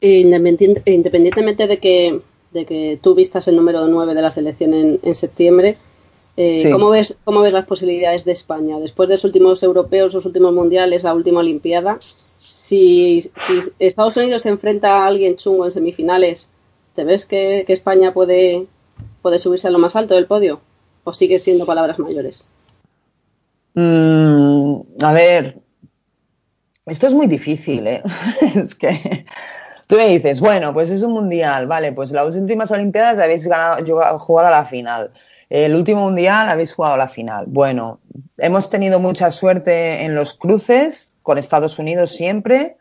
[0.00, 2.22] Independientemente de que,
[2.52, 4.72] de que tú vistas el número 9 de la selección
[5.02, 5.76] en, septiembre,
[6.38, 8.78] eh, ¿cómo, ves, ¿cómo ves las posibilidades de España?
[8.78, 14.40] Después de los últimos europeos, los últimos mundiales, la última Olimpiada, si, si Estados Unidos
[14.40, 16.48] se enfrenta a alguien chungo en semifinales,
[16.94, 18.66] ¿Te ves que, España puede,
[19.38, 20.60] subirse a lo más alto del podio?
[21.04, 22.44] ¿O sigue siendo palabras mayores?
[23.74, 25.58] Mm, a ver,
[26.86, 28.02] esto es muy difícil, ¿eh?
[28.54, 29.24] es que
[29.86, 34.18] tú me dices, bueno, pues es un mundial, vale, pues las últimas Olimpiadas habéis ganado,
[34.18, 35.12] jugado a la final.
[35.48, 37.44] El último mundial habéis jugado a la final.
[37.46, 38.00] Bueno,
[38.38, 42.76] hemos tenido mucha suerte en los cruces con Estados Unidos siempre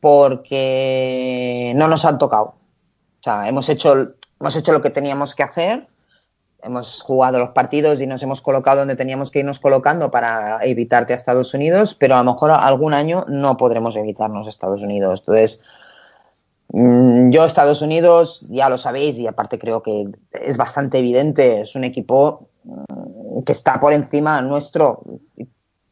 [0.00, 2.54] porque no nos han tocado.
[3.22, 5.86] O sea, hemos hecho, hemos hecho lo que teníamos que hacer,
[6.60, 11.12] hemos jugado los partidos y nos hemos colocado donde teníamos que irnos colocando para evitarte
[11.12, 15.20] a Estados Unidos, pero a lo mejor algún año no podremos evitarnos a Estados Unidos.
[15.20, 15.60] Entonces,
[16.72, 21.76] mm, yo Estados Unidos, ya lo sabéis, y aparte creo que es bastante evidente, es
[21.76, 25.04] un equipo mm, que está por encima nuestro.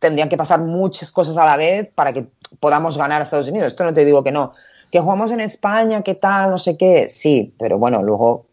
[0.01, 2.27] Tendrían que pasar muchas cosas a la vez para que
[2.59, 3.69] podamos ganar a Estados Unidos.
[3.69, 4.53] Esto no te digo que no,
[4.91, 8.47] que jugamos en España, qué tal, no sé qué, sí, pero bueno, luego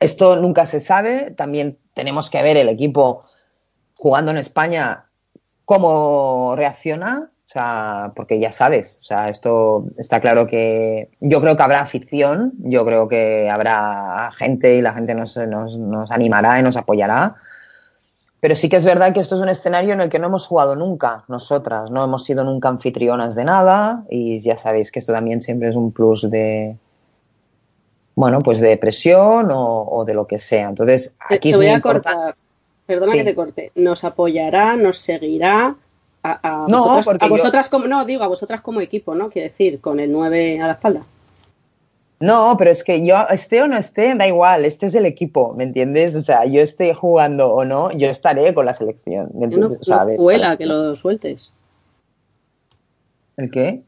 [0.00, 3.24] esto nunca se sabe, también tenemos que ver el equipo
[3.94, 5.06] jugando en España
[5.64, 11.56] cómo reacciona, o sea, porque ya sabes, o sea, esto está claro que yo creo
[11.56, 16.58] que habrá afición, yo creo que habrá gente y la gente nos, nos, nos animará
[16.58, 17.36] y nos apoyará,
[18.46, 20.46] pero sí que es verdad que esto es un escenario en el que no hemos
[20.46, 25.12] jugado nunca nosotras, no hemos sido nunca anfitrionas de nada y ya sabéis que esto
[25.12, 26.76] también siempre es un plus de,
[28.14, 30.68] bueno, pues de presión o, de lo que sea.
[30.68, 32.36] Entonces, aquí te voy a cortar.
[32.86, 33.72] Perdona que te corte.
[33.74, 35.74] Nos apoyará, nos seguirá.
[36.22, 39.28] A, no, a vosotras como, no, digo, a vosotras como equipo, ¿no?
[39.28, 41.02] Quiere decir, con el 9 a la espalda.
[42.18, 45.52] No, pero es que yo, esté o no esté, da igual, este es el equipo,
[45.54, 46.14] ¿me entiendes?
[46.14, 49.30] O sea, yo esté jugando o no, yo estaré con la selección.
[49.34, 49.86] ¿me entiendes?
[49.86, 51.52] No, cuela que lo sueltes.
[53.36, 53.82] ¿El qué?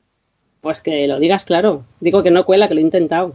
[0.60, 1.84] Pues que lo digas claro.
[2.00, 3.34] Digo que no cuela, que lo he intentado.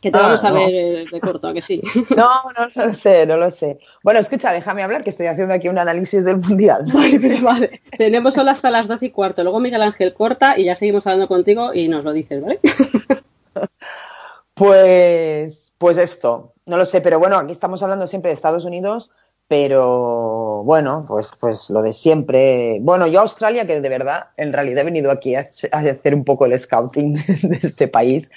[0.00, 1.82] Que te ah, vamos a ver de corto, ¿a que sí?
[2.16, 3.78] No, no, lo sé, no lo sé.
[4.02, 6.86] Bueno, escucha, déjame hablar, que estoy haciendo aquí un análisis del Mundial.
[6.92, 7.82] Vale, vale.
[7.96, 9.42] Tenemos solo hasta las 12 y cuarto.
[9.42, 12.60] Luego Miguel Ángel corta y ya seguimos hablando contigo y nos lo dices, ¿vale?
[14.54, 19.10] Pues, pues esto, no lo sé, pero bueno, aquí estamos hablando siempre de Estados Unidos,
[19.48, 22.76] pero bueno, pues, pues lo de siempre.
[22.82, 26.24] Bueno, yo a Australia, que de verdad, en realidad he venido aquí a, hacer un
[26.24, 28.30] poco el scouting de este país.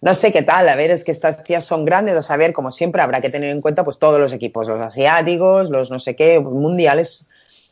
[0.00, 2.72] No sé qué tal, a ver, es que estas tías son grandes, a saber, como
[2.72, 6.16] siempre, habrá que tener en cuenta pues todos los equipos, los asiáticos, los no sé
[6.16, 7.24] qué, mundiales.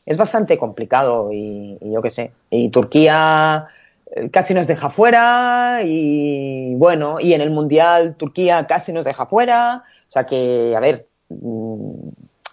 [0.07, 2.31] Es bastante complicado y, y yo qué sé.
[2.51, 3.67] Y Turquía,
[4.31, 9.85] casi nos deja fuera y bueno, y en el Mundial Turquía casi nos deja fuera.
[10.09, 12.09] O sea que, a ver, mm,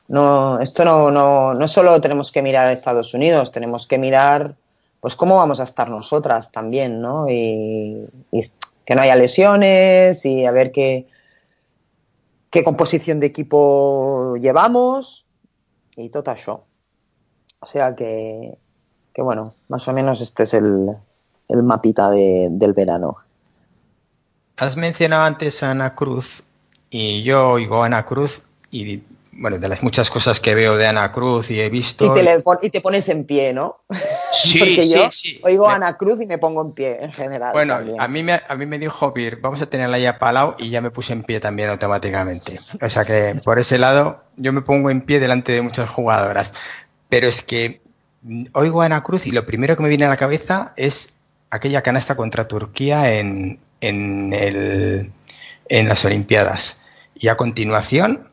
[0.10, 4.56] no, esto no, no, no solo tenemos que mirar a Estados Unidos, tenemos que mirar
[5.00, 7.28] pues cómo vamos a estar nosotras también, ¿no?
[7.30, 8.08] Y,
[8.86, 11.08] que no haya lesiones y a ver qué,
[12.50, 15.26] qué composición de equipo llevamos
[15.96, 16.66] y todo eso.
[17.62, 18.58] O sea que,
[19.14, 20.98] que bueno, más o menos este es el,
[21.50, 23.18] el mapita de, del verano.
[24.58, 26.44] Has mencionado antes a Ana Cruz
[26.90, 28.42] y yo oigo a Ana Cruz
[28.72, 29.02] y
[29.36, 32.06] bueno, de las muchas cosas que veo de Ana Cruz y he visto.
[32.06, 33.80] Y te, y te pones en pie, ¿no?
[34.32, 35.10] Sí, Porque yo
[35.44, 37.52] oigo a Ana Cruz y me pongo en pie en general.
[37.54, 40.70] Bueno, a mí, me, a mí me dijo Vir, vamos a tenerla ya palao y
[40.70, 42.60] ya me puse en pie también automáticamente.
[42.82, 46.54] O sea que por ese lado yo me pongo en pie delante de muchas jugadoras.
[47.10, 47.82] Pero es que
[48.54, 51.14] oigo a Ana Cruz y lo primero que me viene a la cabeza es
[51.54, 55.12] aquella canasta contra Turquía en, en, el,
[55.70, 56.80] en las Olimpiadas.
[57.14, 58.28] Y a continuación,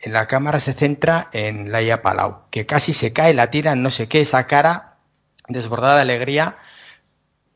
[0.00, 3.90] en la cámara se centra en Laia Palau, que casi se cae, la tira, no
[3.90, 4.96] sé qué, esa cara
[5.48, 6.58] desbordada de alegría.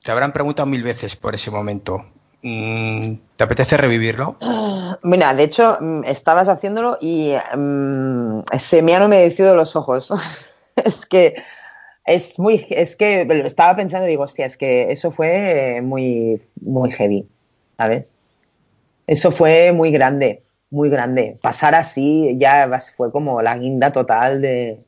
[0.02, 2.06] Te habrán preguntado mil veces por ese momento.
[2.40, 4.38] Mm, ¿Te apetece revivirlo?
[5.02, 10.14] Mira, de hecho, mm, estabas haciéndolo y mm, se me han humedecido los ojos.
[10.76, 11.34] es que
[12.04, 16.90] es muy, es que estaba pensando y digo, hostia, es que eso fue muy, muy
[16.90, 17.26] heavy,
[17.76, 18.18] ¿sabes?
[19.06, 21.38] Eso fue muy grande, muy grande.
[21.42, 24.80] Pasar así ya fue como la guinda total de...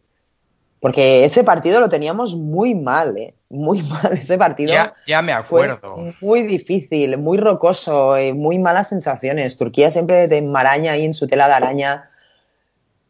[0.78, 3.34] Porque ese partido lo teníamos muy mal, ¿eh?
[3.48, 4.72] Muy mal ese partido.
[4.72, 6.12] Ya, ya me acuerdo.
[6.20, 9.56] muy difícil, muy rocoso, eh, muy malas sensaciones.
[9.56, 12.10] Turquía siempre te enmaraña ahí en su tela de araña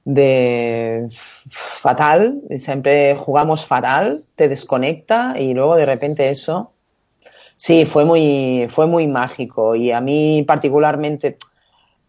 [0.07, 1.09] de
[1.51, 6.73] fatal, siempre jugamos fatal, te desconecta y luego de repente eso.
[7.57, 11.39] Sí, fue muy, fue muy mágico y a mí particularmente,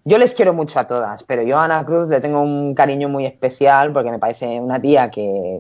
[0.06, 3.10] yo les quiero mucho a todas, pero yo a Ana Cruz le tengo un cariño
[3.10, 5.60] muy especial porque me parece una tía que,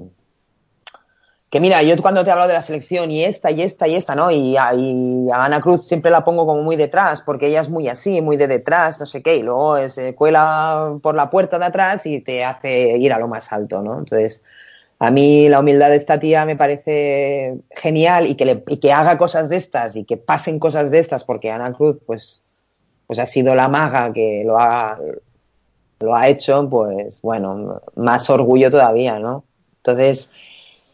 [1.49, 4.15] que mira, yo cuando te hablo de la selección y esta y esta y esta,
[4.15, 4.31] ¿no?
[4.31, 8.21] Y a, Ana Cruz siempre la pongo como muy detrás, porque ella es muy así,
[8.21, 12.05] muy de detrás, no sé qué, y luego se cuela por la puerta de atrás
[12.05, 13.99] y te hace ir a lo más alto, ¿no?
[13.99, 14.43] Entonces,
[14.99, 18.91] a mí la humildad de esta tía me parece genial y que, le, y que
[18.91, 22.41] haga cosas de estas y que pasen cosas de estas, porque Ana Cruz, pues,
[23.05, 24.99] pues ha sido la maga que lo ha,
[25.99, 29.45] lo ha hecho, pues bueno, más orgullo todavía, ¿no?
[29.77, 30.29] Entonces,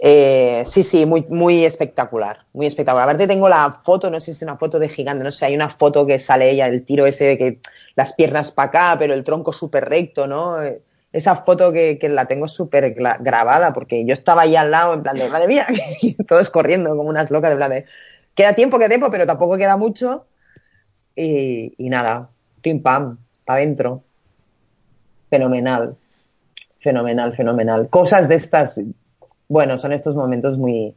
[0.05, 3.05] eh, sí, sí, muy, muy espectacular, muy espectacular.
[3.05, 5.55] Aparte tengo la foto, no sé si es una foto de gigante, no sé, hay
[5.55, 7.59] una foto que sale ella, el tiro ese de que
[7.95, 10.57] las piernas para acá, pero el tronco súper recto, ¿no?
[11.13, 15.15] Esa foto que, la tengo súper grabada, porque yo estaba ahí al lado, en plan
[15.15, 15.67] de, madre mía,
[16.27, 17.85] todos corriendo como unas locas, de plan de,
[18.35, 20.25] queda tiempo, queda tiempo, pero tampoco queda mucho.
[21.15, 22.29] Y, y nada,
[22.61, 24.03] pim pam, para adentro.
[25.29, 25.95] Fenomenal,
[26.81, 27.87] fenomenal, fenomenal.
[27.87, 28.81] Cosas de estas
[29.53, 30.95] bueno, son estos momentos muy,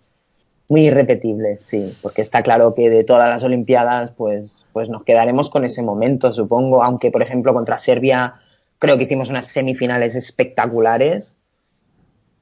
[0.69, 5.51] muy irrepetibles, sí, porque está claro que de todas las Olimpiadas, pues, pues nos quedaremos
[5.51, 8.37] con ese momento, supongo, aunque por ejemplo contra Serbia
[8.78, 11.37] creo que hicimos unas semifinales espectaculares.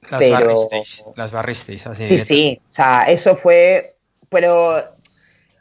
[0.08, 2.06] Las barristeis, las barristeis, así.
[2.06, 3.96] Sí, sí, o sea, eso fue,
[4.28, 4.76] pero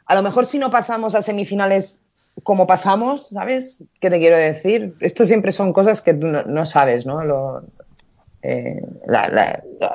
[0.06, 2.00] a lo mejor si no pasamos a semifinales
[2.44, 3.82] como pasamos, ¿sabes?
[4.00, 4.94] ¿Qué te quiero decir?
[5.00, 7.24] Esto siempre son cosas que tú no, sabes, ¿no?
[7.24, 7.64] Lo,
[8.46, 8.82] eh,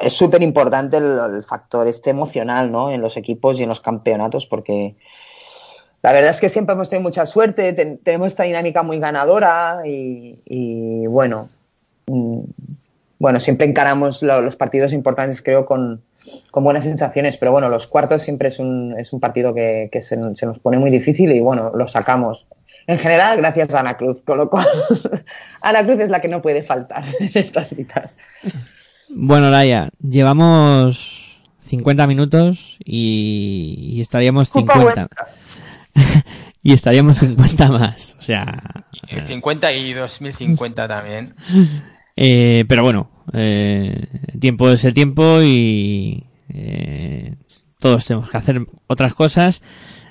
[0.02, 2.90] es súper importante el, factor este emocional ¿no?
[2.90, 4.96] en los equipos y en los campeonatos porque
[6.02, 7.74] la verdad es que siempre hemos tenido mucha suerte,
[8.04, 11.48] tenemos esta dinámica muy ganadora y, bueno,
[12.08, 12.40] mm,
[13.20, 16.02] bueno, siempre encaramos los partidos importantes creo con,
[16.54, 20.60] buenas sensaciones, pero bueno, los cuartos siempre es un, es un partido que, se, nos
[20.60, 22.48] pone muy difícil y bueno, lo sacamos
[22.90, 24.66] en general, gracias a Ana Cruz, con lo cual
[25.62, 28.18] Ana Cruz es la que no puede faltar en estas citas.
[29.10, 35.08] Bueno, Laia, llevamos 50 minutos y, estaríamos 50.
[36.64, 38.86] y estaríamos 50 más, o sea...
[39.28, 41.36] 50 y 2050 también.
[42.16, 44.08] Eh, pero bueno, eh,
[44.40, 47.36] tiempo es el tiempo y eh,
[47.80, 49.62] todos tenemos que hacer otras cosas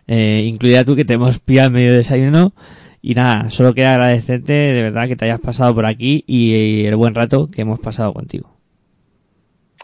[0.08, 2.52] eh, incluida tú que te hemos pillado medio desayuno.
[3.00, 6.96] Y nada, solo queda agradecerte de verdad que te hayas pasado por aquí y, el
[6.96, 8.50] buen rato que hemos pasado contigo.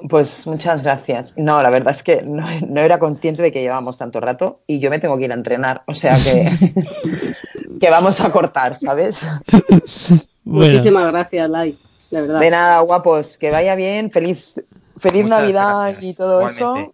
[0.09, 1.35] Pues muchas gracias.
[1.37, 4.91] No, la verdad es que no, era consciente de que llevábamos tanto rato y yo
[4.91, 5.83] me tengo que ir a entrenar.
[5.87, 6.51] O sea que,
[7.81, 9.25] que vamos a cortar, ¿sabes?
[10.45, 11.79] Muchísimas gracias, Lai.
[12.11, 12.41] De verdad.
[12.41, 13.39] De nada, guapos.
[13.39, 14.11] Que vaya bien.
[14.11, 14.61] Feliz,
[14.97, 16.93] feliz Navidad y todo eso.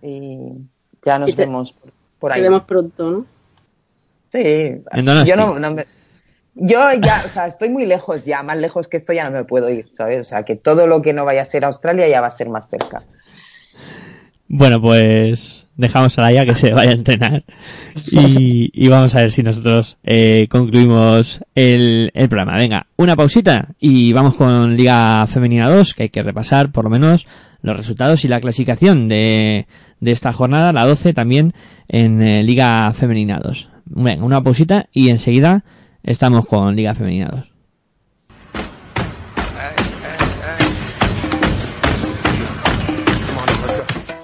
[0.00, 0.52] Y
[1.04, 1.74] ya nos vemos
[2.22, 2.48] por ahí.
[2.68, 3.26] pronto, ¿no?
[4.30, 4.80] Sí.
[5.26, 5.58] Yo no,
[6.54, 9.42] yo ya, o sea, estoy muy lejos ya, más lejos que esto ya no me
[9.42, 10.20] puedo ir, ¿sabes?
[10.20, 12.48] O sea, que todo lo que no vaya a ser Australia ya va a ser
[12.48, 13.02] más cerca.
[14.54, 17.42] Bueno, pues dejamos a la ya que se vaya a entrenar
[18.10, 22.58] y, vamos a ver si nosotros eh, concluimos el, el, programa.
[22.58, 26.90] Venga, una pausita y vamos con Liga Femenina 2, que hay que repasar por lo
[26.90, 27.26] menos
[27.62, 29.66] los resultados y la clasificación de,
[30.00, 31.54] de esta jornada, la 12 también
[31.88, 33.70] en eh, Liga Femenina 2.
[33.86, 35.64] Venga, una pausita y enseguida
[36.02, 37.51] estamos con Liga Femenina 2.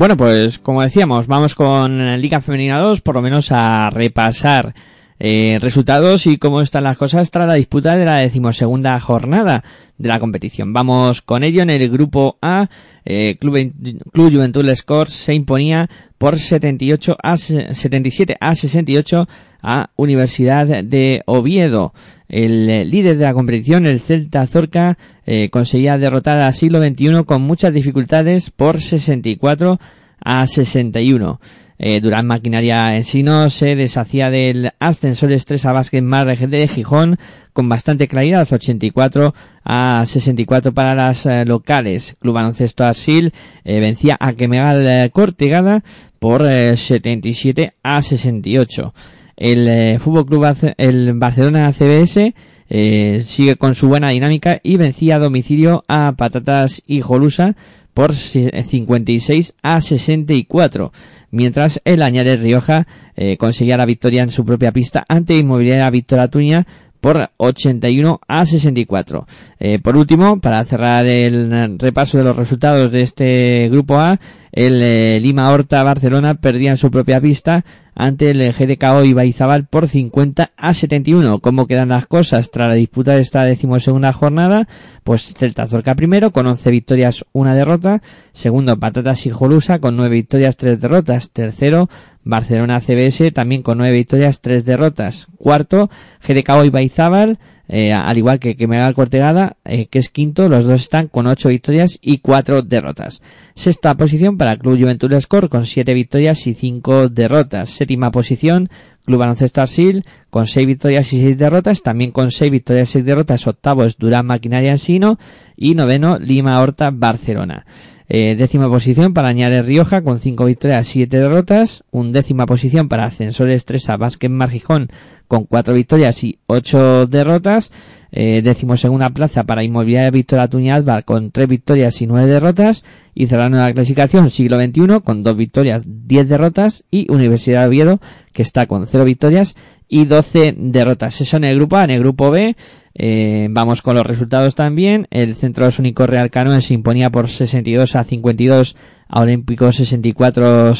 [0.00, 4.72] Bueno, pues como decíamos, vamos con Liga Femenina 2, por lo menos a repasar
[5.18, 9.62] eh, resultados y cómo están las cosas tras la disputa de la decimosegunda jornada
[9.98, 10.72] de la competición.
[10.72, 12.70] Vamos con ello en el grupo A.
[13.04, 13.74] Eh, Club,
[14.10, 19.28] Club Juventud Scores se imponía por 78 a 77 a 68
[19.62, 21.92] a Universidad de Oviedo.
[22.28, 27.42] El líder de la competición, el Celta Zorca, eh, conseguía derrotar al siglo XXI con
[27.42, 29.80] muchas dificultades por 64
[30.20, 31.40] a 61.
[31.82, 37.18] Eh, Durán Maquinaria Ensino se deshacía del ascensor Estresa Vázquez Marre de Gijón
[37.54, 39.34] con bastante claridad, 84
[39.64, 42.16] a 64 para las eh, locales.
[42.20, 43.32] Club Baloncesto Arsil
[43.64, 45.82] eh, vencía a Quemegal Cortegada
[46.18, 48.92] por 77 a 68.
[49.40, 52.34] El Fútbol Club el Barcelona CBS
[52.68, 57.56] sigue con su buena dinámica y vencía a domicilio a Patatas y Jolusa
[57.94, 60.92] por 56 a 64
[61.30, 62.86] mientras el Añares Rioja
[63.16, 66.66] eh, conseguía la victoria en su propia pista ante Inmobiliaria Víctor Atuña
[67.00, 69.26] por 81 a 64.
[69.58, 74.20] Eh, por último, para cerrar el repaso de los resultados de este grupo A,
[74.52, 77.64] el eh, Lima Horta Barcelona perdía en su propia pista
[77.94, 81.38] ante el GDKO Ibaizabal por 50 a 71.
[81.40, 84.68] ¿Cómo quedan las cosas tras la disputa de esta decimosegunda jornada?
[85.04, 88.02] Pues Celta Zorca primero con 11 victorias, una derrota.
[88.32, 91.30] Segundo, Patatas y Jolusa con 9 victorias, 3 derrotas.
[91.30, 91.88] Tercero,
[92.30, 95.26] Barcelona CBS también con 9 victorias, 3 derrotas.
[95.36, 95.90] Cuarto,
[96.26, 97.38] GDKO Ibaizábal
[97.72, 101.50] eh, al igual que, que Cortegada, eh, que es quinto, los dos están con ocho
[101.50, 103.22] victorias y cuatro derrotas.
[103.54, 107.70] Sexta posición para Club Juventud Score con siete victorias y cinco derrotas.
[107.70, 108.68] Séptima posición,
[109.04, 113.04] Club Baloncesto Arsil con seis victorias y seis derrotas, también con seis victorias y seis
[113.04, 113.46] derrotas.
[113.46, 115.20] Octavo es Durán Maquinaria Ensino
[115.56, 117.66] y noveno Lima Horta Barcelona.
[118.12, 121.84] Eh, décima posición para Añares Rioja con cinco victorias y siete derrotas.
[121.92, 124.88] Un décima posición para Ascensores Estresa Vázquez Margijón
[125.28, 127.70] con cuatro victorias y ocho derrotas.
[128.10, 128.42] Eh,
[128.76, 132.82] segunda plaza para Inmobiliaria Víctor Atuña con tres victorias y nueve derrotas.
[133.14, 136.82] Y cerrando la clasificación siglo XXI con dos victorias, diez derrotas.
[136.90, 138.00] Y Universidad de Oviedo
[138.32, 139.54] que está con cero victorias
[139.86, 141.20] y doce derrotas.
[141.20, 141.84] Eso en el grupo A.
[141.84, 142.56] En el grupo B
[142.94, 145.06] eh, vamos con los resultados también.
[145.10, 148.76] El Centro Único Real Canoe se imponía por 62 a 52
[149.08, 150.72] a Olímpico 64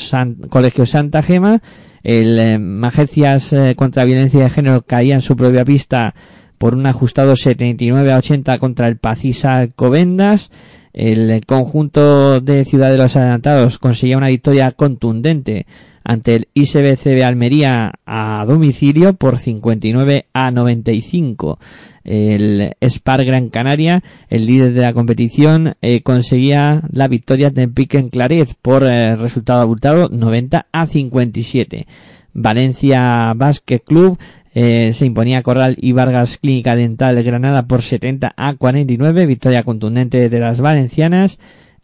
[0.48, 1.62] Colegio Santa Gema.
[2.02, 6.14] El eh, eh, contra Violencia de Género caía en su propia pista
[6.58, 10.50] por un ajustado 79 a 80 contra el Pacisa Covendas.
[10.92, 15.66] El conjunto de Ciudad de los Adelantados conseguía una victoria contundente
[16.04, 21.58] ante el ISBCB Almería a domicilio por 59 a 95.
[22.04, 27.98] El Spar Gran Canaria, el líder de la competición, eh, conseguía la victoria de Pique
[27.98, 31.86] en Claret por eh, resultado abultado 90 a 57.
[32.32, 34.18] Valencia Basket Club
[34.52, 40.28] eh, se imponía Corral y Vargas Clínica Dental Granada por 70 a 49, victoria contundente
[40.28, 41.38] de las valencianas.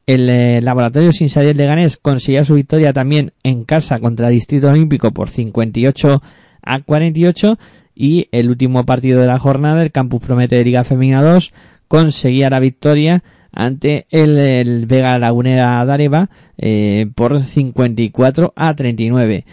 [0.06, 5.10] El Laboratorio Sin de Leganés conseguía su victoria también en casa contra el Distrito Olímpico
[5.10, 6.22] por 58
[6.62, 7.58] a 48
[7.96, 11.52] y el último partido de la jornada, el Campus Promete de Liga Femenina 2,
[11.88, 19.44] conseguía la victoria ante el, Vega Lagunera Dareva eh, por 54 a 39.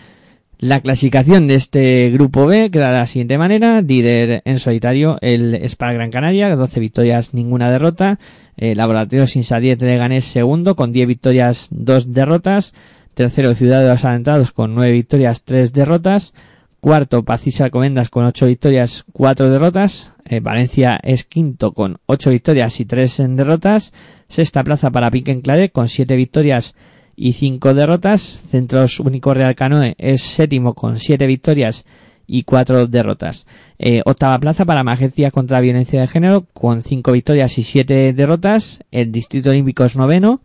[0.64, 3.82] La clasificación de este grupo B queda de la siguiente manera.
[3.82, 8.18] Líder en solitario el Spar Gran Canaria, 12 victorias, ninguna derrota.
[8.56, 12.74] El Laboratorio Sin 10 de Ganés segundo con 10 victorias, 2 derrotas.
[13.14, 16.34] Tercero, Ciudad de los Alentados con nueve victorias, tres derrotas.
[16.80, 20.14] Cuarto, Pacisa Comendas con ocho victorias, cuatro derrotas.
[20.24, 23.92] Eh, Valencia es quinto con ocho victorias y tres derrotas.
[24.30, 26.74] Sexta plaza para Pique Enclave con siete victorias
[27.16, 28.22] y cinco derrotas.
[28.22, 31.86] Centros Único Real Canoe es séptimo con siete victorias
[32.28, 33.46] y cuatro derrotas.
[33.78, 38.80] Eh, octava plaza para Magencia contra Violencia de Género con cinco victorias y siete derrotas.
[38.92, 40.42] El Distrito Olímpico es noveno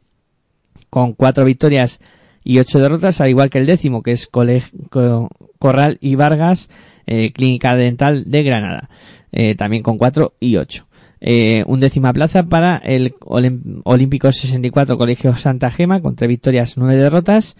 [0.90, 2.00] con cuatro victorias
[2.44, 6.70] y ocho derrotas, al igual que el décimo, que es Corral y Vargas,
[7.06, 8.88] eh, Clínica Dental de Granada,
[9.32, 10.87] eh, también con cuatro y ocho.
[11.20, 16.96] Eh, un décima plaza para el Olímpico 64 Colegio Santa Gema con tres victorias, nueve
[16.96, 17.56] derrotas.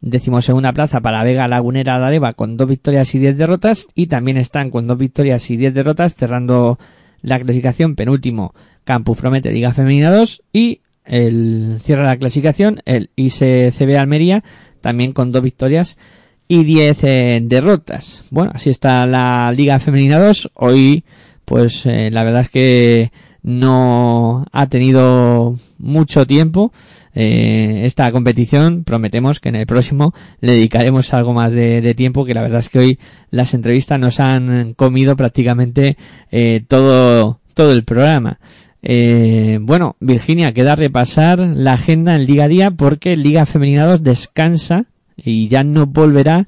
[0.00, 3.88] Décimo segunda plaza para Vega Lagunera Dareva con dos victorias y diez derrotas.
[3.94, 6.78] Y también están con dos victorias y diez derrotas cerrando
[7.22, 8.54] la clasificación penúltimo
[8.84, 14.44] Campus Promete Liga Femenina 2 y el cierra la clasificación el ICCB Almería
[14.80, 15.96] también con dos victorias
[16.48, 18.24] y diez eh, derrotas.
[18.30, 20.52] Bueno, así está la Liga Femenina 2.
[20.54, 21.04] Hoy,
[21.48, 23.10] pues eh, la verdad es que
[23.42, 26.72] no ha tenido mucho tiempo
[27.14, 28.84] eh, esta competición.
[28.84, 32.68] Prometemos que en el próximo le dedicaremos algo más de, tiempo, que la verdad es
[32.68, 32.98] que hoy
[33.30, 35.96] las entrevistas nos han comido prácticamente
[36.68, 38.38] todo, todo el programa.
[38.82, 44.84] Eh, bueno, Virginia, queda repasar la agenda en Liga Día porque Liga Femenina 2 descansa
[45.16, 46.46] y ya no volverá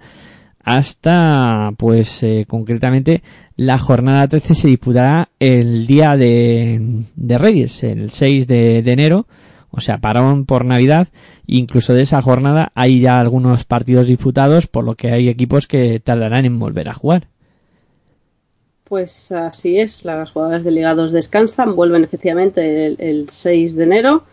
[0.76, 3.22] hasta, pues, eh, concretamente,
[3.56, 9.26] la jornada 13 se disputará el día de, Reyes, el 6 de, enero,
[9.72, 11.08] o sea, parón por Navidad.
[11.46, 15.98] Incluso de esa jornada hay ya algunos partidos disputados, por lo que hay equipos que
[15.98, 17.26] tardarán en volver a jugar.
[18.84, 24.24] Pues así es, las jugadoras de Liga 2 descansan, vuelven efectivamente el, 6 de enero.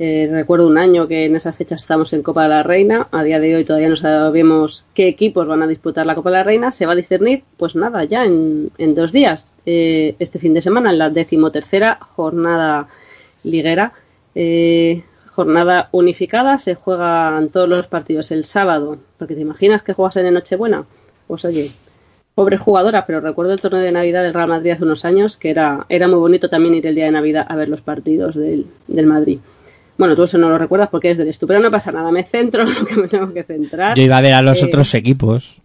[0.00, 3.08] Eh, recuerdo un año que en esa fecha estamos en Copa de la Reina.
[3.10, 6.36] A día de hoy todavía no sabemos qué equipos van a disputar la Copa de
[6.36, 6.70] la Reina.
[6.70, 10.90] Se va a discernir, pues nada, ya en, dos días, eh, este fin de semana,
[10.90, 12.86] en la decimotercera jornada
[13.42, 13.92] liguera.
[14.36, 15.02] Eh,
[15.32, 18.98] jornada unificada, se juegan todos los partidos el sábado.
[19.18, 20.84] Porque te imaginas que juegas en Nochebuena.
[21.26, 21.72] Pues oye,
[22.36, 25.50] pobre jugadora, pero recuerdo el torneo de Navidad del Real Madrid hace unos años, que
[25.50, 28.66] era, era muy bonito también ir el día de Navidad a ver los partidos del,
[28.86, 29.40] del Madrid.
[29.98, 32.24] Bueno, tú eso no lo recuerdas porque es del estu, pero no pasa nada, me
[32.24, 33.96] centro en lo que me tengo que centrar.
[33.96, 35.60] Yo iba a ver a los eh, otros equipos.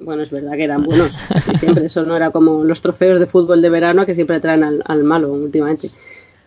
[0.00, 1.10] Bueno, es verdad que eran buenos,
[1.58, 4.82] siempre eso no era como los trofeos de fútbol de verano que siempre traen al,
[4.84, 5.90] al malo últimamente.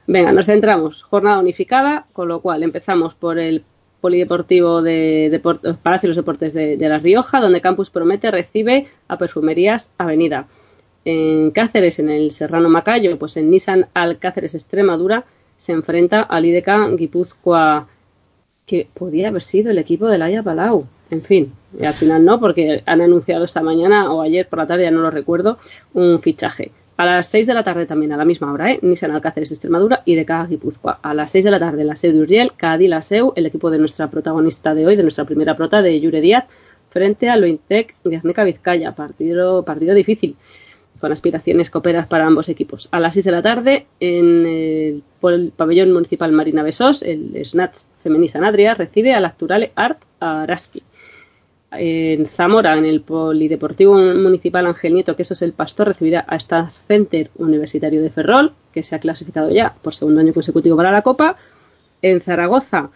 [0.05, 1.03] Venga, nos centramos.
[1.03, 3.63] Jornada unificada, con lo cual empezamos por el
[4.01, 5.41] Polideportivo de,
[5.83, 10.47] Palacio de los Deportes de, La Rioja, donde Campus Promete recibe a Perfumerías Avenida.
[11.05, 15.25] En Cáceres, en el Serrano Macayo, pues en Nissan Alcáceres Extremadura,
[15.59, 17.85] se enfrenta al IDK Guipúzcoa,
[18.65, 20.87] que podía haber sido el equipo del Haya Palau.
[21.11, 24.67] En fin, y al final no, porque han anunciado esta mañana o ayer por la
[24.67, 25.57] tarde, ya no lo recuerdo,
[25.93, 26.71] un fichaje.
[26.95, 28.79] A las 6 de la tarde también, a la misma hora, ¿eh?
[28.81, 30.99] Nissan Alcáceres Extremadura y de Guipúzcoa.
[31.01, 34.73] A las 6 de la tarde, la SEU de SEU, el equipo de nuestra protagonista
[34.73, 36.45] de hoy, de nuestra primera prota, de Yure Díaz,
[36.89, 38.95] frente a Lointec Guernica Vizcaya.
[38.95, 40.37] Partido, partido difícil,
[40.99, 42.89] con aspiraciones coperas para ambos equipos.
[42.91, 45.03] A las 6 de la tarde, en el,
[45.55, 50.83] pabellón municipal Marina Besos, el Snatch Femenisa Sanadria recibe al Actual Art Araski
[51.71, 56.35] en Zamora, en el Polideportivo Municipal Ángel Nieto, que eso es el pastor, recibirá a
[56.37, 60.91] Star Center Universitario de Ferrol, que se ha clasificado ya por segundo año consecutivo para
[60.91, 61.37] la Copa.
[62.01, 62.89] En Zaragoza,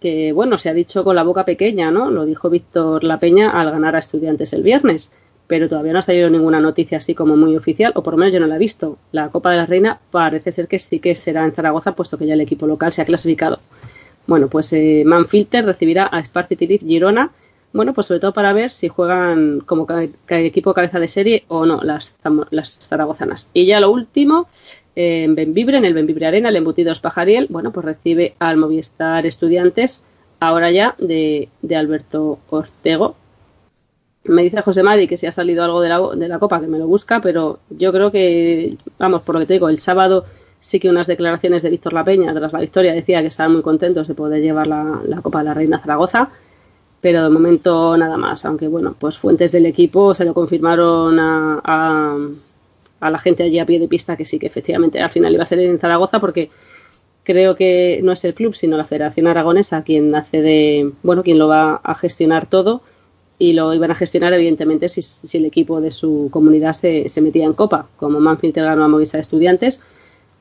[0.00, 2.10] que bueno, se ha dicho con la boca pequeña, ¿no?
[2.10, 5.10] Lo dijo Víctor La Peña al ganar a Estudiantes el viernes,
[5.46, 8.32] pero todavía no ha salido ninguna noticia así como muy oficial, o por lo menos
[8.32, 8.98] yo no la he visto.
[9.12, 12.26] La Copa de la Reina parece ser que sí que será en Zaragoza, puesto que
[12.26, 13.60] ya el equipo local se ha clasificado.
[14.26, 17.30] Bueno, pues eh, Manfilter recibirá a Sparty Girona
[17.76, 19.86] bueno, pues sobre todo para ver si juegan como
[20.28, 22.14] equipo cabeza de serie o no las,
[22.50, 23.50] las zaragozanas.
[23.52, 24.48] Y ya lo último,
[24.94, 30.02] en Benvibre, en el Benvibre Arena, el Embutidos Pajariel, bueno, pues recibe al Movistar Estudiantes,
[30.40, 33.16] ahora ya de, Alberto Ortego.
[34.28, 36.66] Me dice José Mari que si ha salido algo de la, de la Copa, que
[36.66, 40.24] me lo busca, pero yo creo que, vamos, por lo que te digo, el sábado
[40.60, 43.62] sí que unas declaraciones de Víctor La Peña tras la victoria decía que estaban muy
[43.62, 46.30] contentos de poder llevar la, la Copa de la Reina Zaragoza
[47.06, 51.60] pero de momento nada más, aunque bueno, pues fuentes del equipo se lo confirmaron a,
[53.00, 55.44] a, la gente allí a pie de pista que sí, que efectivamente al final iba
[55.44, 56.50] a ser en Zaragoza porque
[57.22, 61.38] creo que no es el club, sino la Federación Aragonesa quien hace de, bueno, quien
[61.38, 62.82] lo va a gestionar todo
[63.38, 67.52] y lo iban a gestionar evidentemente si, el equipo de su comunidad se, metía en
[67.52, 69.80] copa, como Manfield ganó a Movistar Estudiantes,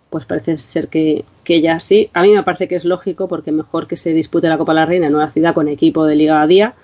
[0.10, 2.10] pues parece ser que, que ya sí.
[2.14, 4.80] A mí me parece que es lógico porque mejor que se dispute la Copa de
[4.80, 6.76] la Reina en una ciudad con equipo de Liga a día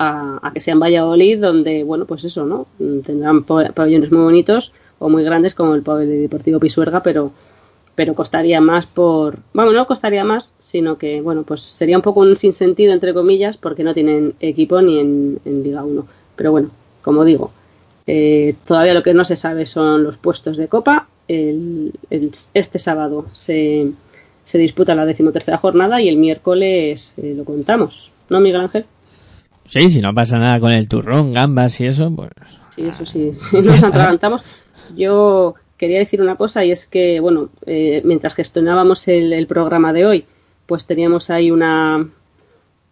[0.00, 2.66] a, que sea en Valladolid, donde, bueno, pues eso, ¿no?
[3.04, 7.32] Tendrán pabellones muy bonitos o muy grandes como el deportivo Pisuerga, pero
[7.94, 12.20] pero costaría más por bueno no costaría más sino que bueno pues sería un poco
[12.20, 16.06] un sinsentido entre comillas porque no tienen equipo ni en, Liga 1
[16.36, 16.70] pero bueno
[17.02, 17.50] como digo
[18.06, 23.92] eh, todavía lo que no se sabe son los puestos de copa este sábado se,
[24.44, 28.86] se, disputa la decimotercera jornada y el miércoles eh, lo contamos ¿no Miguel Ángel?
[29.70, 32.30] Sí, si no pasa nada con el turrón, gambas y eso, pues...
[32.74, 34.42] Sí, eso sí, si nos atragantamos.
[34.96, 40.04] Yo quería decir una cosa y es que, bueno, eh, mientras gestionábamos el, programa de
[40.04, 40.26] hoy,
[40.66, 42.06] pues teníamos ahí una,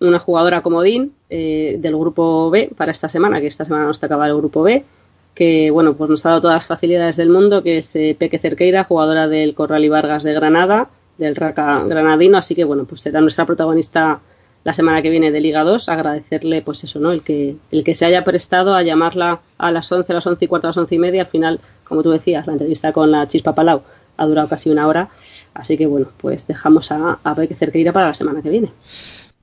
[0.00, 4.26] una jugadora comodín eh, del grupo B para esta semana, que esta semana nos tocaba
[4.26, 4.86] el grupo B,
[5.34, 8.38] que, bueno, pues nos ha dado todas las facilidades del mundo, que es eh, Peque
[8.38, 10.88] Cerqueira, jugadora del Corral y Vargas de Granada,
[11.18, 14.20] del Raca Granadino, así que, bueno, pues será nuestra protagonista
[14.64, 17.12] la semana que viene de Liga 2, agradecerle pues eso, ¿no?
[17.12, 20.44] El que, el que se haya prestado a llamarla a las 11, a las 11
[20.44, 23.10] y cuarto, a las 11 y media, al final, como tú decías, la entrevista con
[23.10, 23.82] la Chispa Palau
[24.18, 25.08] ha durado casi una hora,
[25.54, 28.70] así que bueno, pues dejamos a, a que Cerqueira para la semana que viene.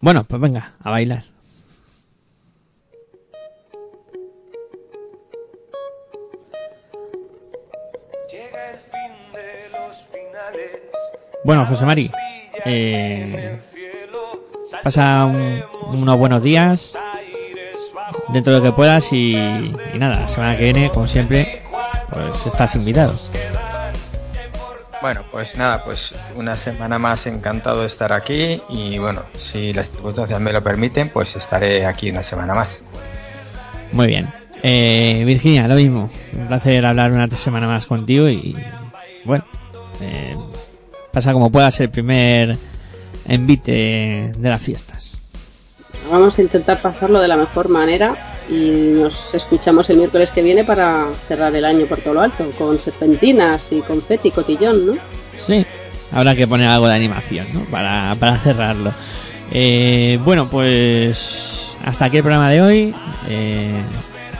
[0.01, 1.23] Bueno, pues venga, a bailar.
[11.43, 12.11] Bueno, José Mari,
[12.65, 13.59] eh,
[14.83, 16.93] Pasa unos buenos días
[18.29, 19.33] dentro de lo que puedas y,
[19.95, 21.61] nada, la semana que viene, como siempre,
[22.09, 23.15] pues estás invitado.
[25.01, 29.91] Bueno, pues nada, pues una semana más encantado de estar aquí y bueno, si las
[29.91, 32.81] circunstancias me lo permiten, pues estaré aquí una semana más.
[33.91, 34.33] Muy bien.
[34.63, 36.09] Eh, Virginia, lo mismo.
[36.33, 38.55] Un placer hablar una semana más contigo y
[39.25, 39.45] bueno,
[40.01, 40.35] eh,
[41.11, 42.57] pasa como puedas el primer
[43.27, 45.11] envite de las fiestas.
[46.09, 48.15] Vamos a intentar pasarlo de la mejor manera
[48.49, 52.51] y nos escuchamos el miércoles que viene para cerrar el año por todo lo alto,
[52.57, 54.93] con serpentinas y confeti, cotillón, ¿no?
[55.47, 55.65] Sí,
[56.11, 57.61] habrá que poner algo de animación, ¿no?
[57.71, 58.93] Para, para cerrarlo.
[59.51, 62.95] Eh, bueno, pues hasta aquí el programa de hoy.
[63.29, 63.81] Eh,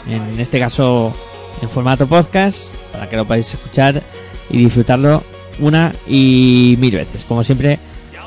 [0.07, 1.14] en este caso
[1.62, 4.03] en formato podcast, para que lo podáis escuchar
[4.49, 5.24] y disfrutarlo
[5.60, 7.26] una y mil veces.
[7.26, 7.80] Como siempre,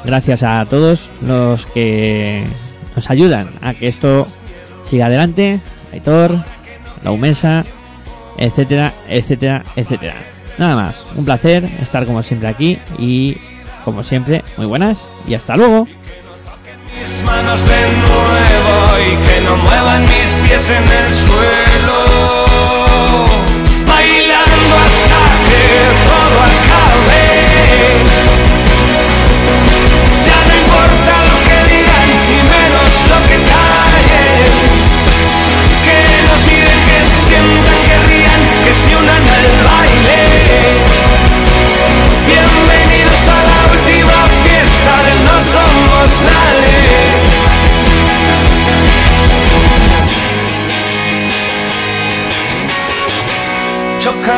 [0.05, 2.45] Gracias a todos los que
[2.95, 4.27] nos ayudan a que esto
[4.85, 5.61] siga adelante.
[5.93, 6.45] Aitor,
[7.03, 7.65] la Umesa,
[8.37, 10.15] etcétera, etcétera, etcétera.
[10.59, 13.37] Nada más, un placer estar como siempre aquí y
[13.85, 15.87] como siempre, muy buenas y hasta luego.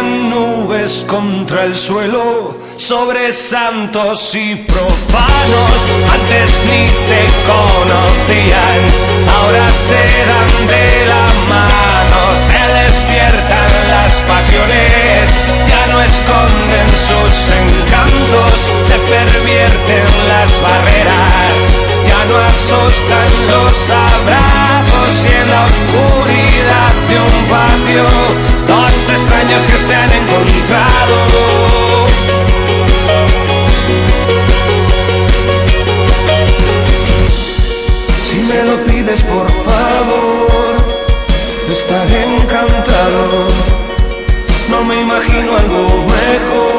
[0.03, 5.79] Nubes contra el suelo sobre santos y profanos.
[6.13, 8.81] Antes ni se conocían,
[9.37, 12.21] ahora se dan de la mano.
[12.49, 15.31] Se despiertan las pasiones,
[15.69, 21.90] ya no esconden sus encantos, se pervierten las barreras,
[22.29, 28.05] no asustan los abrazos y en la oscuridad de un patio,
[28.69, 31.51] dos extraños que se han encontrado.
[38.51, 40.77] me lo pides por favor,
[41.71, 43.47] estaré encantado.
[44.69, 45.83] No me imagino algo
[46.17, 46.70] mejor,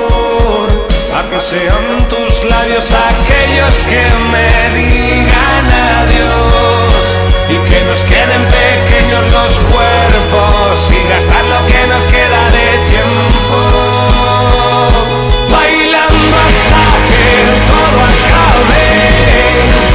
[1.14, 5.66] a que sean tus labios aquellos que me digan
[6.00, 7.04] adiós
[7.50, 13.58] y que nos queden pequeños los cuerpos y gastar lo que nos queda de tiempo.
[15.50, 17.32] Bailando hasta que
[17.68, 19.91] todo acabe.